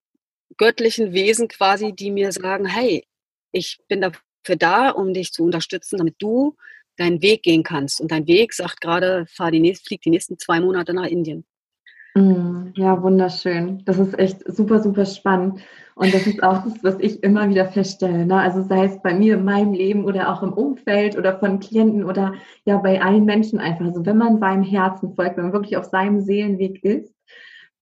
göttlichen 0.57 1.13
Wesen 1.13 1.49
quasi, 1.49 1.93
die 1.93 2.11
mir 2.11 2.33
sagen, 2.33 2.67
hey, 2.67 3.07
ich 3.53 3.79
bin 3.89 4.01
dafür 4.01 4.57
da, 4.57 4.91
um 4.91 5.15
dich 5.15 5.33
zu 5.33 5.45
unterstützen, 5.45 5.99
damit 5.99 6.17
du 6.19 6.57
deinen 6.97 7.23
Weg 7.23 7.43
gehen 7.43 7.63
kannst. 7.63 8.01
Und 8.01 8.11
dein 8.11 8.27
Weg 8.27 8.53
sagt 8.53 8.81
gerade, 8.81 9.27
fahr 9.27 9.51
die 9.51 9.61
nächsten, 9.61 9.87
flieg 9.87 10.03
die 10.03 10.11
nächsten 10.11 10.39
zwei 10.39 10.61
Monate 10.61 10.93
nach 10.93 11.07
Indien. 11.07 11.47
Mm, 12.21 12.73
ja, 12.75 13.03
wunderschön. 13.03 13.83
Das 13.85 13.99
ist 13.99 14.19
echt 14.19 14.43
super, 14.47 14.81
super 14.81 15.07
spannend. 15.07 15.61
Und 15.95 16.15
das 16.15 16.27
ist 16.27 16.43
auch 16.43 16.65
das, 16.65 16.83
was 16.83 16.97
ich 16.99 17.23
immer 17.23 17.49
wieder 17.49 17.67
feststelle. 17.67 18.27
Ne? 18.27 18.37
Also 18.37 18.63
sei 18.63 18.85
es 18.85 19.01
bei 19.03 19.15
mir 19.15 19.35
in 19.35 19.45
meinem 19.45 19.73
Leben 19.73 20.05
oder 20.05 20.33
auch 20.33 20.43
im 20.43 20.53
Umfeld 20.53 21.17
oder 21.17 21.39
von 21.39 21.61
Klienten 21.61 22.05
oder 22.05 22.35
ja 22.65 22.79
bei 22.79 23.01
allen 23.03 23.25
Menschen 23.25 23.59
einfach. 23.59 23.87
Also 23.87 24.05
wenn 24.05 24.17
man 24.17 24.39
seinem 24.39 24.63
Herzen 24.63 25.15
folgt, 25.15 25.37
wenn 25.37 25.45
man 25.45 25.53
wirklich 25.53 25.77
auf 25.77 25.85
seinem 25.85 26.21
Seelenweg 26.21 26.83
ist, 26.85 27.15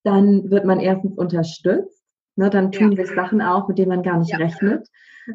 dann 0.04 0.50
wird 0.50 0.64
man 0.64 0.80
erstens 0.80 1.16
unterstützt. 1.16 2.04
Ne? 2.36 2.50
Dann 2.50 2.72
tun 2.72 2.92
ja. 2.92 3.04
sich 3.04 3.14
Sachen 3.14 3.40
auch, 3.40 3.68
mit 3.68 3.78
denen 3.78 3.90
man 3.90 4.02
gar 4.02 4.18
nicht 4.18 4.32
ja. 4.32 4.38
rechnet. 4.38 4.88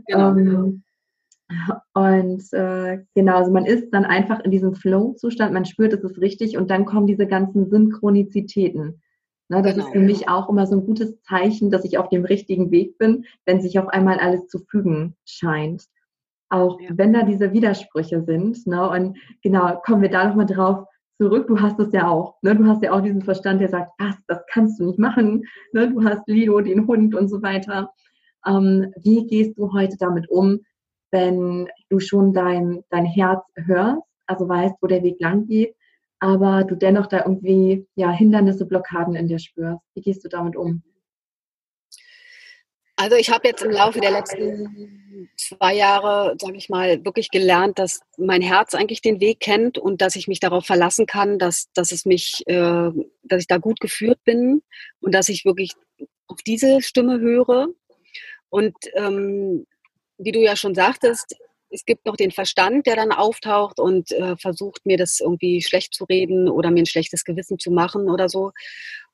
Genau. 0.08 0.32
Ähm, 0.32 0.84
und 1.94 2.54
äh, 2.54 3.00
genau, 3.16 3.38
also 3.38 3.52
man 3.52 3.66
ist 3.66 3.90
dann 3.92 4.06
einfach 4.06 4.40
in 4.42 4.52
diesem 4.52 4.76
Flow-Zustand, 4.76 5.54
man 5.54 5.66
spürt, 5.66 5.94
es 5.94 6.04
ist 6.04 6.20
richtig 6.20 6.58
und 6.58 6.70
dann 6.70 6.86
kommen 6.86 7.08
diese 7.08 7.28
ganzen 7.28 7.70
Synchronizitäten. 7.70 9.02
Ne, 9.50 9.62
das 9.62 9.74
genau. 9.74 9.86
ist 9.86 9.92
für 9.92 10.00
mich 10.00 10.30
auch 10.30 10.50
immer 10.50 10.66
so 10.66 10.78
ein 10.78 10.86
gutes 10.86 11.22
Zeichen, 11.22 11.70
dass 11.70 11.84
ich 11.84 11.98
auf 11.98 12.10
dem 12.10 12.26
richtigen 12.26 12.72
Weg 12.72 12.98
bin, 12.98 13.26
wenn 13.46 13.62
sich 13.62 13.78
auf 13.78 13.90
einmal 13.90 14.18
alles 14.20 14.48
zu 14.48 14.60
fügen 14.60 15.16
scheint. 15.26 15.86
Auch 16.50 16.80
ja. 16.80 16.90
wenn 16.94 17.14
da 17.14 17.24
diese 17.24 17.52
Widersprüche 17.52 18.24
sind. 18.24 18.66
Ne, 18.66 18.90
und 18.90 19.18
genau, 19.42 19.82
kommen 19.86 20.02
wir 20.02 20.10
da 20.10 20.28
nochmal 20.28 20.46
drauf 20.46 20.86
zurück. 21.18 21.48
Du 21.48 21.60
hast 21.60 21.80
es 21.80 21.92
ja 21.92 22.08
auch. 22.08 22.36
Ne, 22.42 22.56
du 22.56 22.66
hast 22.66 22.84
ja 22.84 22.94
auch 22.94 23.02
diesen 23.02 23.22
Verstand, 23.22 23.60
der 23.60 23.70
sagt, 23.70 23.92
was, 24.00 24.16
das 24.28 24.40
kannst 24.50 24.80
du 24.80 24.86
nicht 24.86 25.00
machen. 25.00 25.44
Ne, 25.74 25.90
du 25.90 26.04
hast 26.04 26.28
Leo, 26.28 26.62
den 26.62 26.88
Hund 26.88 27.14
und 27.14 27.28
so 27.28 27.42
weiter. 27.42 27.92
Ähm, 28.46 28.94
wie 29.02 29.28
gehst 29.28 29.58
du 29.58 29.74
heute 29.74 29.98
damit 29.98 30.30
um, 30.30 30.62
wenn 31.14 31.70
du 31.90 32.00
schon 32.00 32.34
dein, 32.34 32.84
dein 32.90 33.06
Herz 33.06 33.44
hörst, 33.56 34.02
also 34.26 34.50
weißt, 34.50 34.76
wo 34.82 34.88
der 34.88 35.04
Weg 35.04 35.22
lang 35.22 35.46
geht, 35.48 35.76
aber 36.20 36.64
du 36.64 36.76
dennoch 36.76 37.08
da 37.08 37.20
irgendwie 37.20 37.88
ja, 37.96 38.12
Hindernisse, 38.12 38.66
Blockaden 38.66 39.16
in 39.16 39.28
dir 39.28 39.40
spürst. 39.40 39.80
Wie 39.94 40.02
gehst 40.02 40.26
du 40.26 40.30
damit 40.30 40.56
um? 40.56 40.84
Also 42.96 43.16
ich 43.16 43.30
habe 43.30 43.48
jetzt 43.48 43.64
im 43.64 43.72
Laufe 43.72 44.00
der 44.00 44.12
letzten 44.12 45.30
zwei 45.38 45.76
Jahre, 45.76 46.36
sage 46.40 46.58
ich 46.58 46.70
mal, 46.70 47.04
wirklich 47.04 47.30
gelernt, 47.30 47.80
dass 47.80 48.02
mein 48.18 48.42
Herz 48.42 48.74
eigentlich 48.74 49.02
den 49.02 49.20
Weg 49.20 49.40
kennt 49.40 49.78
und 49.78 50.02
dass 50.02 50.16
ich 50.16 50.28
mich 50.28 50.40
darauf 50.40 50.66
verlassen 50.66 51.06
kann, 51.06 51.40
dass, 51.40 51.72
dass 51.74 51.92
es 51.92 52.06
mich, 52.06 52.44
äh, 52.46 52.92
dass 53.24 53.42
ich 53.42 53.48
da 53.48 53.58
gut 53.58 53.80
geführt 53.80 54.20
bin 54.24 54.62
und 55.02 55.14
dass 55.14 55.30
ich 55.30 55.46
wirklich 55.46 55.74
auf 56.28 56.40
diese 56.46 56.82
Stimme 56.82 57.20
höre. 57.20 57.68
Und 58.50 58.76
ähm, 58.96 59.66
wie 60.18 60.32
du 60.32 60.40
ja 60.40 60.56
schon 60.56 60.76
sagtest, 60.76 61.36
es 61.70 61.86
gibt 61.86 62.06
noch 62.06 62.16
den 62.16 62.32
Verstand, 62.32 62.86
der 62.86 62.96
dann 62.96 63.12
auftaucht 63.12 63.80
und 63.80 64.12
äh, 64.12 64.38
versucht, 64.38 64.86
mir 64.86 64.98
das 64.98 65.20
irgendwie 65.20 65.62
schlecht 65.62 65.94
zu 65.94 66.04
reden 66.06 66.48
oder 66.48 66.70
mir 66.70 66.84
ein 66.84 66.86
schlechtes 66.86 67.24
Gewissen 67.24 67.58
zu 67.58 67.72
machen 67.72 68.10
oder 68.10 68.30
so. 68.30 68.52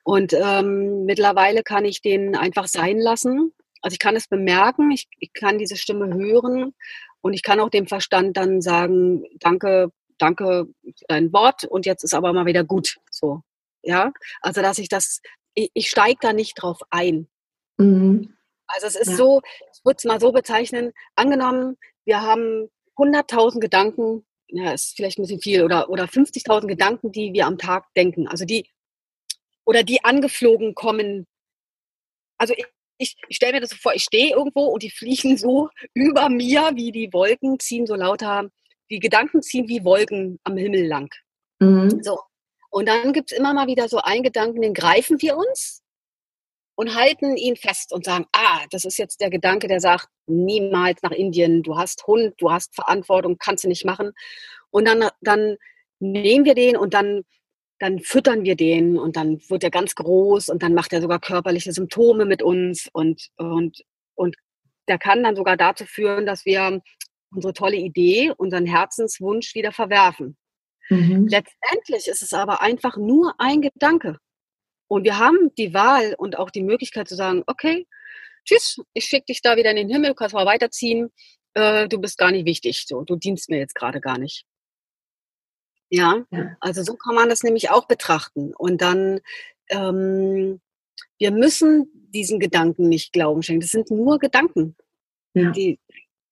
Und 0.03 0.33
ähm, 0.33 1.05
mittlerweile 1.05 1.63
kann 1.63 1.85
ich 1.85 2.01
den 2.01 2.35
einfach 2.35 2.67
sein 2.67 2.97
lassen. 2.97 3.53
Also 3.81 3.93
ich 3.93 3.99
kann 3.99 4.15
es 4.15 4.27
bemerken, 4.27 4.91
ich, 4.91 5.07
ich 5.19 5.31
kann 5.33 5.57
diese 5.57 5.77
Stimme 5.77 6.13
hören 6.13 6.73
und 7.21 7.33
ich 7.33 7.43
kann 7.43 7.59
auch 7.59 7.69
dem 7.69 7.87
Verstand 7.87 8.35
dann 8.35 8.61
sagen, 8.61 9.23
danke, 9.39 9.91
danke 10.17 10.67
für 10.83 11.05
dein 11.07 11.31
Wort 11.31 11.63
und 11.63 11.85
jetzt 11.85 12.03
ist 12.03 12.13
aber 12.13 12.33
mal 12.33 12.45
wieder 12.45 12.63
gut. 12.63 12.97
So, 13.09 13.41
ja. 13.83 14.11
Also 14.41 14.61
dass 14.61 14.79
ich 14.79 14.89
das, 14.89 15.21
ich, 15.53 15.71
ich 15.73 15.89
steige 15.89 16.19
da 16.21 16.33
nicht 16.33 16.55
drauf 16.55 16.79
ein. 16.89 17.27
Mhm. 17.77 18.35
Also 18.69 18.87
es 18.87 18.95
ist 18.95 19.11
ja. 19.11 19.15
so, 19.17 19.41
ich 19.73 19.83
würde 19.83 19.97
es 19.97 20.05
mal 20.05 20.19
so 20.19 20.31
bezeichnen, 20.31 20.91
angenommen, 21.15 21.77
wir 22.05 22.21
haben 22.21 22.69
100.000 22.97 23.59
Gedanken, 23.59 24.25
ja, 24.47 24.71
ist 24.71 24.95
vielleicht 24.95 25.17
ein 25.17 25.23
bisschen 25.23 25.41
viel, 25.41 25.63
oder, 25.63 25.89
oder 25.89 26.05
50.000 26.05 26.67
Gedanken, 26.67 27.11
die 27.11 27.33
wir 27.33 27.45
am 27.45 27.57
Tag 27.57 27.85
denken. 27.95 28.27
Also 28.27 28.45
die, 28.45 28.69
oder 29.65 29.83
die 29.83 30.03
angeflogen 30.03 30.75
kommen. 30.75 31.27
Also 32.37 32.53
ich, 32.55 32.65
ich, 32.97 33.15
ich 33.27 33.35
stelle 33.35 33.53
mir 33.53 33.61
das 33.61 33.71
so 33.71 33.75
vor, 33.75 33.93
ich 33.93 34.03
stehe 34.03 34.35
irgendwo 34.35 34.65
und 34.65 34.83
die 34.83 34.91
fliegen 34.91 35.37
so 35.37 35.69
über 35.93 36.29
mir, 36.29 36.71
wie 36.75 36.91
die 36.91 37.11
Wolken 37.13 37.59
ziehen 37.59 37.87
so 37.87 37.95
lauter, 37.95 38.49
die 38.89 38.99
Gedanken 38.99 39.41
ziehen 39.41 39.67
wie 39.67 39.83
Wolken 39.83 40.39
am 40.43 40.57
Himmel 40.57 40.85
lang. 40.85 41.13
Mhm. 41.59 42.01
So. 42.03 42.19
Und 42.71 42.87
dann 42.87 43.13
gibt 43.13 43.31
es 43.31 43.37
immer 43.37 43.53
mal 43.53 43.67
wieder 43.67 43.89
so 43.89 43.97
einen 43.97 44.23
Gedanken, 44.23 44.61
den 44.61 44.73
greifen 44.73 45.21
wir 45.21 45.37
uns 45.37 45.81
und 46.79 46.95
halten 46.95 47.35
ihn 47.35 47.57
fest 47.57 47.91
und 47.91 48.05
sagen, 48.05 48.25
ah, 48.31 48.61
das 48.71 48.85
ist 48.85 48.97
jetzt 48.97 49.19
der 49.19 49.29
Gedanke, 49.29 49.67
der 49.67 49.81
sagt, 49.81 50.07
niemals 50.27 51.01
nach 51.01 51.11
Indien, 51.11 51.61
du 51.61 51.77
hast 51.77 52.07
Hund, 52.07 52.35
du 52.37 52.53
hast 52.53 52.73
Verantwortung, 52.73 53.35
kannst 53.37 53.65
du 53.65 53.67
nicht 53.67 53.83
machen. 53.83 54.13
Und 54.69 54.87
dann, 54.87 55.09
dann 55.19 55.57
nehmen 55.99 56.45
wir 56.45 56.55
den 56.55 56.77
und 56.77 56.93
dann, 56.93 57.23
dann 57.79 57.99
füttern 57.99 58.45
wir 58.45 58.55
den 58.55 58.97
und 58.97 59.17
dann 59.17 59.41
wird 59.49 59.65
er 59.65 59.71
ganz 59.71 59.93
groß 59.93 60.47
und 60.47 60.63
dann 60.63 60.73
macht 60.73 60.93
er 60.93 61.01
sogar 61.01 61.19
körperliche 61.19 61.73
Symptome 61.73 62.23
mit 62.23 62.41
uns 62.41 62.87
und, 62.93 63.27
und, 63.35 63.81
und 64.15 64.37
der 64.87 64.99
kann 64.99 65.21
dann 65.21 65.35
sogar 65.35 65.57
dazu 65.57 65.83
führen, 65.83 66.25
dass 66.25 66.45
wir 66.45 66.79
unsere 67.35 67.51
tolle 67.51 67.75
Idee, 67.75 68.31
unseren 68.37 68.65
Herzenswunsch 68.65 69.53
wieder 69.53 69.73
verwerfen. 69.73 70.37
Mhm. 70.87 71.27
Letztendlich 71.27 72.07
ist 72.07 72.21
es 72.21 72.31
aber 72.31 72.61
einfach 72.61 72.95
nur 72.95 73.33
ein 73.37 73.59
Gedanke. 73.59 74.17
Und 74.89 75.03
wir 75.03 75.19
haben 75.19 75.53
die 75.57 75.73
Wahl 75.73 76.15
und 76.17 76.37
auch 76.37 76.49
die 76.49 76.63
Möglichkeit 76.63 77.07
zu 77.07 77.15
sagen, 77.15 77.43
okay, 77.45 77.87
tschüss, 78.43 78.81
ich 78.93 79.05
schicke 79.05 79.27
dich 79.27 79.41
da 79.41 79.55
wieder 79.55 79.69
in 79.69 79.75
den 79.75 79.89
Himmel, 79.89 80.09
du 80.09 80.15
kannst 80.15 80.33
mal 80.33 80.47
weiterziehen, 80.47 81.11
äh, 81.53 81.87
du 81.87 81.99
bist 81.99 82.17
gar 82.17 82.31
nicht 82.31 82.45
wichtig, 82.45 82.85
so, 82.87 83.03
du 83.03 83.15
dienst 83.15 83.49
mir 83.49 83.59
jetzt 83.59 83.75
gerade 83.75 84.01
gar 84.01 84.17
nicht. 84.17 84.45
Ja? 85.91 86.25
ja, 86.31 86.57
also 86.59 86.83
so 86.83 86.95
kann 86.95 87.15
man 87.15 87.29
das 87.29 87.43
nämlich 87.43 87.69
auch 87.69 87.87
betrachten. 87.87 88.53
Und 88.55 88.81
dann, 88.81 89.21
ähm, 89.69 90.59
wir 91.19 91.31
müssen 91.31 91.89
diesen 92.11 92.39
Gedanken 92.39 92.89
nicht 92.89 93.13
Glauben 93.13 93.43
schenken. 93.43 93.61
Das 93.61 93.71
sind 93.71 93.91
nur 93.91 94.17
Gedanken. 94.17 94.75
Ja. 95.33 95.51
Die, 95.51 95.79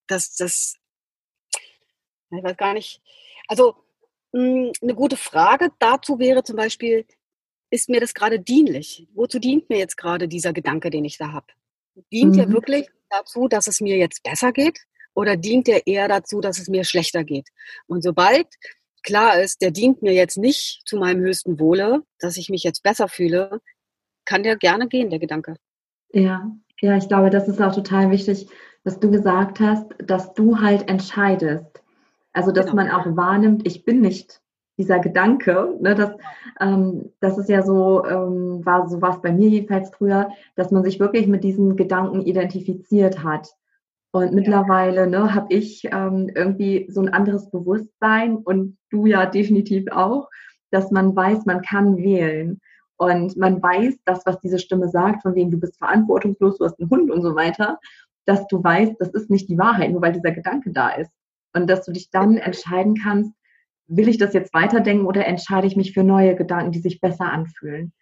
das, 0.07 0.35
das, 0.35 0.77
ich 2.31 2.43
weiß 2.43 2.57
gar 2.57 2.73
nicht. 2.73 3.01
Also, 3.47 3.75
mh, 4.31 4.41
hm, 4.41 4.71
eine 4.81 4.95
gute 4.95 5.17
Frage 5.17 5.69
dazu 5.79 6.17
wäre 6.19 6.43
zum 6.43 6.55
Beispiel, 6.55 7.05
ist 7.69 7.89
mir 7.89 7.99
das 7.99 8.13
gerade 8.13 8.39
dienlich? 8.39 9.07
Wozu 9.13 9.39
dient 9.39 9.69
mir 9.69 9.77
jetzt 9.77 9.97
gerade 9.97 10.27
dieser 10.27 10.53
Gedanke, 10.53 10.89
den 10.89 11.05
ich 11.05 11.17
da 11.17 11.31
habe? 11.31 11.47
Dient 12.11 12.35
mhm. 12.35 12.39
er 12.39 12.51
wirklich 12.51 12.87
dazu, 13.09 13.47
dass 13.47 13.67
es 13.67 13.81
mir 13.81 13.97
jetzt 13.97 14.23
besser 14.23 14.51
geht? 14.51 14.79
Oder 15.13 15.35
dient 15.35 15.67
er 15.67 15.87
eher 15.87 16.07
dazu, 16.07 16.41
dass 16.41 16.59
es 16.59 16.67
mir 16.67 16.83
schlechter 16.83 17.23
geht? 17.23 17.49
Und 17.87 18.03
sobald 18.03 18.47
klar 19.03 19.39
ist, 19.41 19.61
der 19.61 19.71
dient 19.71 20.01
mir 20.01 20.13
jetzt 20.13 20.37
nicht 20.37 20.81
zu 20.85 20.97
meinem 20.97 21.21
höchsten 21.21 21.59
Wohle, 21.59 22.03
dass 22.19 22.37
ich 22.37 22.49
mich 22.49 22.63
jetzt 22.63 22.83
besser 22.83 23.07
fühle, 23.07 23.61
kann 24.25 24.43
der 24.43 24.57
gerne 24.57 24.87
gehen, 24.87 25.09
der 25.09 25.19
Gedanke. 25.19 25.55
Ja, 26.13 26.51
ja, 26.81 26.97
ich 26.97 27.07
glaube, 27.07 27.29
das 27.29 27.47
ist 27.47 27.61
auch 27.61 27.73
total 27.73 28.11
wichtig, 28.11 28.47
dass 28.83 28.99
du 28.99 29.09
gesagt 29.09 29.59
hast, 29.59 29.87
dass 29.97 30.33
du 30.33 30.59
halt 30.59 30.87
entscheidest. 30.89 31.83
Also, 32.33 32.51
dass 32.51 32.67
genau. 32.67 32.75
man 32.75 32.91
auch 32.91 33.05
wahrnimmt, 33.17 33.65
ich 33.65 33.83
bin 33.83 34.01
nicht 34.01 34.41
dieser 34.77 34.99
Gedanke, 34.99 35.75
ne, 35.81 35.95
dass 35.95 36.11
ähm, 36.59 37.11
das 37.19 37.37
ist 37.37 37.49
ja 37.49 37.63
so, 37.63 38.05
ähm, 38.05 38.65
war 38.65 38.87
so 38.87 39.01
was 39.01 39.21
bei 39.21 39.31
mir 39.31 39.49
jedenfalls 39.49 39.89
früher, 39.89 40.29
dass 40.55 40.71
man 40.71 40.83
sich 40.83 40.99
wirklich 40.99 41.27
mit 41.27 41.43
diesen 41.43 41.75
Gedanken 41.75 42.21
identifiziert 42.21 43.23
hat. 43.23 43.49
Und 44.11 44.33
mittlerweile 44.33 45.07
ne, 45.07 45.33
habe 45.33 45.53
ich 45.53 45.85
ähm, 45.91 46.29
irgendwie 46.33 46.87
so 46.89 47.01
ein 47.01 47.09
anderes 47.09 47.49
Bewusstsein 47.49 48.37
und 48.37 48.77
du 48.89 49.05
ja 49.05 49.25
definitiv 49.25 49.85
auch, 49.91 50.29
dass 50.71 50.91
man 50.91 51.15
weiß, 51.15 51.45
man 51.45 51.61
kann 51.61 51.97
wählen. 51.97 52.59
Und 52.97 53.37
man 53.37 53.61
weiß, 53.61 53.99
das, 54.05 54.25
was 54.25 54.39
diese 54.39 54.57
Stimme 54.57 54.89
sagt, 54.89 55.21
von 55.21 55.35
wegen 55.35 55.51
du 55.51 55.59
bist 55.59 55.77
verantwortungslos, 55.77 56.57
du 56.57 56.65
hast 56.65 56.79
einen 56.79 56.89
Hund 56.89 57.11
und 57.11 57.21
so 57.21 57.35
weiter, 57.35 57.79
dass 58.25 58.47
du 58.47 58.63
weißt, 58.63 58.95
das 58.99 59.09
ist 59.09 59.29
nicht 59.29 59.49
die 59.49 59.57
Wahrheit, 59.57 59.91
nur 59.91 60.01
weil 60.01 60.13
dieser 60.13 60.31
Gedanke 60.31 60.71
da 60.71 60.89
ist. 60.89 61.11
Und 61.53 61.69
dass 61.69 61.85
du 61.85 61.91
dich 61.91 62.09
dann 62.09 62.37
entscheiden 62.37 62.95
kannst, 62.95 63.33
will 63.87 64.07
ich 64.07 64.17
das 64.17 64.33
jetzt 64.33 64.53
weiterdenken 64.53 65.05
oder 65.05 65.25
entscheide 65.25 65.67
ich 65.67 65.75
mich 65.75 65.93
für 65.93 66.03
neue 66.03 66.35
Gedanken, 66.35 66.71
die 66.71 66.79
sich 66.79 67.01
besser 67.01 67.31
anfühlen? 67.31 67.93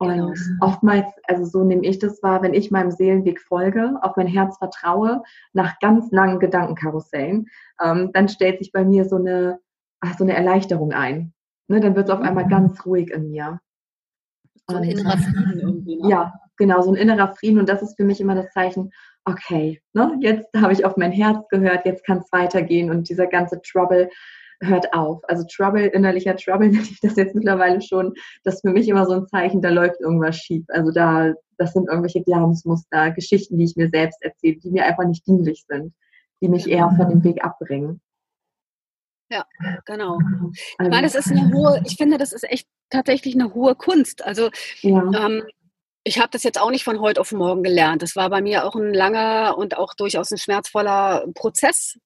Und 0.00 0.10
genau. 0.10 0.32
oftmals, 0.60 1.06
also 1.24 1.44
so 1.44 1.64
nehme 1.64 1.84
ich 1.84 1.98
das 1.98 2.22
wahr, 2.22 2.42
wenn 2.42 2.54
ich 2.54 2.70
meinem 2.70 2.92
Seelenweg 2.92 3.40
folge, 3.40 3.98
auf 4.02 4.16
mein 4.16 4.28
Herz 4.28 4.56
vertraue, 4.58 5.22
nach 5.52 5.80
ganz 5.80 6.12
langen 6.12 6.38
Gedankenkarussellen, 6.38 7.48
ähm, 7.82 8.10
dann 8.12 8.28
stellt 8.28 8.60
sich 8.60 8.70
bei 8.70 8.84
mir 8.84 9.06
so 9.06 9.16
eine, 9.16 9.58
ach, 10.00 10.16
so 10.16 10.22
eine 10.22 10.36
Erleichterung 10.36 10.92
ein. 10.92 11.32
Ne, 11.66 11.80
dann 11.80 11.96
wird 11.96 12.08
es 12.08 12.14
auf 12.14 12.20
einmal 12.20 12.44
mhm. 12.44 12.50
ganz 12.50 12.86
ruhig 12.86 13.10
in 13.10 13.30
mir. 13.30 13.60
So 14.68 14.76
ein 14.76 14.84
innerer 14.84 15.18
Frieden 15.18 15.60
irgendwie. 15.60 15.96
Ne? 15.96 16.08
Ja, 16.10 16.34
genau, 16.56 16.80
so 16.80 16.92
ein 16.92 16.96
innerer 16.96 17.34
Frieden. 17.34 17.58
Und 17.58 17.68
das 17.68 17.82
ist 17.82 17.96
für 17.96 18.04
mich 18.04 18.20
immer 18.20 18.36
das 18.36 18.52
Zeichen, 18.52 18.92
okay, 19.24 19.82
ne, 19.94 20.16
jetzt 20.20 20.46
habe 20.56 20.72
ich 20.72 20.84
auf 20.84 20.96
mein 20.96 21.12
Herz 21.12 21.46
gehört, 21.48 21.84
jetzt 21.84 22.06
kann 22.06 22.18
es 22.18 22.32
weitergehen 22.32 22.90
und 22.90 23.08
dieser 23.08 23.26
ganze 23.26 23.60
Trouble 23.62 24.08
hört 24.60 24.92
auf. 24.92 25.20
Also 25.28 25.44
Trouble, 25.44 25.86
innerlicher 25.86 26.36
Trouble 26.36 26.68
nenne 26.70 26.82
ich 26.82 27.00
das 27.00 27.16
jetzt 27.16 27.34
mittlerweile 27.34 27.80
schon. 27.80 28.14
Das 28.44 28.56
ist 28.56 28.60
für 28.62 28.72
mich 28.72 28.88
immer 28.88 29.06
so 29.06 29.14
ein 29.14 29.26
Zeichen, 29.26 29.62
da 29.62 29.70
läuft 29.70 30.00
irgendwas 30.00 30.36
schief. 30.36 30.64
Also 30.68 30.90
da, 30.90 31.32
das 31.56 31.72
sind 31.72 31.88
irgendwelche 31.88 32.22
Glaubensmuster, 32.22 33.10
Geschichten, 33.12 33.58
die 33.58 33.64
ich 33.64 33.76
mir 33.76 33.88
selbst 33.90 34.22
erzähle, 34.22 34.56
die 34.56 34.70
mir 34.70 34.84
einfach 34.84 35.04
nicht 35.04 35.26
dienlich 35.26 35.64
sind, 35.68 35.94
die 36.40 36.48
mich 36.48 36.68
eher 36.68 36.90
von 36.96 37.08
dem 37.08 37.24
Weg 37.24 37.44
abbringen. 37.44 38.00
Ja, 39.30 39.44
genau. 39.84 40.18
Ich 40.54 40.76
meine, 40.78 41.02
also 41.02 41.18
das 41.18 41.26
ist 41.26 41.32
eine 41.32 41.52
hohe, 41.52 41.82
ich 41.84 41.96
finde, 41.96 42.16
das 42.16 42.32
ist 42.32 42.50
echt 42.50 42.66
tatsächlich 42.88 43.34
eine 43.34 43.52
hohe 43.52 43.74
Kunst. 43.74 44.24
Also 44.24 44.48
ja. 44.80 45.26
ähm, 45.26 45.42
ich 46.08 46.18
habe 46.18 46.30
das 46.30 46.42
jetzt 46.42 46.58
auch 46.58 46.70
nicht 46.70 46.84
von 46.84 47.00
heute 47.00 47.20
auf 47.20 47.32
morgen 47.32 47.62
gelernt. 47.62 48.02
Das 48.02 48.16
war 48.16 48.30
bei 48.30 48.40
mir 48.40 48.64
auch 48.64 48.74
ein 48.74 48.94
langer 48.94 49.56
und 49.58 49.76
auch 49.76 49.92
durchaus 49.92 50.30
ein 50.30 50.38
schmerzvoller 50.38 51.26
Prozess, 51.34 51.98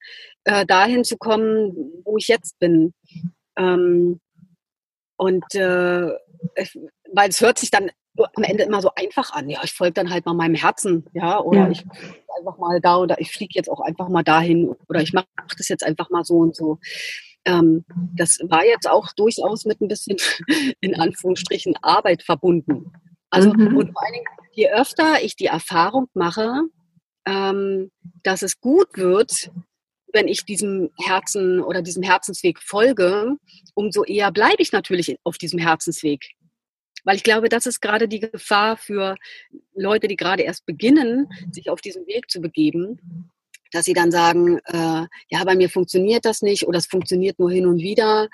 äh, 0.42 0.66
dahin 0.66 1.05
zu 1.05 1.16
kommen, 1.16 2.03
wo 2.05 2.18
ich 2.18 2.26
jetzt 2.26 2.59
bin. 2.59 2.94
Ähm, 3.57 4.20
und 5.16 5.55
äh, 5.55 6.09
ich, 6.57 6.76
weil 7.12 7.28
es 7.28 7.40
hört 7.40 7.61
sich 7.61 7.70
dann 7.70 7.90
am 8.34 8.42
Ende 8.42 8.64
immer 8.64 8.82
so 8.82 8.90
einfach 8.96 9.32
an. 9.32 9.48
Ja, 9.48 9.61
ich 9.62 9.72
folge 9.72 9.94
dann 9.94 10.11
halt 10.11 10.26
mal 10.26 10.34
meinem 10.34 10.57
Herzen, 10.57 11.07
ja, 11.14 11.38
oder 11.38 11.61
ja. 11.61 11.70
ich 11.70 11.84
einfach 12.36 12.59
mal 12.59 12.80
da 12.80 12.96
oder 12.96 13.20
ich 13.20 13.30
fliege 13.30 13.53
jetzt 13.55 13.70
auch 13.70 13.80
einfach 13.80 14.09
mal 14.09 14.24
dahin 14.24 14.74
oder 14.88 15.00
ich 15.00 15.12
mache 15.12 15.26
das 15.57 15.68
jetzt 15.68 15.84
einfach 15.84 16.11
mal 16.11 16.24
so 16.24 16.38
und 16.38 16.57
so. 16.57 16.80
Ähm, 17.44 17.84
das 18.16 18.40
war 18.48 18.64
jetzt 18.64 18.90
auch 18.90 19.12
durchaus 19.12 19.64
mit 19.64 19.80
ein 19.80 19.88
bisschen 19.88 20.16
in 20.80 20.98
Anführungsstrichen 20.98 21.76
Arbeit 21.82 22.24
verbunden. 22.24 22.92
Also 23.32 23.52
mhm. 23.52 23.76
und 23.78 23.92
vor 23.92 24.02
allen 24.04 24.12
Dingen, 24.12 24.26
je 24.52 24.68
öfter 24.70 25.22
ich 25.22 25.36
die 25.36 25.46
Erfahrung 25.46 26.08
mache, 26.12 26.64
ähm, 27.26 27.90
dass 28.22 28.42
es 28.42 28.60
gut 28.60 28.88
wird, 28.94 29.50
wenn 30.12 30.28
ich 30.28 30.44
diesem 30.44 30.90
Herzen 30.98 31.60
oder 31.60 31.80
diesem 31.80 32.02
Herzensweg 32.02 32.60
folge, 32.60 33.36
umso 33.74 34.04
eher 34.04 34.30
bleibe 34.30 34.60
ich 34.60 34.72
natürlich 34.72 35.16
auf 35.24 35.38
diesem 35.38 35.58
Herzensweg. 35.58 36.32
Weil 37.04 37.16
ich 37.16 37.22
glaube, 37.22 37.48
das 37.48 37.64
ist 37.64 37.80
gerade 37.80 38.06
die 38.06 38.20
Gefahr 38.20 38.76
für 38.76 39.16
Leute, 39.74 40.08
die 40.08 40.16
gerade 40.16 40.42
erst 40.42 40.66
beginnen, 40.66 41.28
sich 41.50 41.70
auf 41.70 41.80
diesen 41.80 42.06
Weg 42.06 42.30
zu 42.30 42.40
begeben, 42.42 43.30
dass 43.72 43.86
sie 43.86 43.94
dann 43.94 44.12
sagen, 44.12 44.58
äh, 44.66 45.06
ja, 45.30 45.44
bei 45.46 45.56
mir 45.56 45.70
funktioniert 45.70 46.26
das 46.26 46.42
nicht 46.42 46.66
oder 46.66 46.78
es 46.78 46.86
funktioniert 46.86 47.38
nur 47.38 47.50
hin 47.50 47.66
und 47.66 47.78
wieder. 47.78 48.28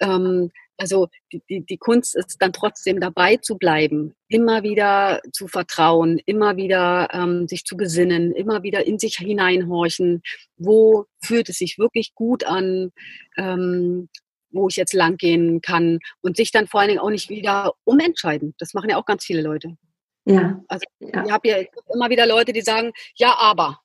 Ähm, 0.00 0.52
also 0.78 1.08
die, 1.32 1.42
die, 1.48 1.64
die 1.64 1.78
Kunst 1.78 2.16
ist 2.16 2.36
dann 2.40 2.52
trotzdem 2.52 3.00
dabei 3.00 3.36
zu 3.36 3.56
bleiben, 3.56 4.14
immer 4.28 4.62
wieder 4.62 5.20
zu 5.32 5.48
vertrauen, 5.48 6.20
immer 6.26 6.56
wieder 6.56 7.08
ähm, 7.12 7.48
sich 7.48 7.64
zu 7.64 7.76
besinnen, 7.76 8.32
immer 8.32 8.62
wieder 8.62 8.86
in 8.86 8.98
sich 8.98 9.16
hineinhorchen, 9.16 10.22
wo 10.56 11.06
fühlt 11.20 11.48
es 11.48 11.58
sich 11.58 11.78
wirklich 11.78 12.14
gut 12.14 12.44
an, 12.44 12.90
ähm, 13.36 14.08
wo 14.50 14.68
ich 14.68 14.76
jetzt 14.76 14.94
lang 14.94 15.16
gehen 15.16 15.60
kann 15.60 15.98
und 16.20 16.36
sich 16.36 16.50
dann 16.50 16.66
vor 16.66 16.80
allen 16.80 16.88
Dingen 16.88 17.00
auch 17.00 17.10
nicht 17.10 17.28
wieder 17.28 17.74
umentscheiden. 17.84 18.54
Das 18.58 18.74
machen 18.74 18.90
ja 18.90 18.96
auch 18.96 19.06
ganz 19.06 19.24
viele 19.24 19.42
Leute. 19.42 19.76
Ja. 20.24 20.60
Also 20.68 20.84
ja. 21.00 21.24
ich 21.24 21.30
habe 21.30 21.48
ja 21.48 21.56
immer 21.94 22.10
wieder 22.10 22.26
Leute, 22.26 22.52
die 22.52 22.62
sagen, 22.62 22.92
ja, 23.14 23.36
aber. 23.38 23.80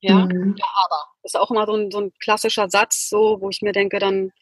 Ja, 0.00 0.26
mhm. 0.26 0.54
ja, 0.58 0.66
aber. 0.86 1.04
Das 1.22 1.34
ist 1.34 1.40
auch 1.40 1.50
immer 1.50 1.66
so 1.66 1.74
ein, 1.74 1.90
so 1.90 2.00
ein 2.00 2.12
klassischer 2.18 2.70
Satz, 2.70 3.10
so, 3.10 3.38
wo 3.40 3.50
ich 3.50 3.60
mir 3.60 3.72
denke, 3.72 3.98
dann 3.98 4.32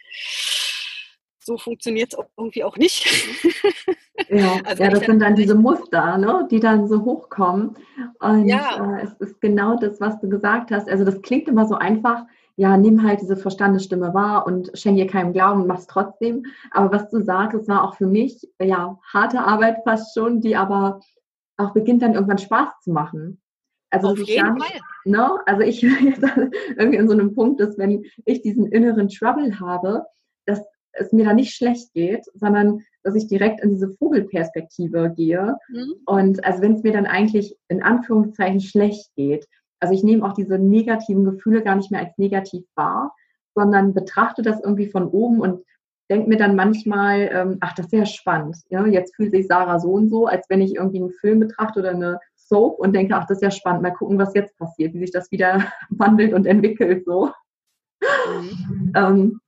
so 1.48 1.56
funktioniert 1.56 2.12
es 2.12 2.18
irgendwie 2.36 2.62
auch 2.62 2.76
nicht. 2.76 3.06
ja, 4.28 4.60
also 4.64 4.82
ja 4.84 4.90
das 4.90 5.00
sind 5.00 5.20
dann 5.20 5.34
diese 5.34 5.54
Muster, 5.54 6.18
ne, 6.18 6.46
die 6.50 6.60
dann 6.60 6.86
so 6.86 7.04
hochkommen. 7.04 7.74
Und 8.20 8.46
ja. 8.46 8.98
äh, 8.98 9.04
es 9.04 9.14
ist 9.14 9.40
genau 9.40 9.76
das, 9.76 10.00
was 10.00 10.20
du 10.20 10.28
gesagt 10.28 10.70
hast. 10.70 10.88
Also 10.88 11.04
das 11.04 11.20
klingt 11.22 11.48
immer 11.48 11.66
so 11.66 11.74
einfach, 11.74 12.24
ja, 12.56 12.76
nimm 12.76 13.02
halt 13.02 13.22
diese 13.22 13.36
Verstandesstimme 13.36 14.12
wahr 14.12 14.46
und 14.46 14.70
schenke 14.74 15.00
ihr 15.00 15.06
keinem 15.06 15.32
Glauben 15.32 15.62
und 15.62 15.66
mach's 15.66 15.86
trotzdem. 15.86 16.44
Aber 16.70 16.92
was 16.92 17.08
du 17.08 17.22
sagst, 17.22 17.58
es 17.58 17.68
war 17.68 17.82
auch 17.82 17.96
für 17.96 18.06
mich, 18.06 18.48
ja, 18.60 18.98
harte 19.12 19.40
Arbeit 19.40 19.78
fast 19.84 20.14
schon, 20.14 20.40
die 20.40 20.54
aber 20.54 21.00
auch 21.56 21.72
beginnt 21.72 22.02
dann 22.02 22.14
irgendwann 22.14 22.38
Spaß 22.38 22.68
zu 22.82 22.92
machen. 22.92 23.40
Also 23.90 24.08
Auf 24.08 24.18
jeden 24.18 24.54
nicht, 24.54 24.66
Fall. 24.66 24.80
Ne? 25.06 25.30
Also 25.46 25.62
ich 25.62 25.80
jetzt 26.02 26.22
irgendwie 26.76 26.98
in 26.98 27.08
so 27.08 27.14
einem 27.14 27.34
Punkt, 27.34 27.58
dass 27.60 27.78
wenn 27.78 28.04
ich 28.26 28.42
diesen 28.42 28.66
inneren 28.66 29.08
Trouble 29.08 29.58
habe, 29.58 30.04
dass 30.44 30.62
es 30.92 31.12
mir 31.12 31.24
da 31.24 31.32
nicht 31.32 31.54
schlecht 31.54 31.92
geht, 31.92 32.24
sondern 32.34 32.80
dass 33.02 33.14
ich 33.14 33.28
direkt 33.28 33.60
in 33.60 33.70
diese 33.70 33.94
Vogelperspektive 33.98 35.12
gehe. 35.16 35.56
Mhm. 35.68 35.94
Und 36.06 36.44
also 36.44 36.62
wenn 36.62 36.74
es 36.74 36.82
mir 36.82 36.92
dann 36.92 37.06
eigentlich 37.06 37.56
in 37.68 37.82
Anführungszeichen 37.82 38.60
schlecht 38.60 39.14
geht, 39.14 39.46
also 39.80 39.94
ich 39.94 40.02
nehme 40.02 40.26
auch 40.26 40.32
diese 40.32 40.58
negativen 40.58 41.24
Gefühle 41.24 41.62
gar 41.62 41.76
nicht 41.76 41.90
mehr 41.90 42.00
als 42.00 42.18
negativ 42.18 42.64
wahr, 42.74 43.14
sondern 43.54 43.94
betrachte 43.94 44.42
das 44.42 44.60
irgendwie 44.60 44.88
von 44.88 45.08
oben 45.08 45.40
und 45.40 45.64
denke 46.10 46.28
mir 46.28 46.38
dann 46.38 46.56
manchmal, 46.56 47.28
ähm, 47.32 47.58
ach, 47.60 47.74
das 47.74 47.86
ist 47.86 47.92
ja 47.92 48.06
spannend. 48.06 48.56
Ja? 48.70 48.86
Jetzt 48.86 49.14
fühlt 49.14 49.30
sich 49.30 49.46
Sarah 49.46 49.78
so 49.78 49.92
und 49.92 50.08
so, 50.08 50.26
als 50.26 50.46
wenn 50.48 50.60
ich 50.60 50.76
irgendwie 50.76 51.00
einen 51.00 51.12
Film 51.12 51.40
betrachte 51.40 51.80
oder 51.80 51.90
eine 51.90 52.20
Soap 52.34 52.78
und 52.78 52.94
denke, 52.94 53.14
ach, 53.14 53.26
das 53.26 53.38
ist 53.38 53.42
ja 53.42 53.50
spannend, 53.50 53.82
mal 53.82 53.90
gucken, 53.90 54.18
was 54.18 54.34
jetzt 54.34 54.56
passiert, 54.56 54.94
wie 54.94 55.00
sich 55.00 55.12
das 55.12 55.30
wieder 55.30 55.64
wandelt 55.90 56.32
und 56.32 56.46
entwickelt 56.46 57.04
so. 57.04 57.30
Mhm. 58.00 58.92
ähm, 58.94 59.40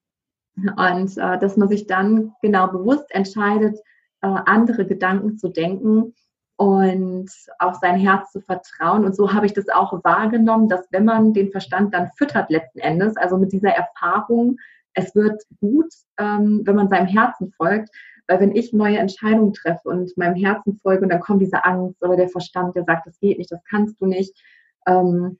und 0.57 1.17
äh, 1.17 1.39
dass 1.39 1.57
man 1.57 1.69
sich 1.69 1.87
dann 1.87 2.33
genau 2.43 2.69
bewusst 2.69 3.07
entscheidet, 3.11 3.79
äh, 4.23 4.27
andere 4.27 4.87
Gedanken 4.87 5.39
zu 5.39 5.49
denken 5.49 6.15
und 6.57 7.31
auf 7.59 7.77
sein 7.77 7.99
Herz 7.99 8.33
zu 8.33 8.41
vertrauen. 8.43 9.05
Und 9.05 9.17
so 9.17 9.33
habe 9.33 9.47
ich 9.47 9.55
das 9.55 9.69
auch 9.71 10.05
wahrgenommen, 10.05 10.69
dass 10.69 10.87
wenn 10.91 11.07
man 11.07 11.33
den 11.33 11.51
Verstand 11.51 11.95
dann 11.95 12.11
füttert 12.19 12.51
letzten 12.51 12.81
Endes, 12.81 13.17
also 13.17 13.39
mit 13.39 13.53
dieser 13.53 13.71
Erfahrung, 13.71 14.59
es 14.95 15.15
wird 15.15 15.43
gut, 15.61 15.93
ähm, 16.19 16.63
wenn 16.65 16.77
man 16.77 16.89
seinem 16.89 17.07
Herzen 17.07 17.53
folgt, 17.53 17.89
weil 18.27 18.41
wenn 18.41 18.55
ich 18.55 18.73
neue 18.73 18.99
Entscheidungen 18.99 19.53
treffe 19.53 19.89
und 19.89 20.17
meinem 20.17 20.35
Herzen 20.35 20.77
folge 20.77 21.03
und 21.03 21.09
dann 21.09 21.21
kommt 21.21 21.41
diese 21.41 21.65
Angst 21.65 22.03
oder 22.03 22.17
der 22.17 22.29
Verstand, 22.29 22.77
der 22.77 22.85
sagt, 22.85 23.07
das 23.07 23.19
geht 23.21 23.39
nicht, 23.39 23.51
das 23.51 23.63
kannst 23.69 24.01
du 24.01 24.07
nicht, 24.07 24.37
ähm, 24.87 25.39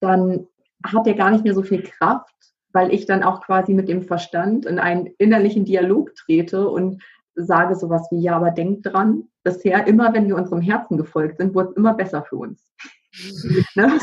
dann 0.00 0.46
hat 0.84 1.06
der 1.06 1.14
gar 1.14 1.30
nicht 1.30 1.44
mehr 1.44 1.54
so 1.54 1.62
viel 1.62 1.82
Kraft, 1.82 2.51
weil 2.72 2.92
ich 2.92 3.06
dann 3.06 3.22
auch 3.22 3.40
quasi 3.42 3.74
mit 3.74 3.88
dem 3.88 4.02
Verstand 4.02 4.66
in 4.66 4.78
einen 4.78 5.06
innerlichen 5.18 5.64
Dialog 5.64 6.14
trete 6.14 6.68
und 6.68 7.02
sage 7.34 7.74
sowas 7.76 8.08
wie, 8.10 8.20
ja, 8.20 8.36
aber 8.36 8.50
denk 8.50 8.82
dran, 8.82 9.24
bisher 9.42 9.86
immer, 9.86 10.12
wenn 10.12 10.28
wir 10.28 10.36
unserem 10.36 10.60
Herzen 10.60 10.96
gefolgt 10.96 11.38
sind, 11.38 11.54
wurde 11.54 11.70
es 11.70 11.76
immer 11.76 11.94
besser 11.94 12.22
für 12.22 12.36
uns. 12.36 12.70
Ne, 13.74 13.98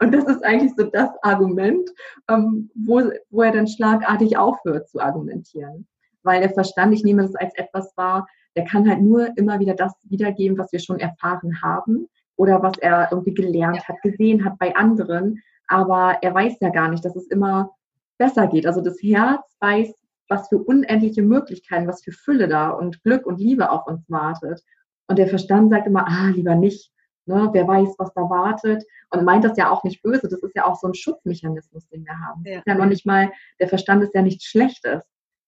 und 0.00 0.12
das 0.12 0.24
ist 0.24 0.44
eigentlich 0.44 0.72
so 0.76 0.84
das 0.84 1.10
Argument, 1.22 1.88
ähm, 2.28 2.70
wo, 2.74 3.02
wo 3.30 3.42
er 3.42 3.52
dann 3.52 3.68
schlagartig 3.68 4.36
aufhört 4.36 4.88
zu 4.88 5.00
argumentieren. 5.00 5.86
Weil 6.22 6.40
der 6.40 6.50
Verstand, 6.50 6.94
ich 6.94 7.04
nehme 7.04 7.22
das 7.22 7.34
als 7.34 7.54
etwas 7.54 7.96
wahr, 7.96 8.26
der 8.56 8.64
kann 8.64 8.88
halt 8.88 9.00
nur 9.00 9.28
immer 9.36 9.60
wieder 9.60 9.74
das 9.74 9.94
wiedergeben, 10.04 10.58
was 10.58 10.72
wir 10.72 10.80
schon 10.80 11.00
erfahren 11.00 11.60
haben 11.62 12.08
oder 12.36 12.62
was 12.62 12.78
er 12.78 13.08
irgendwie 13.10 13.34
gelernt 13.34 13.86
hat, 13.88 14.00
gesehen 14.02 14.44
hat 14.44 14.58
bei 14.58 14.74
anderen 14.74 15.42
aber 15.72 16.18
er 16.20 16.34
weiß 16.34 16.58
ja 16.60 16.68
gar 16.68 16.88
nicht, 16.88 17.04
dass 17.04 17.16
es 17.16 17.26
immer 17.28 17.74
besser 18.18 18.46
geht. 18.46 18.66
Also 18.66 18.82
das 18.82 19.02
Herz 19.02 19.56
weiß, 19.58 19.92
was 20.28 20.48
für 20.48 20.58
unendliche 20.58 21.22
Möglichkeiten, 21.22 21.88
was 21.88 22.04
für 22.04 22.12
Fülle 22.12 22.46
da 22.46 22.70
und 22.70 23.02
Glück 23.02 23.26
und 23.26 23.40
Liebe 23.40 23.70
auf 23.70 23.86
uns 23.86 24.08
wartet. 24.08 24.62
Und 25.08 25.18
der 25.18 25.28
Verstand 25.28 25.70
sagt 25.70 25.86
immer, 25.86 26.06
ah, 26.06 26.28
lieber 26.28 26.54
nicht. 26.54 26.92
Ne? 27.26 27.48
Wer 27.52 27.66
weiß, 27.66 27.94
was 27.98 28.12
da 28.14 28.22
wartet. 28.22 28.84
Und 29.10 29.24
meint 29.24 29.44
das 29.44 29.56
ja 29.56 29.70
auch 29.70 29.82
nicht 29.82 30.02
böse. 30.02 30.28
Das 30.28 30.42
ist 30.42 30.54
ja 30.54 30.66
auch 30.66 30.76
so 30.76 30.88
ein 30.88 30.94
Schutzmechanismus, 30.94 31.88
den 31.88 32.04
wir 32.04 32.18
haben. 32.18 32.42
Ja. 32.44 32.62
ja 32.66 32.74
noch 32.74 32.86
nicht 32.86 33.06
mal, 33.06 33.30
der 33.58 33.68
Verstand 33.68 34.02
ist 34.02 34.14
ja 34.14 34.22
nichts 34.22 34.44
Schlechtes 34.44 35.02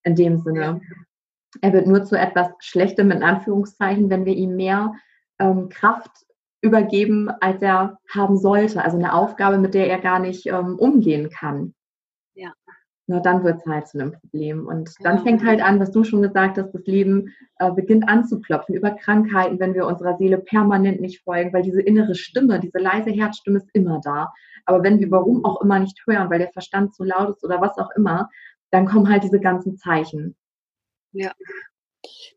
in 0.05 0.17
dem 0.17 0.39
Sinne. 0.39 0.81
Er 1.61 1.73
wird 1.73 1.87
nur 1.87 2.05
zu 2.05 2.19
etwas 2.19 2.49
Schlechtem 2.61 3.11
in 3.11 3.23
Anführungszeichen, 3.23 4.11
wenn 4.11 4.25
wir 4.25 4.35
ihm 4.35 4.57
mehr 4.57 4.95
ähm, 5.39 5.69
Kraft 5.69 6.24
übergeben, 6.65 7.31
als 7.41 7.61
er 7.61 7.99
haben 8.09 8.39
sollte. 8.39 8.83
Also 8.83 8.97
eine 8.97 9.13
Aufgabe, 9.13 9.59
mit 9.59 9.75
der 9.75 9.89
er 9.89 10.01
gar 10.01 10.19
nicht 10.19 10.47
ähm, 10.47 10.77
umgehen 10.79 11.29
kann. 11.29 11.75
Ja. 12.35 12.53
Na, 13.07 13.21
dann 13.21 13.45
wird 13.45 13.59
es 13.59 13.67
halt 13.67 13.87
zu 13.87 13.99
einem 14.01 14.13
Problem. 14.13 14.67
Und 14.67 14.95
dann 15.01 15.17
genau. 15.17 15.25
fängt 15.25 15.45
halt 15.45 15.63
an, 15.63 15.79
was 15.79 15.91
du 15.91 16.05
schon 16.05 16.23
gesagt 16.23 16.57
hast, 16.57 16.73
das 16.73 16.87
Leben 16.87 17.35
äh, 17.59 17.71
beginnt 17.71 18.09
anzuklopfen 18.09 18.75
über 18.75 18.93
Krankheiten, 18.93 19.61
wenn 19.61 19.75
wir 19.75 19.87
unserer 19.87 20.17
Seele 20.17 20.39
permanent 20.39 21.03
nicht 21.03 21.23
folgen, 21.23 21.53
weil 21.53 21.63
diese 21.63 21.83
innere 21.83 22.15
Stimme, 22.15 22.61
diese 22.61 22.79
leise 22.79 23.11
Herzstimme 23.11 23.59
ist 23.59 23.69
immer 23.75 24.01
da. 24.03 24.33
Aber 24.65 24.83
wenn 24.83 24.99
wir 25.01 25.11
warum 25.11 25.45
auch 25.45 25.61
immer 25.61 25.79
nicht 25.79 26.01
hören, 26.07 26.31
weil 26.31 26.39
der 26.39 26.53
Verstand 26.53 26.95
zu 26.95 27.05
laut 27.05 27.37
ist 27.37 27.45
oder 27.45 27.61
was 27.61 27.77
auch 27.77 27.91
immer, 27.95 28.31
dann 28.71 28.87
kommen 28.87 29.11
halt 29.11 29.23
diese 29.23 29.39
ganzen 29.39 29.77
Zeichen. 29.77 30.35
Ja. 31.13 31.33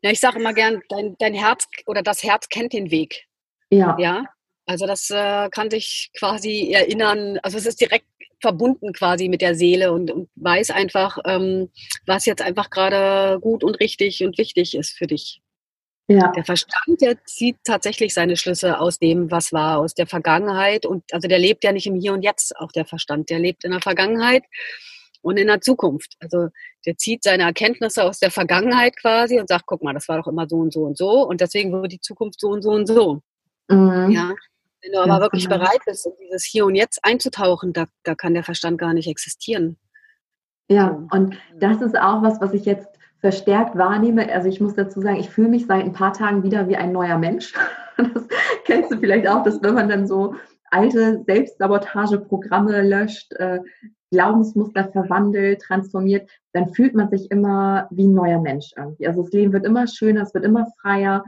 Ja, 0.02 0.10
ich 0.10 0.20
sage 0.20 0.38
immer 0.38 0.52
gern, 0.52 0.82
dein, 0.90 1.16
dein 1.18 1.34
Herz 1.34 1.66
oder 1.86 2.02
das 2.02 2.22
Herz 2.22 2.48
kennt 2.48 2.74
den 2.74 2.90
Weg. 2.90 3.27
Ja. 3.70 3.96
Ja. 3.98 4.24
Also 4.66 4.86
das 4.86 5.08
äh, 5.10 5.48
kann 5.50 5.70
sich 5.70 6.10
quasi 6.18 6.72
erinnern, 6.72 7.38
also 7.42 7.56
es 7.56 7.66
ist 7.66 7.80
direkt 7.80 8.06
verbunden 8.40 8.92
quasi 8.92 9.28
mit 9.28 9.40
der 9.40 9.54
Seele 9.54 9.92
und, 9.92 10.10
und 10.10 10.28
weiß 10.36 10.70
einfach, 10.70 11.18
ähm, 11.24 11.70
was 12.06 12.26
jetzt 12.26 12.42
einfach 12.42 12.70
gerade 12.70 13.40
gut 13.40 13.64
und 13.64 13.80
richtig 13.80 14.22
und 14.24 14.38
wichtig 14.38 14.76
ist 14.76 14.92
für 14.92 15.06
dich. 15.06 15.40
Ja. 16.10 16.32
Der 16.32 16.44
Verstand, 16.44 17.00
der 17.02 17.22
zieht 17.24 17.56
tatsächlich 17.64 18.14
seine 18.14 18.36
Schlüsse 18.36 18.80
aus 18.80 18.98
dem, 18.98 19.30
was 19.30 19.52
war, 19.52 19.78
aus 19.78 19.94
der 19.94 20.06
Vergangenheit. 20.06 20.86
Und 20.86 21.04
also 21.12 21.28
der 21.28 21.38
lebt 21.38 21.64
ja 21.64 21.72
nicht 21.72 21.86
im 21.86 21.96
Hier 21.96 22.14
und 22.14 22.22
Jetzt, 22.22 22.56
auch 22.56 22.72
der 22.72 22.86
Verstand. 22.86 23.28
Der 23.28 23.38
lebt 23.38 23.64
in 23.64 23.72
der 23.72 23.82
Vergangenheit 23.82 24.44
und 25.20 25.36
in 25.36 25.48
der 25.48 25.60
Zukunft. 25.60 26.14
Also 26.20 26.48
der 26.86 26.96
zieht 26.96 27.24
seine 27.24 27.42
Erkenntnisse 27.42 28.04
aus 28.04 28.20
der 28.20 28.30
Vergangenheit 28.30 28.96
quasi 28.96 29.38
und 29.38 29.48
sagt, 29.48 29.66
guck 29.66 29.82
mal, 29.82 29.92
das 29.92 30.08
war 30.08 30.16
doch 30.16 30.28
immer 30.28 30.48
so 30.48 30.56
und 30.56 30.72
so 30.72 30.84
und 30.84 30.96
so 30.96 31.26
und 31.28 31.42
deswegen 31.42 31.72
wird 31.72 31.92
die 31.92 32.00
Zukunft 32.00 32.40
so 32.40 32.48
und 32.48 32.62
so 32.62 32.70
und 32.70 32.86
so. 32.86 33.20
Mhm. 33.68 34.10
Ja. 34.10 34.34
Wenn 34.82 34.92
du 34.92 34.98
aber 34.98 35.14
ja, 35.14 35.20
wirklich 35.20 35.48
genau. 35.48 35.58
bereit 35.58 35.80
bist, 35.86 36.06
in 36.06 36.12
dieses 36.22 36.44
Hier 36.44 36.64
und 36.64 36.74
Jetzt 36.74 37.00
einzutauchen, 37.02 37.72
da, 37.72 37.86
da 38.04 38.14
kann 38.14 38.34
der 38.34 38.44
Verstand 38.44 38.78
gar 38.78 38.94
nicht 38.94 39.08
existieren. 39.08 39.76
Ja, 40.68 41.02
und 41.10 41.36
das 41.58 41.80
ist 41.80 41.98
auch 41.98 42.22
was, 42.22 42.40
was 42.40 42.52
ich 42.52 42.64
jetzt 42.64 42.88
verstärkt 43.20 43.76
wahrnehme. 43.76 44.32
Also 44.32 44.48
ich 44.48 44.60
muss 44.60 44.74
dazu 44.74 45.00
sagen, 45.00 45.18
ich 45.18 45.30
fühle 45.30 45.48
mich 45.48 45.66
seit 45.66 45.84
ein 45.84 45.92
paar 45.92 46.12
Tagen 46.12 46.42
wieder 46.42 46.68
wie 46.68 46.76
ein 46.76 46.92
neuer 46.92 47.18
Mensch. 47.18 47.52
Das 48.14 48.28
kennst 48.64 48.92
du 48.92 48.98
vielleicht 49.00 49.26
auch, 49.26 49.42
dass 49.42 49.60
wenn 49.60 49.74
man 49.74 49.88
dann 49.88 50.06
so 50.06 50.36
alte 50.70 51.24
Selbstsabotageprogramme 51.26 52.82
löscht, 52.82 53.32
äh, 53.32 53.58
Glaubensmuster 54.12 54.88
verwandelt, 54.92 55.62
transformiert, 55.62 56.30
dann 56.52 56.72
fühlt 56.72 56.94
man 56.94 57.10
sich 57.10 57.28
immer 57.32 57.88
wie 57.90 58.06
ein 58.06 58.14
neuer 58.14 58.40
Mensch 58.40 58.70
irgendwie. 58.76 59.08
Also 59.08 59.22
das 59.22 59.32
Leben 59.32 59.52
wird 59.52 59.66
immer 59.66 59.88
schöner, 59.88 60.22
es 60.22 60.32
wird 60.32 60.44
immer 60.44 60.66
freier. 60.80 61.24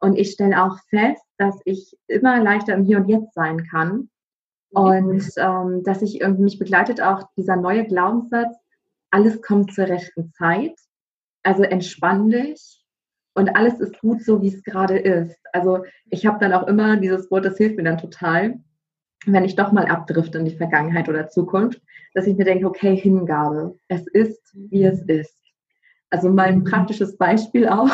Und 0.00 0.16
ich 0.16 0.32
stelle 0.32 0.64
auch 0.64 0.78
fest, 0.88 1.22
dass 1.36 1.60
ich 1.64 1.96
immer 2.06 2.42
leichter 2.42 2.74
im 2.74 2.84
Hier 2.84 2.98
und 2.98 3.08
Jetzt 3.08 3.34
sein 3.34 3.66
kann. 3.70 4.08
Und 4.70 5.24
ähm, 5.36 5.82
dass 5.84 6.02
ich 6.02 6.20
irgendwie 6.20 6.44
mich 6.44 6.58
begleitet 6.58 7.00
auch 7.00 7.24
dieser 7.36 7.56
neue 7.56 7.84
Glaubenssatz, 7.84 8.56
alles 9.10 9.42
kommt 9.42 9.74
zur 9.74 9.88
rechten 9.88 10.32
Zeit. 10.32 10.74
Also 11.42 11.62
entspann 11.62 12.30
dich 12.30 12.80
und 13.34 13.56
alles 13.56 13.80
ist 13.80 13.98
gut 14.00 14.22
so, 14.22 14.42
wie 14.42 14.48
es 14.48 14.62
gerade 14.62 14.98
ist. 14.98 15.38
Also 15.52 15.84
ich 16.10 16.26
habe 16.26 16.38
dann 16.38 16.52
auch 16.52 16.66
immer 16.66 16.96
dieses 16.96 17.30
Wort, 17.30 17.44
das 17.44 17.56
hilft 17.56 17.76
mir 17.76 17.84
dann 17.84 17.98
total, 17.98 18.60
wenn 19.26 19.44
ich 19.44 19.56
doch 19.56 19.72
mal 19.72 19.86
abdrifte 19.86 20.38
in 20.38 20.44
die 20.44 20.56
Vergangenheit 20.56 21.08
oder 21.08 21.28
Zukunft, 21.28 21.80
dass 22.14 22.26
ich 22.26 22.36
mir 22.36 22.44
denke, 22.44 22.66
okay, 22.66 22.96
Hingabe, 22.96 23.78
es 23.88 24.06
ist, 24.08 24.54
wie 24.54 24.84
es 24.84 25.02
ist. 25.02 25.36
Also 26.10 26.28
mein 26.28 26.64
praktisches 26.64 27.16
Beispiel 27.16 27.68
auch 27.68 27.90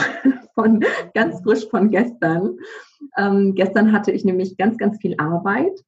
von 0.56 0.84
ganz 1.14 1.40
frisch 1.42 1.68
von 1.68 1.90
gestern. 1.90 2.58
Ähm, 3.16 3.54
gestern 3.54 3.92
hatte 3.92 4.10
ich 4.10 4.24
nämlich 4.24 4.56
ganz, 4.56 4.78
ganz 4.78 4.98
viel 4.98 5.14
Arbeit 5.18 5.78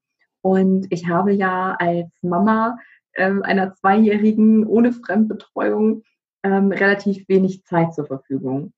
und 0.41 0.87
ich 0.89 1.07
habe 1.07 1.33
ja 1.33 1.75
als 1.79 2.09
Mama 2.21 2.77
ähm, 3.15 3.41
einer 3.43 3.73
Zweijährigen 3.73 4.65
ohne 4.65 4.93
Fremdbetreuung 4.93 6.03
ähm, 6.43 6.71
relativ 6.71 7.27
wenig 7.27 7.65
Zeit 7.65 7.93
zur 7.93 8.05
Verfügung. 8.05 8.71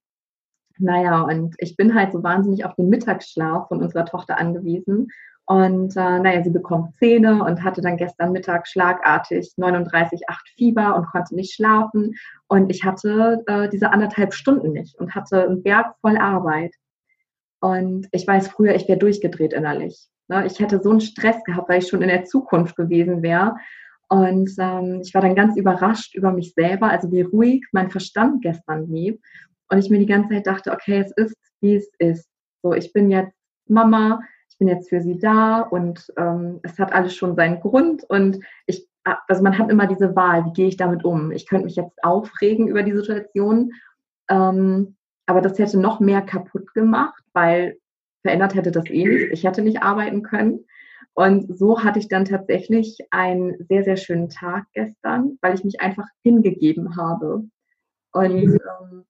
Naja, 0.79 1.21
und 1.21 1.55
ich 1.59 1.77
bin 1.77 1.93
halt 1.93 2.11
so 2.11 2.23
wahnsinnig 2.23 2.65
auf 2.65 2.73
den 2.75 2.89
Mittagsschlaf 2.89 3.67
von 3.67 3.83
unserer 3.83 4.05
Tochter 4.05 4.39
angewiesen. 4.39 5.09
Und 5.51 5.97
äh, 5.97 6.19
naja, 6.19 6.41
sie 6.41 6.49
bekommt 6.49 6.95
Zähne 6.95 7.43
und 7.43 7.61
hatte 7.61 7.81
dann 7.81 7.97
gestern 7.97 8.31
Mittag 8.31 8.69
schlagartig 8.69 9.51
39,8 9.57 10.21
Fieber 10.55 10.95
und 10.95 11.07
konnte 11.07 11.35
nicht 11.35 11.53
schlafen. 11.53 12.15
Und 12.47 12.69
ich 12.69 12.85
hatte 12.85 13.43
äh, 13.47 13.67
diese 13.67 13.91
anderthalb 13.91 14.33
Stunden 14.33 14.71
nicht 14.71 14.97
und 14.97 15.13
hatte 15.13 15.43
einen 15.43 15.61
Berg 15.61 15.93
voll 15.99 16.15
Arbeit. 16.15 16.73
Und 17.59 18.07
ich 18.13 18.25
weiß 18.25 18.47
früher, 18.47 18.75
ich 18.75 18.87
wäre 18.87 18.97
durchgedreht 18.97 19.51
innerlich. 19.51 20.07
Ne? 20.29 20.45
Ich 20.45 20.57
hätte 20.61 20.81
so 20.81 20.89
einen 20.89 21.01
Stress 21.01 21.43
gehabt, 21.43 21.67
weil 21.67 21.79
ich 21.79 21.89
schon 21.89 22.01
in 22.01 22.07
der 22.07 22.23
Zukunft 22.23 22.77
gewesen 22.77 23.21
wäre. 23.21 23.57
Und 24.07 24.51
ähm, 24.57 25.01
ich 25.03 25.13
war 25.13 25.21
dann 25.21 25.35
ganz 25.35 25.57
überrascht 25.57 26.15
über 26.15 26.31
mich 26.31 26.53
selber, 26.53 26.89
also 26.89 27.11
wie 27.11 27.23
ruhig 27.23 27.65
mein 27.73 27.91
Verstand 27.91 28.41
gestern 28.41 28.87
blieb. 28.87 29.21
Und 29.69 29.79
ich 29.79 29.89
mir 29.89 29.99
die 29.99 30.05
ganze 30.05 30.29
Zeit 30.29 30.47
dachte, 30.47 30.71
okay, 30.71 31.03
es 31.05 31.11
ist, 31.17 31.35
wie 31.59 31.75
es 31.75 31.91
ist. 31.99 32.29
So, 32.63 32.73
ich 32.73 32.93
bin 32.93 33.11
jetzt 33.11 33.35
Mama, 33.67 34.21
bin 34.61 34.67
jetzt 34.67 34.89
für 34.89 35.01
sie 35.01 35.17
da 35.17 35.61
und 35.61 36.13
ähm, 36.17 36.59
es 36.61 36.77
hat 36.77 36.93
alles 36.93 37.15
schon 37.15 37.35
seinen 37.35 37.59
Grund. 37.61 38.03
Und 38.03 38.39
ich, 38.67 38.87
also 39.03 39.41
man 39.41 39.57
hat 39.57 39.71
immer 39.71 39.87
diese 39.87 40.15
Wahl, 40.15 40.45
wie 40.45 40.53
gehe 40.53 40.67
ich 40.67 40.77
damit 40.77 41.03
um? 41.03 41.31
Ich 41.31 41.47
könnte 41.47 41.65
mich 41.65 41.75
jetzt 41.75 42.03
aufregen 42.03 42.67
über 42.67 42.83
die 42.83 42.91
Situation, 42.91 43.71
ähm, 44.29 44.95
aber 45.25 45.41
das 45.41 45.57
hätte 45.57 45.79
noch 45.79 45.99
mehr 45.99 46.21
kaputt 46.21 46.75
gemacht, 46.75 47.23
weil 47.33 47.79
verändert 48.21 48.53
hätte 48.53 48.69
das 48.69 48.87
eh 48.91 49.03
nicht. 49.03 49.31
Ich 49.31 49.45
hätte 49.45 49.63
nicht 49.63 49.81
arbeiten 49.81 50.21
können. 50.21 50.63
Und 51.15 51.57
so 51.57 51.83
hatte 51.83 51.97
ich 51.97 52.07
dann 52.07 52.25
tatsächlich 52.25 52.99
einen 53.09 53.65
sehr, 53.67 53.83
sehr 53.83 53.97
schönen 53.97 54.29
Tag 54.29 54.65
gestern, 54.73 55.39
weil 55.41 55.55
ich 55.55 55.63
mich 55.63 55.81
einfach 55.81 56.05
hingegeben 56.21 56.97
habe. 56.97 57.45
Und 58.11 58.31
ähm, 58.31 59.05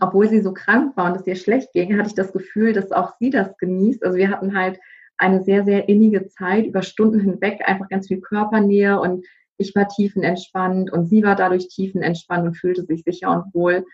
obwohl 0.00 0.28
sie 0.28 0.40
so 0.40 0.52
krank 0.52 0.96
war 0.96 1.10
und 1.10 1.20
es 1.20 1.26
ihr 1.26 1.36
schlecht 1.36 1.72
ging, 1.72 1.96
hatte 1.98 2.08
ich 2.08 2.14
das 2.14 2.32
Gefühl, 2.32 2.72
dass 2.72 2.92
auch 2.92 3.14
sie 3.18 3.30
das 3.30 3.56
genießt. 3.58 4.04
Also 4.04 4.16
wir 4.16 4.30
hatten 4.30 4.56
halt 4.56 4.78
eine 5.16 5.42
sehr, 5.42 5.64
sehr 5.64 5.88
innige 5.88 6.28
Zeit 6.28 6.66
über 6.66 6.82
Stunden 6.82 7.20
hinweg, 7.20 7.60
einfach 7.64 7.88
ganz 7.88 8.08
viel 8.08 8.20
Körpernähe 8.20 9.00
und 9.00 9.26
ich 9.58 9.74
war 9.74 9.88
tiefenentspannt 9.88 10.92
und 10.92 11.06
sie 11.06 11.24
war 11.24 11.34
dadurch 11.34 11.68
tiefenentspannt 11.68 12.46
und 12.46 12.56
fühlte 12.56 12.84
sich 12.84 13.02
sicher 13.02 13.30
und 13.30 13.52
wohl. 13.52 13.84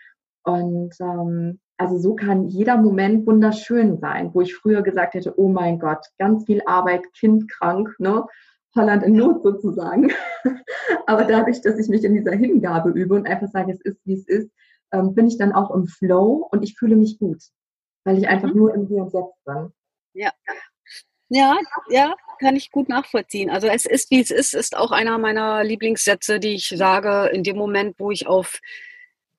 Und 0.43 0.93
ähm, 1.01 1.59
also 1.77 1.97
so 1.97 2.15
kann 2.15 2.47
jeder 2.47 2.77
Moment 2.77 3.25
wunderschön 3.25 3.97
sein, 3.97 4.29
wo 4.33 4.41
ich 4.41 4.55
früher 4.55 4.83
gesagt 4.83 5.15
hätte, 5.15 5.37
oh 5.37 5.49
mein 5.49 5.79
Gott, 5.79 6.05
ganz 6.19 6.45
viel 6.45 6.61
Arbeit, 6.67 7.01
Kind 7.13 7.51
krank, 7.51 7.95
ne? 7.97 8.25
Holland 8.75 9.03
in 9.03 9.15
Not 9.15 9.41
sozusagen. 9.41 10.11
Aber 11.07 11.23
dadurch, 11.23 11.61
dass 11.61 11.79
ich 11.79 11.87
mich 11.87 12.03
in 12.03 12.13
dieser 12.13 12.33
Hingabe 12.33 12.89
übe 12.89 13.15
und 13.15 13.27
einfach 13.27 13.47
sage, 13.47 13.71
es 13.71 13.81
ist, 13.81 13.99
wie 14.05 14.13
es 14.13 14.27
ist, 14.27 14.51
ähm, 14.95 15.13
bin 15.13 15.27
ich 15.27 15.37
dann 15.37 15.53
auch 15.53 15.71
im 15.71 15.87
Flow 15.87 16.47
und 16.51 16.63
ich 16.63 16.75
fühle 16.77 16.95
mich 16.95 17.19
gut, 17.19 17.41
weil 18.03 18.17
ich 18.17 18.27
einfach 18.27 18.49
mhm. 18.49 18.57
nur 18.57 18.73
im 18.73 18.87
Hier 18.87 19.03
und 19.03 19.13
Jetzt 19.13 19.43
bin. 19.45 19.73
Ja. 20.13 20.31
Ja, 21.29 21.57
ja, 21.89 22.15
kann 22.39 22.55
ich 22.55 22.71
gut 22.71 22.87
nachvollziehen. 22.87 23.49
Also 23.49 23.67
es 23.67 23.87
ist, 23.87 24.11
wie 24.11 24.21
es 24.21 24.29
ist, 24.29 24.53
ist 24.53 24.77
auch 24.77 24.91
einer 24.91 25.17
meiner 25.17 25.63
Lieblingssätze, 25.63 26.39
die 26.39 26.53
ich 26.53 26.69
sage 26.69 27.31
in 27.33 27.41
dem 27.41 27.57
Moment, 27.57 27.95
wo 27.97 28.11
ich 28.11 28.27
auf 28.27 28.59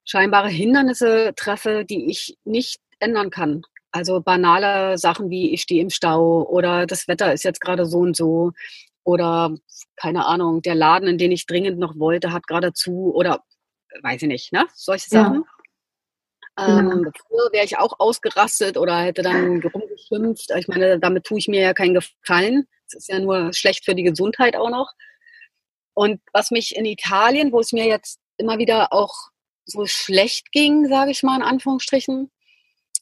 scheinbare 0.04 0.48
Hindernisse 0.48 1.32
treffe, 1.36 1.84
die 1.84 2.10
ich 2.10 2.36
nicht 2.44 2.80
ändern 2.98 3.30
kann. 3.30 3.62
Also 3.92 4.20
banale 4.20 4.98
Sachen 4.98 5.30
wie 5.30 5.54
ich 5.54 5.62
stehe 5.62 5.80
im 5.80 5.90
Stau 5.90 6.42
oder 6.48 6.86
das 6.86 7.06
Wetter 7.06 7.32
ist 7.32 7.44
jetzt 7.44 7.60
gerade 7.60 7.86
so 7.86 7.98
und 7.98 8.16
so 8.16 8.52
oder 9.04 9.54
keine 9.94 10.26
Ahnung, 10.26 10.62
der 10.62 10.74
Laden, 10.74 11.08
in 11.08 11.18
den 11.18 11.30
ich 11.30 11.46
dringend 11.46 11.78
noch 11.78 11.96
wollte, 11.98 12.32
hat 12.32 12.48
gerade 12.48 12.72
zu 12.72 13.14
oder 13.14 13.44
weiß 14.02 14.22
ich 14.22 14.28
nicht, 14.28 14.52
ne? 14.52 14.66
Solche 14.74 15.08
Sachen. 15.08 15.44
Ja. 16.58 16.78
Ähm, 16.78 17.04
ja. 17.04 17.10
Früher 17.26 17.52
wäre 17.52 17.64
ich 17.64 17.78
auch 17.78 17.98
ausgerastet 17.98 18.78
oder 18.78 19.00
hätte 19.00 19.22
dann 19.22 19.62
rumgeschimpft. 19.62 20.50
Ich 20.56 20.68
meine, 20.68 20.98
damit 20.98 21.24
tue 21.24 21.38
ich 21.38 21.48
mir 21.48 21.60
ja 21.60 21.74
keinen 21.74 21.94
Gefallen. 21.94 22.66
Es 22.86 22.94
ist 22.94 23.08
ja 23.08 23.18
nur 23.18 23.52
schlecht 23.52 23.84
für 23.84 23.94
die 23.94 24.04
Gesundheit 24.04 24.56
auch 24.56 24.70
noch. 24.70 24.92
Und 25.94 26.20
was 26.32 26.50
mich 26.50 26.76
in 26.76 26.84
Italien, 26.84 27.52
wo 27.52 27.60
es 27.60 27.72
mir 27.72 27.86
jetzt 27.86 28.20
immer 28.36 28.58
wieder 28.58 28.92
auch 28.92 29.14
so 29.64 29.86
schlecht 29.86 30.52
ging, 30.52 30.88
sage 30.88 31.10
ich 31.10 31.22
mal 31.22 31.36
in 31.36 31.42
Anführungsstrichen, 31.42 32.30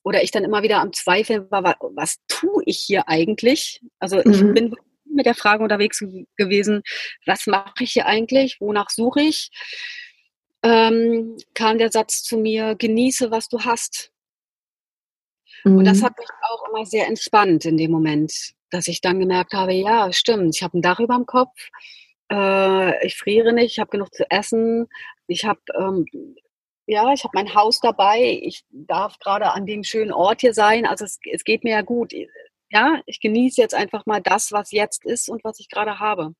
oder 0.04 0.22
ich 0.22 0.30
dann 0.30 0.44
immer 0.44 0.62
wieder 0.62 0.80
am 0.80 0.92
Zweifeln 0.92 1.50
war, 1.50 1.64
was 1.64 2.18
tue 2.28 2.62
ich 2.66 2.78
hier 2.78 3.08
eigentlich? 3.08 3.80
Also 3.98 4.18
ich 4.20 4.42
mhm. 4.42 4.54
bin 4.54 4.74
mit 5.04 5.26
der 5.26 5.34
Frage 5.34 5.62
unterwegs 5.62 6.02
gewesen, 6.36 6.82
was 7.26 7.46
mache 7.46 7.84
ich 7.84 7.92
hier 7.92 8.06
eigentlich? 8.06 8.58
Wonach 8.60 8.90
suche 8.90 9.22
ich? 9.22 9.50
Ähm, 10.64 11.36
kam 11.52 11.78
der 11.78 11.92
Satz 11.92 12.22
zu 12.22 12.38
mir, 12.38 12.74
genieße, 12.74 13.30
was 13.30 13.48
du 13.48 13.60
hast. 13.60 14.10
Mhm. 15.64 15.78
Und 15.78 15.84
das 15.84 15.98
mhm. 15.98 16.04
hat 16.04 16.18
mich 16.18 16.28
auch 16.50 16.68
immer 16.68 16.86
sehr 16.86 17.06
entspannt 17.06 17.64
in 17.66 17.76
dem 17.76 17.90
Moment, 17.90 18.54
dass 18.70 18.88
ich 18.88 19.00
dann 19.00 19.20
gemerkt 19.20 19.52
habe, 19.52 19.74
ja, 19.74 20.12
stimmt, 20.12 20.56
ich 20.56 20.62
habe 20.62 20.78
ein 20.78 20.82
Dach 20.82 21.00
über 21.00 21.14
dem 21.14 21.26
Kopf, 21.26 21.68
äh, 22.32 23.06
ich 23.06 23.16
friere 23.16 23.52
nicht, 23.52 23.72
ich 23.72 23.78
habe 23.78 23.90
genug 23.90 24.12
zu 24.14 24.28
essen, 24.30 24.88
ich 25.26 25.44
habe 25.44 25.60
ähm, 25.76 26.06
ja, 26.86 27.12
ich 27.12 27.24
habe 27.24 27.32
mein 27.34 27.54
Haus 27.54 27.80
dabei. 27.80 28.40
Ich 28.42 28.64
darf 28.70 29.18
gerade 29.18 29.52
an 29.52 29.66
dem 29.66 29.84
schönen 29.84 30.12
Ort 30.12 30.42
hier 30.42 30.52
sein. 30.52 30.86
Also 30.86 31.04
es, 31.04 31.18
es 31.32 31.44
geht 31.44 31.64
mir 31.64 31.70
ja 31.70 31.82
gut. 31.82 32.12
Ja, 32.70 33.00
ich 33.06 33.20
genieße 33.20 33.60
jetzt 33.60 33.74
einfach 33.74 34.04
mal 34.06 34.20
das, 34.20 34.52
was 34.52 34.70
jetzt 34.70 35.04
ist 35.04 35.28
und 35.28 35.44
was 35.44 35.60
ich 35.60 35.68
gerade 35.68 35.98
habe. 35.98 36.34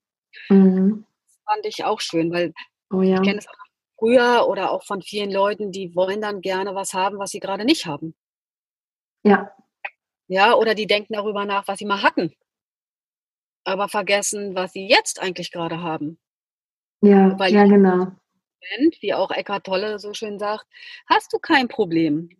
Mhm. 0.48 1.06
Das 1.24 1.38
fand 1.46 1.66
ich 1.66 1.84
auch 1.84 2.00
schön, 2.00 2.30
weil 2.30 2.52
oh, 2.92 3.00
ja. 3.00 3.16
ich 3.16 3.22
kenne 3.22 3.38
es 3.38 3.48
auch 3.48 3.63
früher 3.98 4.46
oder 4.48 4.70
auch 4.70 4.84
von 4.84 5.02
vielen 5.02 5.30
Leuten, 5.30 5.72
die 5.72 5.94
wollen 5.94 6.20
dann 6.20 6.40
gerne 6.40 6.74
was 6.74 6.94
haben, 6.94 7.18
was 7.18 7.30
sie 7.30 7.40
gerade 7.40 7.64
nicht 7.64 7.86
haben. 7.86 8.14
Ja. 9.22 9.54
Ja, 10.26 10.54
oder 10.54 10.74
die 10.74 10.86
denken 10.86 11.12
darüber 11.12 11.44
nach, 11.44 11.68
was 11.68 11.78
sie 11.78 11.84
mal 11.84 12.02
hatten, 12.02 12.34
aber 13.64 13.88
vergessen, 13.88 14.54
was 14.54 14.72
sie 14.72 14.88
jetzt 14.88 15.20
eigentlich 15.20 15.52
gerade 15.52 15.82
haben. 15.82 16.18
Ja, 17.02 17.38
weil 17.38 17.52
ja, 17.52 17.64
genau. 17.64 18.12
Moment, 18.78 19.02
wie 19.02 19.12
auch 19.12 19.30
Eckhart 19.30 19.66
Tolle 19.66 19.98
so 19.98 20.14
schön 20.14 20.38
sagt, 20.38 20.66
hast 21.06 21.32
du 21.32 21.38
kein 21.38 21.68
Problem. 21.68 22.30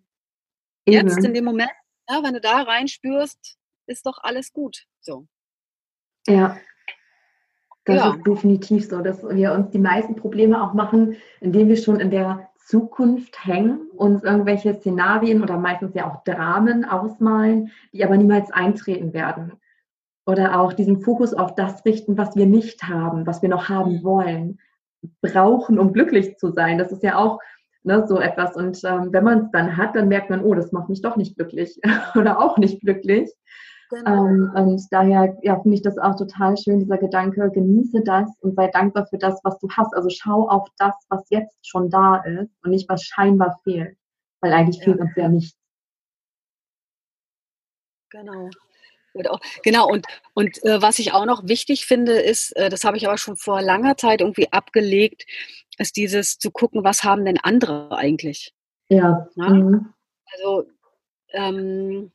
Eben. 0.87 1.09
Jetzt 1.09 1.25
in 1.25 1.35
dem 1.35 1.45
Moment, 1.45 1.71
ja, 2.09 2.23
wenn 2.23 2.35
du 2.35 2.41
da 2.41 2.63
reinspürst, 2.63 3.59
ist 3.87 4.07
doch 4.07 4.19
alles 4.23 4.53
gut. 4.53 4.87
So. 5.01 5.27
Ja. 6.27 6.59
Das 7.85 7.97
ja. 7.97 8.15
ist 8.15 8.27
definitiv 8.27 8.89
so, 8.89 9.01
dass 9.01 9.23
wir 9.29 9.53
uns 9.53 9.71
die 9.71 9.79
meisten 9.79 10.17
Probleme 10.17 10.63
auch 10.63 10.73
machen, 10.73 11.17
indem 11.41 11.69
wir 11.69 11.77
schon 11.77 12.01
in 12.01 12.11
der 12.11 12.49
Zukunft 12.57 13.45
hängen, 13.45 13.89
uns 13.95 14.25
irgendwelche 14.25 14.75
Szenarien 14.75 15.43
oder 15.43 15.59
meistens 15.59 15.95
ja 15.95 16.11
auch 16.11 16.25
Dramen 16.25 16.87
ausmalen, 16.87 17.71
die 17.93 18.05
aber 18.05 18.17
niemals 18.17 18.51
eintreten 18.51 19.13
werden. 19.13 19.53
Oder 20.27 20.59
auch 20.59 20.73
diesen 20.73 21.03
Fokus 21.03 21.35
auf 21.35 21.55
das 21.55 21.85
richten, 21.85 22.17
was 22.17 22.35
wir 22.37 22.47
nicht 22.47 22.85
haben, 22.85 23.27
was 23.27 23.43
wir 23.43 23.51
noch 23.51 23.69
haben 23.69 24.03
wollen, 24.03 24.59
brauchen, 25.21 25.79
um 25.79 25.93
glücklich 25.93 26.39
zu 26.39 26.51
sein. 26.51 26.79
Das 26.79 26.91
ist 26.91 27.03
ja 27.03 27.19
auch 27.19 27.41
ne, 27.83 28.07
so 28.09 28.19
etwas. 28.19 28.57
Und 28.57 28.83
ähm, 28.85 29.13
wenn 29.13 29.25
man 29.25 29.39
es 29.41 29.51
dann 29.51 29.77
hat, 29.77 29.95
dann 29.95 30.09
merkt 30.09 30.31
man, 30.31 30.43
oh, 30.43 30.55
das 30.55 30.73
macht 30.73 30.89
mich 30.89 31.03
doch 31.03 31.17
nicht 31.17 31.37
glücklich 31.37 31.79
oder 32.15 32.41
auch 32.41 32.57
nicht 32.57 32.81
glücklich. 32.81 33.31
Genau. 33.91 34.27
Ähm, 34.27 34.53
und 34.55 34.83
daher 34.91 35.37
ja, 35.43 35.61
finde 35.61 35.77
ich 35.77 35.83
das 35.83 35.99
auch 35.99 36.17
total 36.17 36.57
schön, 36.57 36.81
dieser 36.81 36.99
Gedanke, 36.99 37.51
genieße 37.51 38.03
das 38.05 38.29
und 38.41 38.57
sei 38.57 38.69
dankbar 38.69 39.07
für 39.07 39.19
das, 39.19 39.41
was 39.45 39.59
du 39.59 39.69
hast. 39.71 39.95
Also 39.95 40.09
schau 40.11 40.49
auf 40.49 40.69
das, 40.79 40.95
was 41.09 41.25
jetzt 41.31 41.67
schon 41.67 41.91
da 41.91 42.17
ist 42.17 42.51
und 42.63 42.71
nicht, 42.71 42.89
was 42.89 43.03
scheinbar 43.03 43.61
fehlt. 43.65 43.97
Weil 44.41 44.53
eigentlich 44.53 44.79
ja. 44.79 44.85
fehlt 44.85 45.01
uns 45.01 45.11
ja 45.17 45.29
nichts. 45.29 45.59
Genau. 48.11 48.51
Genau, 49.63 49.89
und, 49.89 50.07
und 50.35 50.63
äh, 50.65 50.83
was 50.83 50.99
ich 50.99 51.13
auch 51.13 51.25
noch 51.25 51.47
wichtig 51.47 51.87
finde, 51.87 52.15
ist, 52.15 52.51
äh, 52.57 52.69
das 52.69 52.83
habe 52.83 52.97
ich 52.97 53.07
aber 53.07 53.17
schon 53.17 53.37
vor 53.37 53.63
langer 53.63 53.97
Zeit 53.97 54.21
irgendwie 54.21 54.51
abgelegt, 54.53 55.25
ist 55.79 55.97
dieses 55.97 56.39
zu 56.39 56.51
gucken, 56.51 56.83
was 56.83 57.05
haben 57.05 57.25
denn 57.25 57.39
andere 57.39 57.97
eigentlich? 57.97 58.53
Ja. 58.89 59.29
Mhm. 59.37 59.93
Also, 60.33 60.69
ähm, 61.33 62.11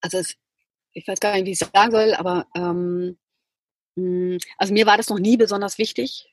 also 0.00 0.18
es, 0.18 0.36
ich 1.00 1.08
weiß 1.08 1.20
gar 1.20 1.32
nicht, 1.34 1.46
wie 1.46 1.52
ich 1.52 1.60
es 1.60 1.70
sagen 1.72 1.90
soll, 1.90 2.14
aber 2.14 2.46
ähm, 2.54 3.18
hm, 3.96 4.38
also 4.58 4.72
mir 4.72 4.86
war 4.86 4.96
das 4.98 5.08
noch 5.08 5.18
nie 5.18 5.36
besonders 5.36 5.78
wichtig, 5.78 6.32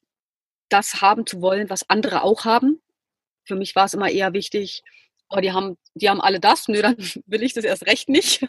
das 0.69 1.01
haben 1.01 1.25
zu 1.25 1.41
wollen, 1.41 1.69
was 1.69 1.89
andere 1.89 2.23
auch 2.23 2.43
haben. 2.45 2.81
Für 3.45 3.55
mich 3.55 3.75
war 3.75 3.85
es 3.85 3.93
immer 3.93 4.09
eher 4.09 4.33
wichtig, 4.33 4.83
oh, 5.29 5.39
die 5.39 5.53
haben, 5.53 5.77
die 5.93 6.09
haben 6.09 6.19
alle 6.19 6.41
das, 6.41 6.67
nö, 6.67 6.81
dann 6.81 6.97
will 7.25 7.43
ich 7.43 7.53
das 7.53 7.63
erst 7.63 7.85
recht 7.85 8.09
nicht. 8.09 8.41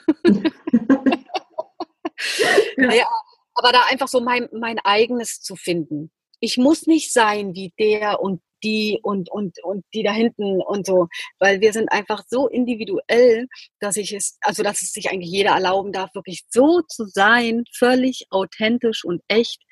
ja. 2.77 2.93
ja. 2.93 3.07
aber 3.55 3.71
da 3.73 3.83
einfach 3.89 4.09
so 4.09 4.21
mein, 4.21 4.49
mein 4.53 4.81
eigenes 4.81 5.41
zu 5.41 5.55
finden. 5.55 6.11
Ich 6.41 6.57
muss 6.57 6.87
nicht 6.87 7.13
sein 7.13 7.55
wie 7.55 7.73
der 7.79 8.21
und 8.21 8.43
die 8.63 8.99
und, 9.03 9.31
und, 9.31 9.63
und 9.63 9.85
die 9.95 10.03
da 10.03 10.13
hinten 10.13 10.61
und 10.63 10.87
so, 10.87 11.09
weil 11.39 11.61
wir 11.61 11.73
sind 11.73 11.91
einfach 11.91 12.25
so 12.29 12.49
individuell, 12.49 13.47
dass 13.81 13.97
ich 13.97 14.13
es, 14.13 14.39
also 14.41 14.63
dass 14.63 14.83
es 14.83 14.93
sich 14.93 15.11
eigentlich 15.11 15.31
jeder 15.31 15.51
erlauben 15.51 15.93
darf, 15.93 16.15
wirklich 16.15 16.45
so 16.51 16.83
zu 16.83 17.07
sein, 17.07 17.65
völlig 17.77 18.27
authentisch 18.31 19.05
und 19.05 19.23
echt, 19.29 19.63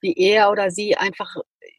wie 0.00 0.14
er 0.14 0.50
oder 0.50 0.70
sie 0.70 0.96
einfach 0.96 1.34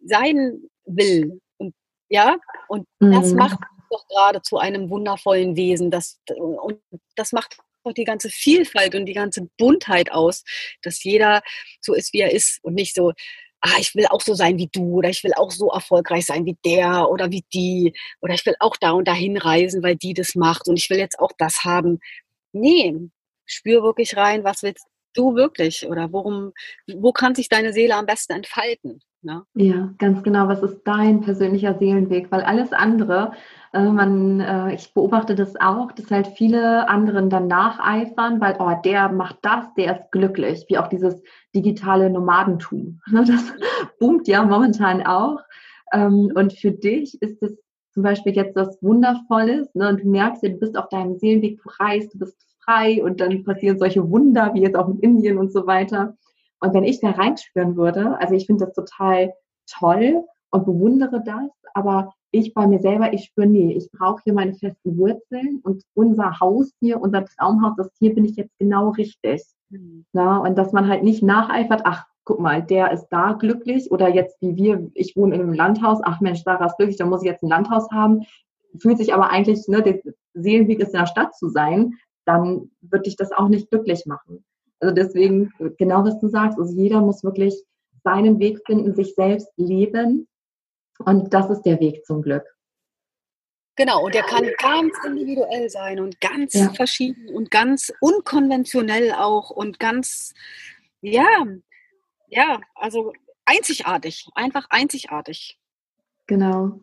sein 0.05 0.61
will. 0.85 1.39
Und 1.57 1.73
ja, 2.09 2.37
und 2.67 2.87
mhm. 2.99 3.11
das 3.11 3.33
macht 3.33 3.59
doch 3.89 4.07
gerade 4.07 4.41
zu 4.41 4.57
einem 4.57 4.89
wundervollen 4.89 5.55
Wesen. 5.55 5.91
Das, 5.91 6.19
und 6.35 6.79
das 7.15 7.31
macht 7.31 7.57
auch 7.83 7.93
die 7.93 8.03
ganze 8.03 8.29
Vielfalt 8.29 8.95
und 8.95 9.05
die 9.05 9.13
ganze 9.13 9.47
Buntheit 9.57 10.11
aus, 10.11 10.43
dass 10.81 11.03
jeder 11.03 11.41
so 11.81 11.93
ist, 11.93 12.13
wie 12.13 12.19
er 12.19 12.31
ist 12.31 12.59
und 12.63 12.75
nicht 12.75 12.93
so, 12.93 13.13
ah, 13.61 13.77
ich 13.79 13.95
will 13.95 14.05
auch 14.07 14.21
so 14.21 14.33
sein 14.33 14.57
wie 14.57 14.69
du 14.71 14.97
oder 14.97 15.09
ich 15.09 15.23
will 15.23 15.33
auch 15.35 15.51
so 15.51 15.69
erfolgreich 15.71 16.25
sein 16.25 16.45
wie 16.45 16.57
der 16.65 17.09
oder 17.09 17.31
wie 17.31 17.43
die 17.53 17.93
oder 18.21 18.33
ich 18.33 18.45
will 18.45 18.55
auch 18.59 18.77
da 18.77 18.91
und 18.91 19.07
dahin 19.07 19.37
reisen, 19.37 19.83
weil 19.83 19.95
die 19.95 20.13
das 20.13 20.35
macht 20.35 20.67
und 20.67 20.77
ich 20.77 20.89
will 20.89 20.97
jetzt 20.99 21.19
auch 21.19 21.31
das 21.37 21.63
haben. 21.63 21.99
Nee, 22.53 22.95
spür 23.45 23.83
wirklich 23.83 24.15
rein, 24.17 24.43
was 24.43 24.63
willst 24.63 24.85
du 25.13 25.35
wirklich 25.35 25.87
oder 25.87 26.11
worum, 26.13 26.53
wo 26.87 27.11
kann 27.13 27.35
sich 27.35 27.49
deine 27.49 27.73
Seele 27.73 27.95
am 27.95 28.05
besten 28.05 28.33
entfalten? 28.33 29.01
Ne? 29.21 29.43
Ja, 29.55 29.93
ganz 29.97 30.23
genau. 30.23 30.47
Was 30.47 30.63
ist 30.63 30.81
dein 30.85 31.19
persönlicher 31.21 31.77
Seelenweg? 31.77 32.31
Weil 32.31 32.41
alles 32.41 32.71
andere, 32.71 33.33
äh, 33.73 33.83
man, 33.83 34.39
äh, 34.39 34.73
ich 34.73 34.93
beobachte 34.93 35.35
das 35.35 35.59
auch, 35.59 35.91
dass 35.91 36.09
halt 36.09 36.27
viele 36.27 36.87
anderen 36.87 37.29
dann 37.29 37.47
nacheifern, 37.47 38.39
weil, 38.39 38.55
oh, 38.59 38.73
der 38.85 39.09
macht 39.09 39.39
das, 39.41 39.73
der 39.73 39.99
ist 39.99 40.11
glücklich, 40.11 40.65
wie 40.69 40.77
auch 40.77 40.87
dieses 40.87 41.21
digitale 41.53 42.09
Nomadentum. 42.09 43.01
Ne? 43.11 43.25
Das 43.25 43.53
boomt 43.99 44.27
ja 44.27 44.43
momentan 44.43 45.05
auch. 45.05 45.39
Ähm, 45.91 46.31
und 46.35 46.53
für 46.53 46.71
dich 46.71 47.21
ist 47.21 47.41
es 47.43 47.57
zum 47.91 48.03
Beispiel 48.03 48.33
jetzt 48.33 48.55
was 48.55 48.81
Wundervolles, 48.81 49.73
ne? 49.75 49.89
und 49.89 50.01
du 50.01 50.07
merkst 50.07 50.43
ja, 50.43 50.49
du 50.49 50.59
bist 50.59 50.77
auf 50.77 50.87
deinem 50.89 51.17
Seelenweg, 51.17 51.61
du 51.61 51.69
reist, 51.79 52.13
du 52.13 52.19
bist 52.19 52.37
frei 52.63 53.03
und 53.03 53.19
dann 53.19 53.43
passieren 53.43 53.79
solche 53.79 54.09
Wunder, 54.09 54.53
wie 54.53 54.61
jetzt 54.61 54.75
auch 54.75 54.87
in 54.87 54.99
Indien 54.99 55.37
und 55.37 55.51
so 55.51 55.67
weiter. 55.67 56.15
Und 56.61 56.73
wenn 56.73 56.83
ich 56.83 56.99
da 56.99 57.11
reinspüren 57.11 57.75
würde, 57.75 58.17
also 58.19 58.33
ich 58.33 58.45
finde 58.45 58.65
das 58.65 58.73
total 58.73 59.33
toll 59.67 60.25
und 60.51 60.65
bewundere 60.65 61.23
das, 61.23 61.51
aber 61.73 62.13
ich 62.31 62.53
bei 62.53 62.67
mir 62.67 62.79
selber, 62.79 63.13
ich 63.13 63.25
spüre, 63.25 63.47
nee, 63.47 63.73
ich 63.73 63.89
brauche 63.91 64.21
hier 64.23 64.33
meine 64.33 64.53
festen 64.53 64.97
Wurzeln 64.97 65.59
und 65.63 65.83
unser 65.93 66.39
Haus 66.39 66.71
hier, 66.79 67.01
unser 67.01 67.25
Traumhaus, 67.25 67.75
das 67.77 67.89
hier 67.99 68.13
bin 68.13 68.25
ich 68.25 68.35
jetzt 68.35 68.57
genau 68.59 68.89
richtig. 68.89 69.43
Mhm. 69.69 70.05
Na, 70.13 70.37
und 70.39 70.57
dass 70.57 70.73
man 70.73 70.87
halt 70.87 71.03
nicht 71.03 71.23
nacheifert, 71.23 71.81
ach, 71.85 72.05
guck 72.23 72.39
mal, 72.39 72.61
der 72.61 72.91
ist 72.91 73.07
da 73.09 73.33
glücklich 73.33 73.91
oder 73.91 74.07
jetzt 74.07 74.39
wie 74.41 74.55
wir, 74.55 74.91
ich 74.93 75.15
wohne 75.15 75.35
in 75.35 75.41
einem 75.41 75.53
Landhaus, 75.53 75.99
ach 76.03 76.21
Mensch, 76.21 76.43
Sarah 76.43 76.67
ist 76.67 76.77
glücklich, 76.77 76.97
dann 76.97 77.09
muss 77.09 77.23
ich 77.23 77.27
jetzt 77.27 77.43
ein 77.43 77.49
Landhaus 77.49 77.89
haben, 77.91 78.21
fühlt 78.77 78.97
sich 78.97 79.13
aber 79.13 79.31
eigentlich, 79.31 79.67
ne, 79.67 79.81
der 79.81 79.99
Seelenweg 80.35 80.79
ist 80.79 80.93
in 80.93 80.99
der 80.99 81.07
Stadt 81.07 81.35
zu 81.35 81.49
sein, 81.49 81.95
dann 82.25 82.69
würde 82.81 83.07
ich 83.07 83.15
das 83.15 83.31
auch 83.31 83.47
nicht 83.47 83.71
glücklich 83.71 84.05
machen. 84.05 84.43
Also 84.79 84.93
deswegen, 84.93 85.51
genau 85.77 86.03
was 86.03 86.19
du 86.19 86.27
sagst, 86.27 86.57
also 86.57 86.73
jeder 86.73 87.01
muss 87.01 87.23
wirklich 87.23 87.55
seinen 88.03 88.39
Weg 88.39 88.61
finden, 88.65 88.95
sich 88.95 89.13
selbst 89.15 89.51
leben. 89.57 90.27
Und 90.99 91.33
das 91.33 91.49
ist 91.49 91.63
der 91.63 91.79
Weg 91.79 92.05
zum 92.05 92.21
Glück. 92.21 92.43
Genau, 93.75 94.03
und 94.03 94.13
der 94.13 94.23
kann 94.23 94.45
ganz 94.57 94.93
individuell 95.05 95.69
sein 95.69 96.01
und 96.01 96.19
ganz 96.19 96.53
ja. 96.53 96.69
verschieden 96.73 97.29
und 97.29 97.49
ganz 97.49 97.93
unkonventionell 98.01 99.13
auch 99.13 99.51
und 99.51 99.79
ganz, 99.79 100.33
ja, 100.99 101.45
ja, 102.27 102.59
also 102.75 103.13
einzigartig, 103.45 104.27
einfach 104.35 104.65
einzigartig. 104.69 105.57
Genau. 106.27 106.81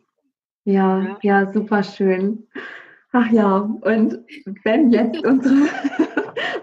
Ja, 0.63 1.03
ja, 1.03 1.19
ja 1.21 1.53
super 1.53 1.83
schön. 1.83 2.47
Ach 3.11 3.31
ja, 3.31 3.57
und 3.57 4.25
wenn 4.63 4.91
jetzt 4.91 5.17
unsere 5.25 6.06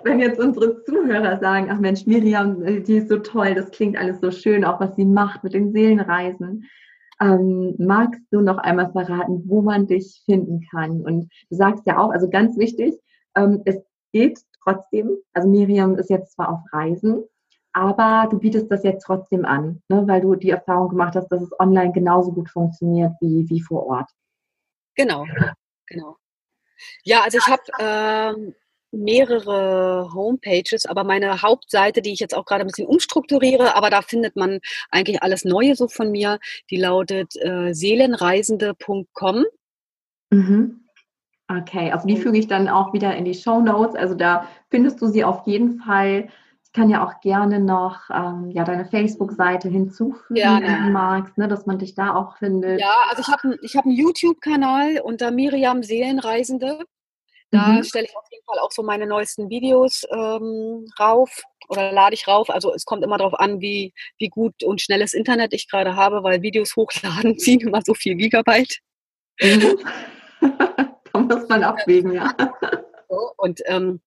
wenn 0.04 0.20
jetzt 0.20 0.38
unsere 0.38 0.82
Zuhörer 0.84 1.38
sagen, 1.40 1.68
ach 1.70 1.78
Mensch, 1.78 2.06
Miriam, 2.06 2.64
die 2.84 2.96
ist 2.96 3.08
so 3.08 3.18
toll, 3.18 3.54
das 3.54 3.70
klingt 3.70 3.96
alles 3.96 4.20
so 4.20 4.30
schön, 4.30 4.64
auch 4.64 4.80
was 4.80 4.94
sie 4.96 5.04
macht 5.04 5.42
mit 5.44 5.54
den 5.54 5.72
Seelenreisen. 5.72 6.68
Ähm, 7.20 7.74
magst 7.78 8.22
du 8.30 8.40
noch 8.40 8.58
einmal 8.58 8.90
verraten, 8.92 9.42
wo 9.46 9.62
man 9.62 9.86
dich 9.86 10.22
finden 10.24 10.66
kann? 10.70 11.00
Und 11.02 11.30
du 11.48 11.56
sagst 11.56 11.86
ja 11.86 11.98
auch, 11.98 12.10
also 12.10 12.28
ganz 12.28 12.58
wichtig, 12.58 12.94
ähm, 13.36 13.62
es 13.64 13.76
geht 14.12 14.40
trotzdem, 14.62 15.16
also 15.32 15.48
Miriam 15.48 15.96
ist 15.96 16.10
jetzt 16.10 16.32
zwar 16.32 16.50
auf 16.50 16.60
Reisen, 16.72 17.24
aber 17.72 18.28
du 18.30 18.38
bietest 18.38 18.70
das 18.70 18.84
jetzt 18.84 19.04
trotzdem 19.04 19.44
an, 19.44 19.82
ne, 19.88 20.04
weil 20.06 20.20
du 20.20 20.34
die 20.36 20.50
Erfahrung 20.50 20.90
gemacht 20.90 21.16
hast, 21.16 21.28
dass 21.28 21.42
es 21.42 21.50
online 21.58 21.92
genauso 21.92 22.32
gut 22.32 22.48
funktioniert 22.48 23.12
wie, 23.20 23.48
wie 23.48 23.60
vor 23.60 23.86
Ort. 23.86 24.10
Genau, 24.94 25.26
genau. 25.86 26.16
Ja, 27.04 27.22
also 27.22 27.38
ich 27.38 27.46
habe 27.46 27.62
ähm, 27.80 28.54
mehrere 28.96 30.10
Homepages, 30.14 30.86
aber 30.86 31.04
meine 31.04 31.42
Hauptseite, 31.42 32.02
die 32.02 32.12
ich 32.12 32.20
jetzt 32.20 32.34
auch 32.34 32.44
gerade 32.44 32.62
ein 32.62 32.66
bisschen 32.66 32.86
umstrukturiere, 32.86 33.76
aber 33.76 33.90
da 33.90 34.02
findet 34.02 34.36
man 34.36 34.60
eigentlich 34.90 35.22
alles 35.22 35.44
Neue 35.44 35.76
so 35.76 35.88
von 35.88 36.10
mir, 36.10 36.38
die 36.70 36.76
lautet 36.76 37.34
äh, 37.36 37.72
seelenreisende.com. 37.72 39.44
Mhm. 40.30 40.84
Okay, 41.48 41.92
also 41.92 42.06
die 42.06 42.16
füge 42.16 42.38
ich 42.38 42.48
dann 42.48 42.68
auch 42.68 42.92
wieder 42.92 43.14
in 43.14 43.24
die 43.24 43.34
Show 43.34 43.60
Notes. 43.60 43.94
Also 43.94 44.14
da 44.14 44.48
findest 44.70 45.00
du 45.02 45.08
sie 45.08 45.24
auf 45.24 45.46
jeden 45.46 45.78
Fall. 45.78 46.28
Ich 46.64 46.72
kann 46.72 46.88
ja 46.88 47.06
auch 47.06 47.20
gerne 47.20 47.60
noch 47.60 48.08
ähm, 48.10 48.50
ja, 48.50 48.64
deine 48.64 48.86
Facebook-Seite 48.86 49.68
hinzufügen, 49.68 50.36
ja, 50.36 50.60
wenn 50.60 50.86
du 50.86 50.90
magst, 50.90 51.36
ne, 51.36 51.46
dass 51.46 51.66
man 51.66 51.78
dich 51.78 51.94
da 51.94 52.14
auch 52.14 52.38
findet. 52.38 52.80
Ja, 52.80 52.94
also 53.10 53.22
ich 53.22 53.28
habe 53.28 53.58
ich 53.62 53.76
hab 53.76 53.84
einen 53.84 53.94
YouTube-Kanal 53.94 55.00
unter 55.04 55.30
Miriam 55.30 55.82
Seelenreisende. 55.82 56.80
Da 57.54 57.68
mhm. 57.68 57.84
stelle 57.84 58.06
ich 58.06 58.16
auf 58.16 58.26
jeden 58.32 58.44
Fall 58.44 58.58
auch 58.58 58.72
so 58.72 58.82
meine 58.82 59.06
neuesten 59.06 59.48
Videos 59.48 60.02
ähm, 60.10 60.88
rauf 60.98 61.40
oder 61.68 61.92
lade 61.92 62.14
ich 62.14 62.26
rauf. 62.26 62.50
Also 62.50 62.74
es 62.74 62.84
kommt 62.84 63.04
immer 63.04 63.16
darauf 63.16 63.38
an, 63.38 63.60
wie, 63.60 63.94
wie 64.18 64.28
gut 64.28 64.64
und 64.64 64.80
schnelles 64.80 65.14
Internet 65.14 65.54
ich 65.54 65.70
gerade 65.70 65.94
habe, 65.94 66.24
weil 66.24 66.42
Videos 66.42 66.74
hochladen 66.76 67.38
ziehen 67.38 67.60
immer 67.60 67.80
so 67.82 67.94
viel 67.94 68.16
Gigabyte. 68.16 68.80
Mhm. 69.40 69.78
da 71.12 71.18
muss 71.20 71.48
man 71.48 71.62
abwägen, 71.62 72.12
ja. 72.12 72.34
So, 73.08 73.32
und 73.36 73.60
ähm, 73.66 74.00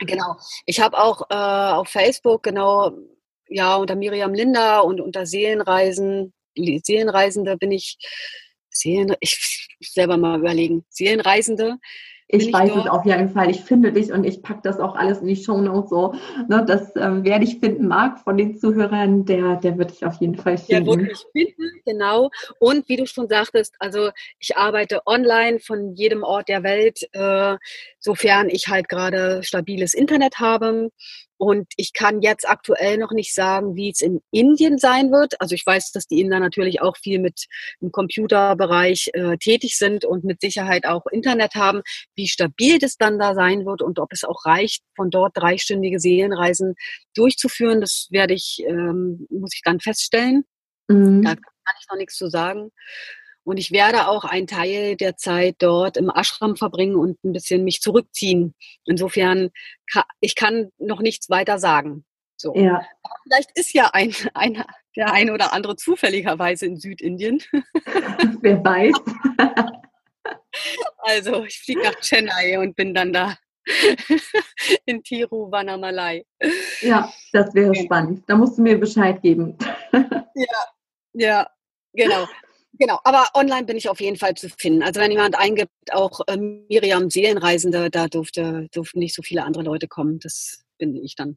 genau, 0.00 0.36
ich 0.66 0.80
habe 0.80 0.98
auch 0.98 1.22
äh, 1.30 1.72
auf 1.74 1.88
Facebook 1.88 2.42
genau, 2.42 2.90
ja, 3.48 3.76
unter 3.76 3.94
Miriam 3.94 4.34
Linda 4.34 4.80
und 4.80 5.00
unter 5.00 5.24
Seelenreisen, 5.24 6.34
Seelenreisende 6.54 7.56
bin 7.56 7.70
ich, 7.70 7.96
Seelen, 8.68 9.14
ich 9.20 9.62
selber 9.80 10.18
mal 10.18 10.40
überlegen, 10.40 10.84
Seelenreisende 10.90 11.78
Ich 12.34 12.50
weiß 12.50 12.70
ich 12.70 12.76
es 12.76 12.86
auf 12.86 13.04
jeden 13.04 13.28
Fall. 13.28 13.50
Ich 13.50 13.60
finde 13.60 13.92
dich 13.92 14.10
und 14.10 14.24
ich 14.24 14.42
packe 14.42 14.60
das 14.62 14.80
auch 14.80 14.96
alles 14.96 15.20
in 15.20 15.26
die 15.26 15.36
Shownotes 15.36 15.90
so. 15.90 16.14
Ne, 16.48 16.64
dass 16.64 16.96
ähm, 16.96 17.24
wer 17.24 17.38
dich 17.38 17.60
finden 17.60 17.86
mag 17.86 18.18
von 18.20 18.38
den 18.38 18.56
Zuhörern, 18.56 19.26
der, 19.26 19.56
der 19.56 19.76
wird 19.76 19.90
dich 19.90 20.06
auf 20.06 20.18
jeden 20.18 20.36
Fall 20.36 20.56
finden. 20.56 20.86
Der 20.86 20.96
wird 20.96 21.08
mich 21.08 21.26
finden, 21.32 21.82
genau. 21.84 22.30
Und 22.58 22.88
wie 22.88 22.96
du 22.96 23.06
schon 23.06 23.28
sagtest, 23.28 23.74
also 23.80 24.10
ich 24.38 24.56
arbeite 24.56 25.02
online 25.04 25.60
von 25.60 25.94
jedem 25.94 26.22
Ort 26.22 26.48
der 26.48 26.62
Welt, 26.62 27.06
äh, 27.12 27.56
sofern 27.98 28.48
ich 28.48 28.68
halt 28.68 28.88
gerade 28.88 29.42
stabiles 29.42 29.92
Internet 29.92 30.40
habe. 30.40 30.90
Und 31.42 31.72
ich 31.76 31.92
kann 31.92 32.22
jetzt 32.22 32.48
aktuell 32.48 32.98
noch 32.98 33.10
nicht 33.10 33.34
sagen, 33.34 33.74
wie 33.74 33.90
es 33.90 34.00
in 34.00 34.20
Indien 34.30 34.78
sein 34.78 35.10
wird. 35.10 35.40
Also 35.40 35.56
ich 35.56 35.66
weiß, 35.66 35.90
dass 35.90 36.06
die 36.06 36.20
Inder 36.20 36.38
natürlich 36.38 36.80
auch 36.80 36.96
viel 36.96 37.18
mit 37.18 37.46
im 37.80 37.90
Computerbereich 37.90 39.10
äh, 39.12 39.36
tätig 39.38 39.76
sind 39.76 40.04
und 40.04 40.22
mit 40.22 40.40
Sicherheit 40.40 40.86
auch 40.86 41.04
Internet 41.06 41.56
haben. 41.56 41.82
Wie 42.14 42.28
stabil 42.28 42.78
das 42.78 42.96
dann 42.96 43.18
da 43.18 43.34
sein 43.34 43.66
wird 43.66 43.82
und 43.82 43.98
ob 43.98 44.12
es 44.12 44.22
auch 44.22 44.46
reicht, 44.46 44.84
von 44.94 45.10
dort 45.10 45.36
dreistündige 45.36 45.98
Seelenreisen 45.98 46.76
durchzuführen, 47.16 47.80
das 47.80 48.06
werde 48.10 48.34
ich, 48.34 48.62
ähm, 48.64 49.26
muss 49.28 49.52
ich 49.52 49.62
dann 49.64 49.80
feststellen. 49.80 50.44
Mhm. 50.86 51.22
Da 51.22 51.30
kann 51.30 51.76
ich 51.80 51.88
noch 51.90 51.98
nichts 51.98 52.14
zu 52.14 52.30
sagen. 52.30 52.70
Und 53.44 53.56
ich 53.56 53.72
werde 53.72 54.08
auch 54.08 54.24
einen 54.24 54.46
Teil 54.46 54.96
der 54.96 55.16
Zeit 55.16 55.56
dort 55.58 55.96
im 55.96 56.10
Ashram 56.10 56.56
verbringen 56.56 56.96
und 56.96 57.22
ein 57.24 57.32
bisschen 57.32 57.64
mich 57.64 57.80
zurückziehen. 57.80 58.54
Insofern, 58.84 59.50
ich 60.20 60.36
kann 60.36 60.70
noch 60.78 61.00
nichts 61.00 61.28
weiter 61.28 61.58
sagen. 61.58 62.04
So. 62.36 62.54
Ja. 62.56 62.84
vielleicht 63.22 63.56
ist 63.56 63.72
ja 63.72 63.90
ein, 63.92 64.12
ein, 64.34 64.64
der 64.96 65.12
eine 65.12 65.32
oder 65.32 65.52
andere 65.52 65.76
zufälligerweise 65.76 66.66
in 66.66 66.76
Südindien. 66.76 67.42
Wer 68.40 68.64
weiß. 68.64 68.94
Also 70.98 71.44
ich 71.44 71.58
fliege 71.58 71.82
nach 71.82 71.98
Chennai 72.00 72.58
und 72.58 72.76
bin 72.76 72.94
dann 72.94 73.12
da 73.12 73.36
in 74.84 75.02
Tiruvannamalai. 75.02 76.24
Ja, 76.82 77.10
das 77.32 77.54
wäre 77.54 77.74
spannend. 77.74 78.22
Da 78.28 78.36
musst 78.36 78.58
du 78.58 78.62
mir 78.62 78.78
Bescheid 78.78 79.20
geben. 79.22 79.56
Ja, 79.92 80.68
ja, 81.14 81.50
genau. 81.94 82.28
Genau, 82.78 82.98
aber 83.04 83.26
online 83.34 83.64
bin 83.64 83.76
ich 83.76 83.88
auf 83.88 84.00
jeden 84.00 84.16
Fall 84.16 84.34
zu 84.34 84.48
finden. 84.48 84.82
Also 84.82 85.00
wenn 85.00 85.10
jemand 85.10 85.38
eingibt, 85.38 85.70
auch 85.92 86.20
äh, 86.26 86.36
Miriam 86.36 87.10
Seelenreisende, 87.10 87.90
da 87.90 88.08
durfte, 88.08 88.68
durften 88.72 88.98
nicht 88.98 89.14
so 89.14 89.22
viele 89.22 89.44
andere 89.44 89.62
Leute 89.62 89.88
kommen. 89.88 90.18
Das 90.20 90.64
bin 90.78 90.96
ich 90.96 91.14
dann. 91.14 91.36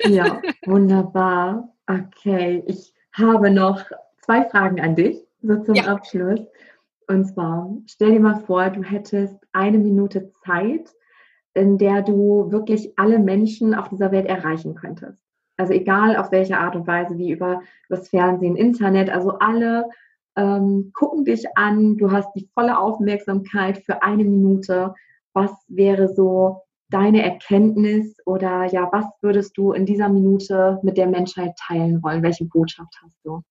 ja, 0.00 0.42
wunderbar. 0.66 1.72
Okay, 1.86 2.62
ich 2.66 2.92
habe 3.12 3.50
noch 3.50 3.82
zwei 4.20 4.44
Fragen 4.48 4.80
an 4.80 4.96
dich, 4.96 5.18
so 5.40 5.62
zum 5.62 5.74
ja. 5.76 5.84
Abschluss. 5.84 6.40
Und 7.08 7.26
zwar, 7.26 7.72
stell 7.86 8.12
dir 8.12 8.20
mal 8.20 8.40
vor, 8.40 8.68
du 8.70 8.82
hättest 8.82 9.36
eine 9.52 9.78
Minute 9.78 10.32
Zeit, 10.44 10.92
in 11.54 11.78
der 11.78 12.02
du 12.02 12.50
wirklich 12.50 12.98
alle 12.98 13.20
Menschen 13.20 13.74
auf 13.74 13.88
dieser 13.88 14.10
Welt 14.10 14.26
erreichen 14.26 14.74
könntest. 14.74 15.22
Also 15.56 15.72
egal 15.72 16.16
auf 16.16 16.32
welche 16.32 16.58
Art 16.58 16.76
und 16.76 16.86
Weise, 16.86 17.16
wie 17.16 17.30
über 17.30 17.62
das 17.88 18.08
Fernsehen, 18.08 18.56
Internet, 18.56 19.08
also 19.08 19.38
alle 19.38 19.88
ähm, 20.36 20.92
gucken 20.94 21.24
dich 21.24 21.44
an, 21.56 21.96
du 21.96 22.10
hast 22.12 22.28
die 22.34 22.48
volle 22.54 22.78
Aufmerksamkeit 22.78 23.78
für 23.84 24.02
eine 24.02 24.24
Minute. 24.24 24.94
Was 25.32 25.50
wäre 25.68 26.14
so 26.14 26.62
deine 26.88 27.22
Erkenntnis 27.22 28.16
oder 28.24 28.64
ja, 28.66 28.88
was 28.92 29.06
würdest 29.20 29.56
du 29.56 29.72
in 29.72 29.86
dieser 29.86 30.08
Minute 30.08 30.78
mit 30.82 30.96
der 30.96 31.06
Menschheit 31.06 31.52
teilen 31.58 32.02
wollen? 32.02 32.22
Welche 32.22 32.44
Botschaft 32.44 32.94
hast 33.02 33.18
du? 33.24 33.42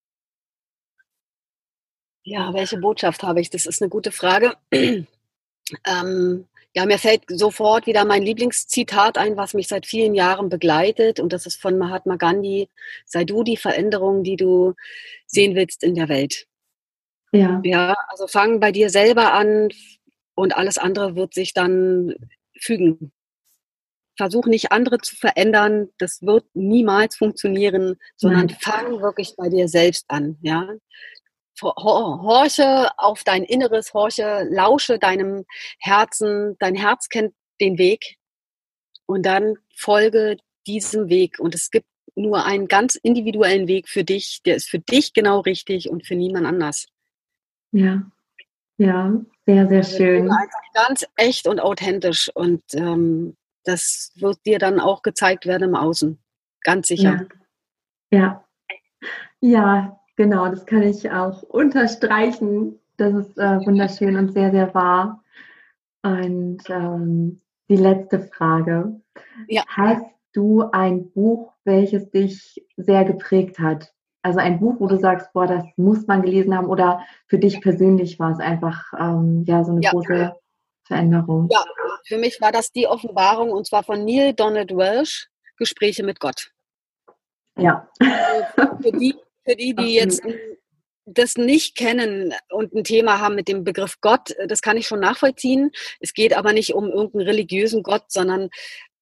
Ja, 2.23 2.53
welche 2.53 2.77
Botschaft 2.77 3.23
habe 3.23 3.41
ich? 3.41 3.49
Das 3.49 3.65
ist 3.65 3.81
eine 3.81 3.89
gute 3.89 4.11
Frage. 4.11 4.53
ähm, 4.71 6.47
ja, 6.73 6.85
mir 6.85 6.97
fällt 6.97 7.23
sofort 7.27 7.87
wieder 7.87 8.03
mein 8.03 8.23
Lieblingszitat 8.23 9.17
ein, 9.17 9.37
was 9.37 9.53
mich 9.53 9.67
seit 9.67 9.85
vielen 9.85 10.13
Jahren 10.15 10.49
begleitet. 10.49 11.19
Und 11.19 11.33
das 11.33 11.45
ist 11.45 11.61
von 11.61 11.77
Mahatma 11.77 12.15
Gandhi. 12.15 12.67
Sei 13.05 13.23
du 13.23 13.43
die 13.43 13.57
Veränderung, 13.57 14.23
die 14.23 14.35
du 14.35 14.73
sehen 15.27 15.55
willst 15.55 15.83
in 15.83 15.95
der 15.95 16.09
Welt. 16.09 16.47
Ja. 17.35 17.61
Ja, 17.63 17.95
also 18.07 18.27
fang 18.27 18.59
bei 18.59 18.71
dir 18.71 18.89
selber 18.89 19.33
an 19.33 19.69
und 20.35 20.55
alles 20.55 20.77
andere 20.77 21.15
wird 21.15 21.33
sich 21.33 21.53
dann 21.53 22.13
fügen. 22.59 23.11
Versuch 24.17 24.45
nicht 24.45 24.71
andere 24.71 24.99
zu 24.99 25.15
verändern, 25.15 25.89
das 25.97 26.21
wird 26.21 26.45
niemals 26.53 27.17
funktionieren, 27.17 27.97
sondern 28.15 28.45
Nein. 28.47 28.57
fang 28.61 29.01
wirklich 29.01 29.35
bei 29.35 29.49
dir 29.49 29.67
selbst 29.67 30.05
an, 30.07 30.37
ja. 30.41 30.69
Horche 31.61 32.89
auf 32.97 33.23
dein 33.23 33.43
Inneres, 33.43 33.93
horche, 33.93 34.45
lausche 34.49 34.99
deinem 34.99 35.45
Herzen, 35.79 36.57
dein 36.59 36.75
Herz 36.75 37.07
kennt 37.07 37.33
den 37.61 37.77
Weg 37.77 38.17
und 39.05 39.25
dann 39.25 39.55
folge 39.75 40.37
diesem 40.67 41.09
Weg 41.09 41.39
und 41.39 41.55
es 41.55 41.71
gibt 41.71 41.87
nur 42.15 42.45
einen 42.45 42.67
ganz 42.67 42.95
individuellen 42.95 43.67
Weg 43.67 43.89
für 43.89 44.03
dich, 44.03 44.41
der 44.45 44.55
ist 44.55 44.69
für 44.69 44.79
dich 44.79 45.13
genau 45.13 45.41
richtig 45.41 45.89
und 45.89 46.05
für 46.05 46.15
niemand 46.15 46.45
anders. 46.45 46.87
Ja, 47.75 48.03
ja, 48.77 49.11
sehr, 49.45 49.67
sehr 49.67 49.79
also, 49.79 49.97
schön. 49.97 50.31
Einfach 50.31 50.61
ganz 50.73 51.05
echt 51.17 51.45
und 51.45 51.59
authentisch 51.59 52.31
und 52.33 52.63
ähm, 52.73 53.35
das 53.65 54.13
wird 54.15 54.37
dir 54.45 54.59
dann 54.59 54.79
auch 54.79 55.01
gezeigt 55.01 55.45
werden 55.45 55.69
im 55.69 55.75
Außen. 55.75 56.17
Ganz 56.61 56.87
sicher. 56.87 57.27
Ja. 58.11 58.43
ja. 59.01 59.09
ja. 59.41 59.99
genau, 60.15 60.47
das 60.47 60.65
kann 60.65 60.83
ich 60.83 61.11
auch 61.11 61.43
unterstreichen. 61.43 62.79
Das 62.95 63.13
ist 63.13 63.37
äh, 63.37 63.59
wunderschön 63.65 64.15
und 64.15 64.31
sehr, 64.31 64.51
sehr 64.51 64.73
wahr. 64.73 65.21
Und 66.01 66.61
ähm, 66.69 67.41
die 67.67 67.75
letzte 67.75 68.21
Frage. 68.21 69.01
Ja. 69.49 69.63
Hast 69.67 70.05
du 70.31 70.63
ein 70.71 71.11
Buch, 71.11 71.51
welches 71.65 72.09
dich 72.11 72.65
sehr 72.77 73.03
geprägt 73.03 73.59
hat? 73.59 73.94
Also 74.25 74.39
ein 74.39 74.59
Buch, 74.59 74.77
wo 74.79 74.87
du 74.87 74.97
sagst, 74.97 75.31
boah, 75.33 75.45
das 75.45 75.63
muss 75.77 76.07
man 76.07 76.23
gelesen 76.23 76.57
haben 76.57 76.65
oder 76.65 77.05
für 77.27 77.37
dich 77.37 77.61
persönlich 77.61 78.17
war 78.17 78.31
es 78.31 78.39
einfach 78.39 78.91
ähm, 78.99 79.45
ja 79.47 79.63
so 79.63 79.71
eine 79.71 79.81
ja. 79.81 79.91
große 79.91 80.33
Veränderung. 80.83 81.47
Ja, 81.51 81.63
für 82.07 82.17
mich 82.17 82.41
war 82.41 82.51
das 82.51 82.71
die 82.71 82.87
Offenbarung 82.87 83.51
und 83.51 83.67
zwar 83.67 83.83
von 83.83 84.03
Neil 84.03 84.33
Donald 84.33 84.75
Welsh, 84.75 85.29
Gespräche 85.57 86.01
mit 86.01 86.19
Gott. 86.19 86.49
Ja. 87.55 87.87
Also 88.57 88.77
für 88.81 88.91
die, 88.93 89.13
für 89.47 89.55
die, 89.55 89.75
die 89.75 89.93
jetzt 89.93 90.23
das 91.05 91.35
nicht 91.35 91.77
kennen 91.77 92.33
und 92.49 92.73
ein 92.73 92.83
Thema 92.83 93.19
haben 93.19 93.35
mit 93.35 93.47
dem 93.47 93.63
Begriff 93.63 94.01
Gott, 94.01 94.35
das 94.47 94.63
kann 94.63 94.75
ich 94.75 94.87
schon 94.87 95.01
nachvollziehen. 95.01 95.69
Es 95.99 96.15
geht 96.15 96.35
aber 96.35 96.51
nicht 96.51 96.73
um 96.73 96.85
irgendeinen 96.85 97.27
religiösen 97.27 97.83
Gott, 97.83 98.05
sondern 98.07 98.49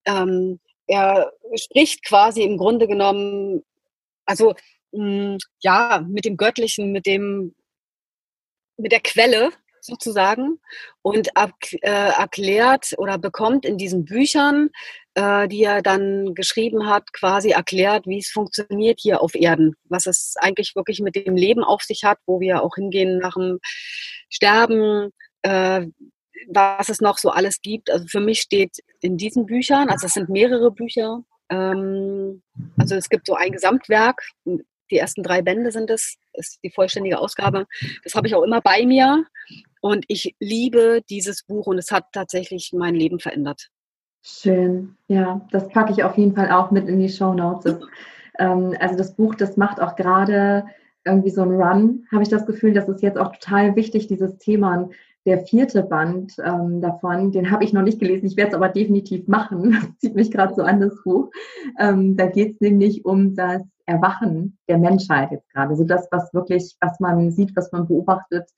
ähm, 0.04 0.60
er 0.86 1.32
spricht 1.56 2.04
quasi 2.04 2.44
im 2.44 2.58
Grunde 2.58 2.88
genommen, 2.88 3.64
also 4.26 4.54
mh, 4.94 5.38
ja, 5.60 6.06
mit 6.08 6.26
dem 6.26 6.38
Göttlichen, 6.38 6.92
mit 6.92 7.06
dem, 7.06 7.56
mit 8.78 8.92
der 8.92 9.02
Quelle 9.02 9.52
sozusagen 9.84 10.60
und 11.02 11.36
ab, 11.36 11.54
äh, 11.82 11.90
erklärt 11.90 12.94
oder 12.98 13.18
bekommt 13.18 13.66
in 13.66 13.78
diesen 13.78 14.06
Büchern, 14.06 14.70
äh, 15.16 15.48
die 15.48 15.64
er 15.64 15.82
dann 15.82 16.34
geschrieben 16.36 16.88
hat, 16.88 17.12
quasi 17.14 17.50
erklärt, 17.52 18.08
wie 18.08 18.20
es 18.20 18.30
funktioniert 18.30 19.00
hier 19.02 19.22
auf 19.22 19.36
Erden, 19.36 19.76
was 19.90 20.06
es 20.06 20.36
eigentlich 20.38 20.76
wirklich 20.76 21.02
mit 21.02 21.16
dem 21.16 21.36
Leben 21.36 21.64
auf 21.64 21.82
sich 21.82 22.04
hat, 22.04 22.18
wo 22.26 22.40
wir 22.40 22.64
auch 22.64 22.76
hingehen 22.76 23.20
nach 23.20 23.34
dem 23.34 23.60
Sterben, 24.30 25.12
äh, 25.42 25.86
was 26.48 26.90
es 26.90 27.02
noch 27.02 27.18
so 27.18 27.30
alles 27.30 27.62
gibt. 27.62 27.92
Also 27.92 28.06
für 28.08 28.20
mich 28.20 28.40
steht 28.40 28.78
in 29.02 29.18
diesen 29.18 29.46
Büchern, 29.46 29.90
also 29.90 30.08
es 30.08 30.14
sind 30.14 30.30
mehrere 30.30 30.72
Bücher, 30.72 31.24
ähm, 31.50 32.42
also 32.78 32.96
es 32.96 33.10
gibt 33.10 33.28
so 33.28 33.36
ein 33.36 33.52
Gesamtwerk, 33.52 34.22
die 34.92 34.98
ersten 34.98 35.24
drei 35.24 35.42
Bände 35.42 35.72
sind 35.72 35.90
es, 35.90 36.18
ist 36.34 36.60
die 36.64 36.72
vollständige 36.72 37.20
Ausgabe. 37.20 37.66
Das 38.04 38.16
habe 38.16 38.28
ich 38.28 38.36
auch 38.36 38.44
immer 38.44 38.62
bei 38.62 38.86
mir. 38.86 39.26
Und 39.82 40.06
ich 40.08 40.36
liebe 40.40 41.02
dieses 41.10 41.44
Buch 41.44 41.68
und 41.68 41.78
es 41.78 41.92
hat 41.92 42.06
tatsächlich 42.14 42.72
mein 42.74 42.96
Leben 42.96 43.20
verändert. 43.20 43.70
Schön, 44.22 44.96
ja, 45.10 45.46
das 45.52 45.68
packe 45.68 45.92
ich 45.92 46.04
auf 46.04 46.18
jeden 46.18 46.34
Fall 46.34 46.50
auch 46.52 46.72
mit 46.72 46.88
in 46.88 47.00
die 47.00 47.10
Show 47.10 47.34
Notes. 47.34 47.80
Ähm, 48.40 48.74
also 48.80 48.96
das 48.96 49.16
Buch, 49.16 49.36
das 49.36 49.58
macht 49.58 49.82
auch 49.82 49.98
gerade 49.98 50.64
irgendwie 51.06 51.30
so 51.30 51.42
einen 51.42 51.62
Run, 51.62 52.06
habe 52.12 52.24
ich 52.24 52.30
das 52.30 52.46
Gefühl, 52.46 52.74
das 52.74 52.88
ist 52.88 53.02
jetzt 53.02 53.18
auch 53.18 53.34
total 53.34 53.76
wichtig, 53.76 54.08
dieses 54.08 54.38
Thema. 54.38 54.90
Der 55.26 55.40
vierte 55.40 55.84
Band 55.84 56.34
ähm, 56.44 56.82
davon, 56.82 57.32
den 57.32 57.52
habe 57.52 57.64
ich 57.64 57.74
noch 57.74 57.82
nicht 57.82 58.00
gelesen, 58.00 58.26
ich 58.26 58.38
werde 58.38 58.52
es 58.52 58.56
aber 58.56 58.70
definitiv 58.70 59.28
machen. 59.28 59.72
Das 59.82 59.98
zieht 60.00 60.16
mich 60.16 60.32
gerade 60.32 60.54
so 60.56 60.64
an 60.64 60.80
das 60.80 60.96
Buch. 61.04 61.30
Ähm, 61.80 62.16
da 62.16 62.28
geht 62.28 62.54
es 62.54 62.62
nämlich 62.62 63.06
um 63.06 63.36
das 63.36 63.62
Erwachen 63.86 64.58
der 64.68 64.78
Menschheit 64.78 65.32
jetzt 65.32 65.50
gerade. 65.50 65.76
So 65.76 65.84
das, 65.84 66.08
was 66.12 66.34
wirklich, 66.34 66.76
was 66.80 67.00
man 67.00 67.32
sieht, 67.32 67.56
was 67.56 67.72
man 67.72 67.88
beobachtet. 67.88 68.50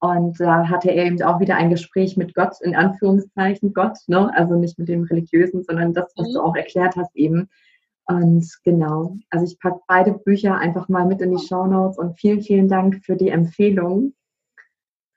Und 0.00 0.40
da 0.40 0.68
hatte 0.68 0.90
er 0.90 1.06
eben 1.06 1.22
auch 1.22 1.38
wieder 1.38 1.56
ein 1.56 1.70
Gespräch 1.70 2.16
mit 2.16 2.34
Gott, 2.34 2.60
in 2.60 2.74
Anführungszeichen 2.74 3.72
Gott, 3.72 3.98
ne? 4.08 4.32
also 4.34 4.56
nicht 4.56 4.78
mit 4.78 4.88
dem 4.88 5.04
Religiösen, 5.04 5.62
sondern 5.62 5.92
das, 5.92 6.12
was 6.16 6.28
mhm. 6.28 6.34
du 6.34 6.40
auch 6.40 6.56
erklärt 6.56 6.96
hast 6.96 7.14
eben. 7.14 7.48
Und 8.06 8.44
genau, 8.64 9.16
also 9.30 9.44
ich 9.44 9.60
packe 9.60 9.78
beide 9.86 10.12
Bücher 10.12 10.58
einfach 10.58 10.88
mal 10.88 11.06
mit 11.06 11.20
in 11.20 11.30
die 11.30 11.46
Show 11.46 11.66
Notes 11.66 11.98
und 11.98 12.18
vielen, 12.18 12.42
vielen 12.42 12.68
Dank 12.68 13.04
für 13.04 13.14
die 13.14 13.28
Empfehlung. 13.28 14.14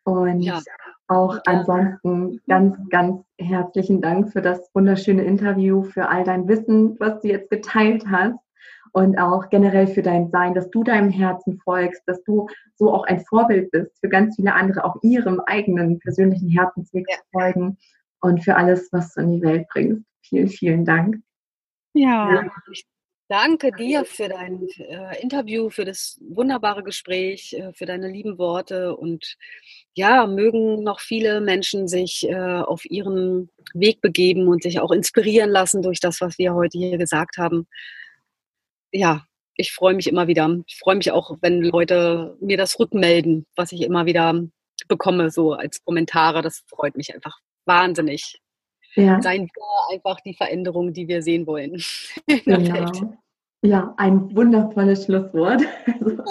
Und 0.04 0.42
ja. 0.42 0.62
Auch 1.08 1.38
ansonsten 1.46 2.42
ganz, 2.48 2.78
ganz 2.90 3.24
herzlichen 3.40 4.02
Dank 4.02 4.32
für 4.32 4.42
das 4.42 4.72
wunderschöne 4.74 5.24
Interview, 5.24 5.84
für 5.84 6.10
all 6.10 6.24
dein 6.24 6.48
Wissen, 6.48 7.00
was 7.00 7.22
du 7.22 7.28
jetzt 7.28 7.52
geteilt 7.52 8.06
hast 8.08 8.40
und 8.96 9.18
auch 9.18 9.50
generell 9.50 9.88
für 9.88 10.02
dein 10.02 10.30
Sein, 10.30 10.54
dass 10.54 10.70
du 10.70 10.82
deinem 10.82 11.10
Herzen 11.10 11.60
folgst, 11.66 12.02
dass 12.06 12.24
du 12.24 12.48
so 12.78 12.94
auch 12.94 13.04
ein 13.04 13.20
Vorbild 13.26 13.70
bist 13.72 13.92
für 14.00 14.08
ganz 14.08 14.38
viele 14.38 14.54
andere, 14.54 14.86
auch 14.86 14.96
ihrem 15.02 15.42
eigenen 15.42 16.00
persönlichen 16.00 16.48
Herzensweg 16.48 17.06
ja. 17.10 17.18
zu 17.18 17.24
folgen 17.34 17.78
und 18.22 18.42
für 18.42 18.56
alles, 18.56 18.88
was 18.94 19.14
du 19.14 19.20
in 19.20 19.32
die 19.34 19.42
Welt 19.42 19.68
bringst. 19.68 20.06
Vielen, 20.22 20.48
vielen 20.48 20.86
Dank. 20.86 21.18
Ja, 21.92 22.36
ja. 22.36 22.52
ich 22.72 22.86
danke 23.28 23.74
dir 23.74 24.06
für 24.06 24.30
dein 24.30 24.66
äh, 24.78 25.22
Interview, 25.22 25.70
für 25.70 25.84
das 25.84 26.18
wunderbare 26.30 26.82
Gespräch, 26.82 27.52
äh, 27.52 27.74
für 27.74 27.86
deine 27.86 28.10
lieben 28.10 28.38
Worte 28.38 28.96
und 28.96 29.36
ja, 29.94 30.26
mögen 30.26 30.84
noch 30.84 31.02
viele 31.02 31.42
Menschen 31.42 31.90
sich 31.90 32.26
äh, 32.30 32.34
auf 32.34 32.86
ihren 32.86 33.50
Weg 33.74 34.00
begeben 34.00 34.48
und 34.48 34.64
sich 34.64 34.80
auch 34.80 34.92
inspirieren 34.92 35.50
lassen 35.50 35.82
durch 35.82 36.00
das, 36.00 36.22
was 36.22 36.38
wir 36.38 36.54
heute 36.54 36.78
hier 36.78 36.98
gesagt 36.98 37.38
haben 37.38 37.68
ja, 38.96 39.24
ich 39.56 39.72
freue 39.72 39.94
mich 39.94 40.08
immer 40.08 40.28
wieder. 40.28 40.58
Ich 40.68 40.78
freue 40.78 40.96
mich 40.96 41.12
auch, 41.12 41.38
wenn 41.42 41.62
Leute 41.62 42.38
mir 42.42 42.58
das 42.58 42.80
rückmelden, 42.80 43.46
was 43.56 43.72
ich 43.72 43.82
immer 43.82 44.06
wieder 44.06 44.42
bekomme, 44.88 45.30
so 45.30 45.54
als 45.54 45.84
Kommentare. 45.84 46.42
Das 46.42 46.64
freut 46.68 46.98
mich 46.98 47.14
einfach 47.14 47.38
wahnsinnig. 47.66 48.42
Ja. 48.96 49.22
Seien 49.22 49.44
wir 49.44 49.96
einfach 49.96 50.20
die 50.22 50.34
Veränderung, 50.34 50.94
die 50.94 51.08
wir 51.08 51.22
sehen 51.22 51.48
wollen. 51.48 51.82
genau. 52.46 52.92
Ja, 53.62 53.94
ein 53.98 54.36
wundervolles 54.36 55.06
Schlusswort. 55.06 55.64
Also, 55.88 56.24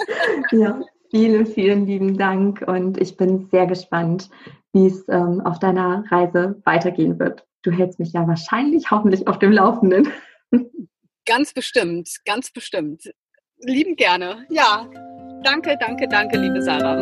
ja, 0.51 0.79
vielen, 1.11 1.45
vielen 1.45 1.85
lieben 1.85 2.17
Dank 2.17 2.63
und 2.65 2.99
ich 2.99 3.17
bin 3.17 3.47
sehr 3.51 3.67
gespannt, 3.67 4.29
wie 4.73 4.87
es 4.87 5.07
ähm, 5.09 5.41
auf 5.41 5.59
deiner 5.59 6.03
Reise 6.09 6.61
weitergehen 6.63 7.19
wird. 7.19 7.45
Du 7.63 7.71
hältst 7.71 7.99
mich 7.99 8.13
ja 8.13 8.27
wahrscheinlich 8.27 8.89
hoffentlich 8.89 9.27
auf 9.27 9.39
dem 9.39 9.51
Laufenden. 9.51 10.07
Ganz 11.25 11.53
bestimmt, 11.53 12.07
ganz 12.25 12.51
bestimmt. 12.51 13.11
Lieben 13.57 13.95
gerne. 13.95 14.45
Ja, 14.49 14.87
danke, 15.43 15.75
danke, 15.79 16.07
danke, 16.07 16.37
liebe 16.37 16.61
Sarah. 16.61 17.01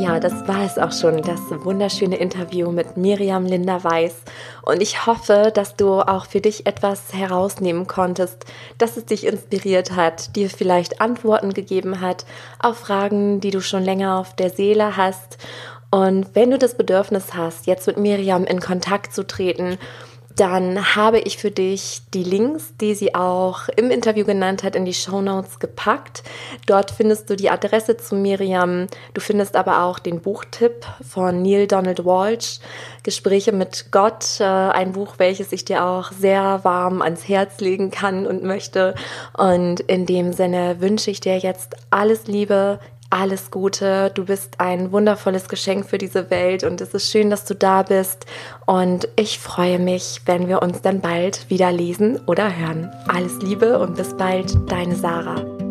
Ja, 0.00 0.20
das 0.20 0.46
war 0.46 0.64
es 0.64 0.78
auch 0.78 0.92
schon, 0.92 1.22
das 1.22 1.40
wunderschöne 1.64 2.16
Interview 2.16 2.70
mit 2.70 2.96
Miriam 2.96 3.46
Linda 3.46 3.82
Weiß. 3.82 4.14
Und 4.62 4.80
ich 4.80 5.06
hoffe, 5.06 5.50
dass 5.52 5.74
du 5.74 5.94
auch 5.94 6.26
für 6.26 6.40
dich 6.40 6.66
etwas 6.66 7.12
herausnehmen 7.12 7.88
konntest, 7.88 8.44
dass 8.78 8.96
es 8.96 9.06
dich 9.06 9.26
inspiriert 9.26 9.96
hat, 9.96 10.36
dir 10.36 10.48
vielleicht 10.48 11.00
Antworten 11.00 11.52
gegeben 11.52 12.00
hat 12.00 12.26
auf 12.60 12.78
Fragen, 12.78 13.40
die 13.40 13.50
du 13.50 13.60
schon 13.60 13.82
länger 13.82 14.18
auf 14.18 14.36
der 14.36 14.50
Seele 14.50 14.96
hast. 14.96 15.38
Und 15.90 16.34
wenn 16.34 16.52
du 16.52 16.58
das 16.58 16.76
Bedürfnis 16.76 17.34
hast, 17.34 17.66
jetzt 17.66 17.88
mit 17.88 17.96
Miriam 17.96 18.44
in 18.44 18.60
Kontakt 18.60 19.12
zu 19.12 19.26
treten 19.26 19.78
dann 20.36 20.94
habe 20.94 21.18
ich 21.18 21.38
für 21.38 21.50
dich 21.50 22.02
die 22.12 22.22
Links, 22.22 22.74
die 22.78 22.94
sie 22.94 23.14
auch 23.14 23.68
im 23.74 23.90
Interview 23.90 24.26
genannt 24.26 24.62
hat, 24.62 24.76
in 24.76 24.84
die 24.84 24.92
Show 24.92 25.22
Notes 25.22 25.58
gepackt. 25.58 26.22
Dort 26.66 26.90
findest 26.90 27.30
du 27.30 27.36
die 27.36 27.48
Adresse 27.48 27.96
zu 27.96 28.14
Miriam. 28.16 28.86
Du 29.14 29.22
findest 29.22 29.56
aber 29.56 29.82
auch 29.82 29.98
den 29.98 30.20
Buchtipp 30.20 30.86
von 31.08 31.40
Neil 31.42 31.66
Donald 31.66 32.04
Walsh, 32.04 32.60
Gespräche 33.02 33.52
mit 33.52 33.86
Gott, 33.92 34.38
äh, 34.40 34.44
ein 34.44 34.92
Buch, 34.92 35.14
welches 35.16 35.52
ich 35.52 35.64
dir 35.64 35.84
auch 35.86 36.12
sehr 36.12 36.60
warm 36.64 37.00
ans 37.00 37.26
Herz 37.26 37.60
legen 37.60 37.90
kann 37.90 38.26
und 38.26 38.42
möchte. 38.42 38.94
Und 39.38 39.80
in 39.80 40.04
dem 40.04 40.34
Sinne 40.34 40.80
wünsche 40.80 41.10
ich 41.10 41.20
dir 41.20 41.38
jetzt 41.38 41.76
alles 41.90 42.26
Liebe, 42.26 42.78
alles 43.10 43.50
Gute. 43.50 44.10
Du 44.14 44.24
bist 44.24 44.60
ein 44.60 44.92
wundervolles 44.92 45.48
Geschenk 45.48 45.86
für 45.86 45.98
diese 45.98 46.30
Welt 46.30 46.64
und 46.64 46.80
es 46.80 46.94
ist 46.94 47.10
schön, 47.10 47.30
dass 47.30 47.44
du 47.44 47.54
da 47.54 47.82
bist. 47.82 48.26
Und 48.66 49.08
ich 49.16 49.38
freue 49.38 49.78
mich, 49.78 50.22
wenn 50.26 50.48
wir 50.48 50.62
uns 50.62 50.82
dann 50.82 51.00
bald 51.00 51.48
wieder 51.48 51.72
lesen 51.72 52.20
oder 52.26 52.56
hören. 52.56 52.90
Alles 53.08 53.40
Liebe 53.42 53.78
und 53.78 53.96
bis 53.96 54.16
bald, 54.16 54.56
deine 54.70 54.96
Sarah. 54.96 55.65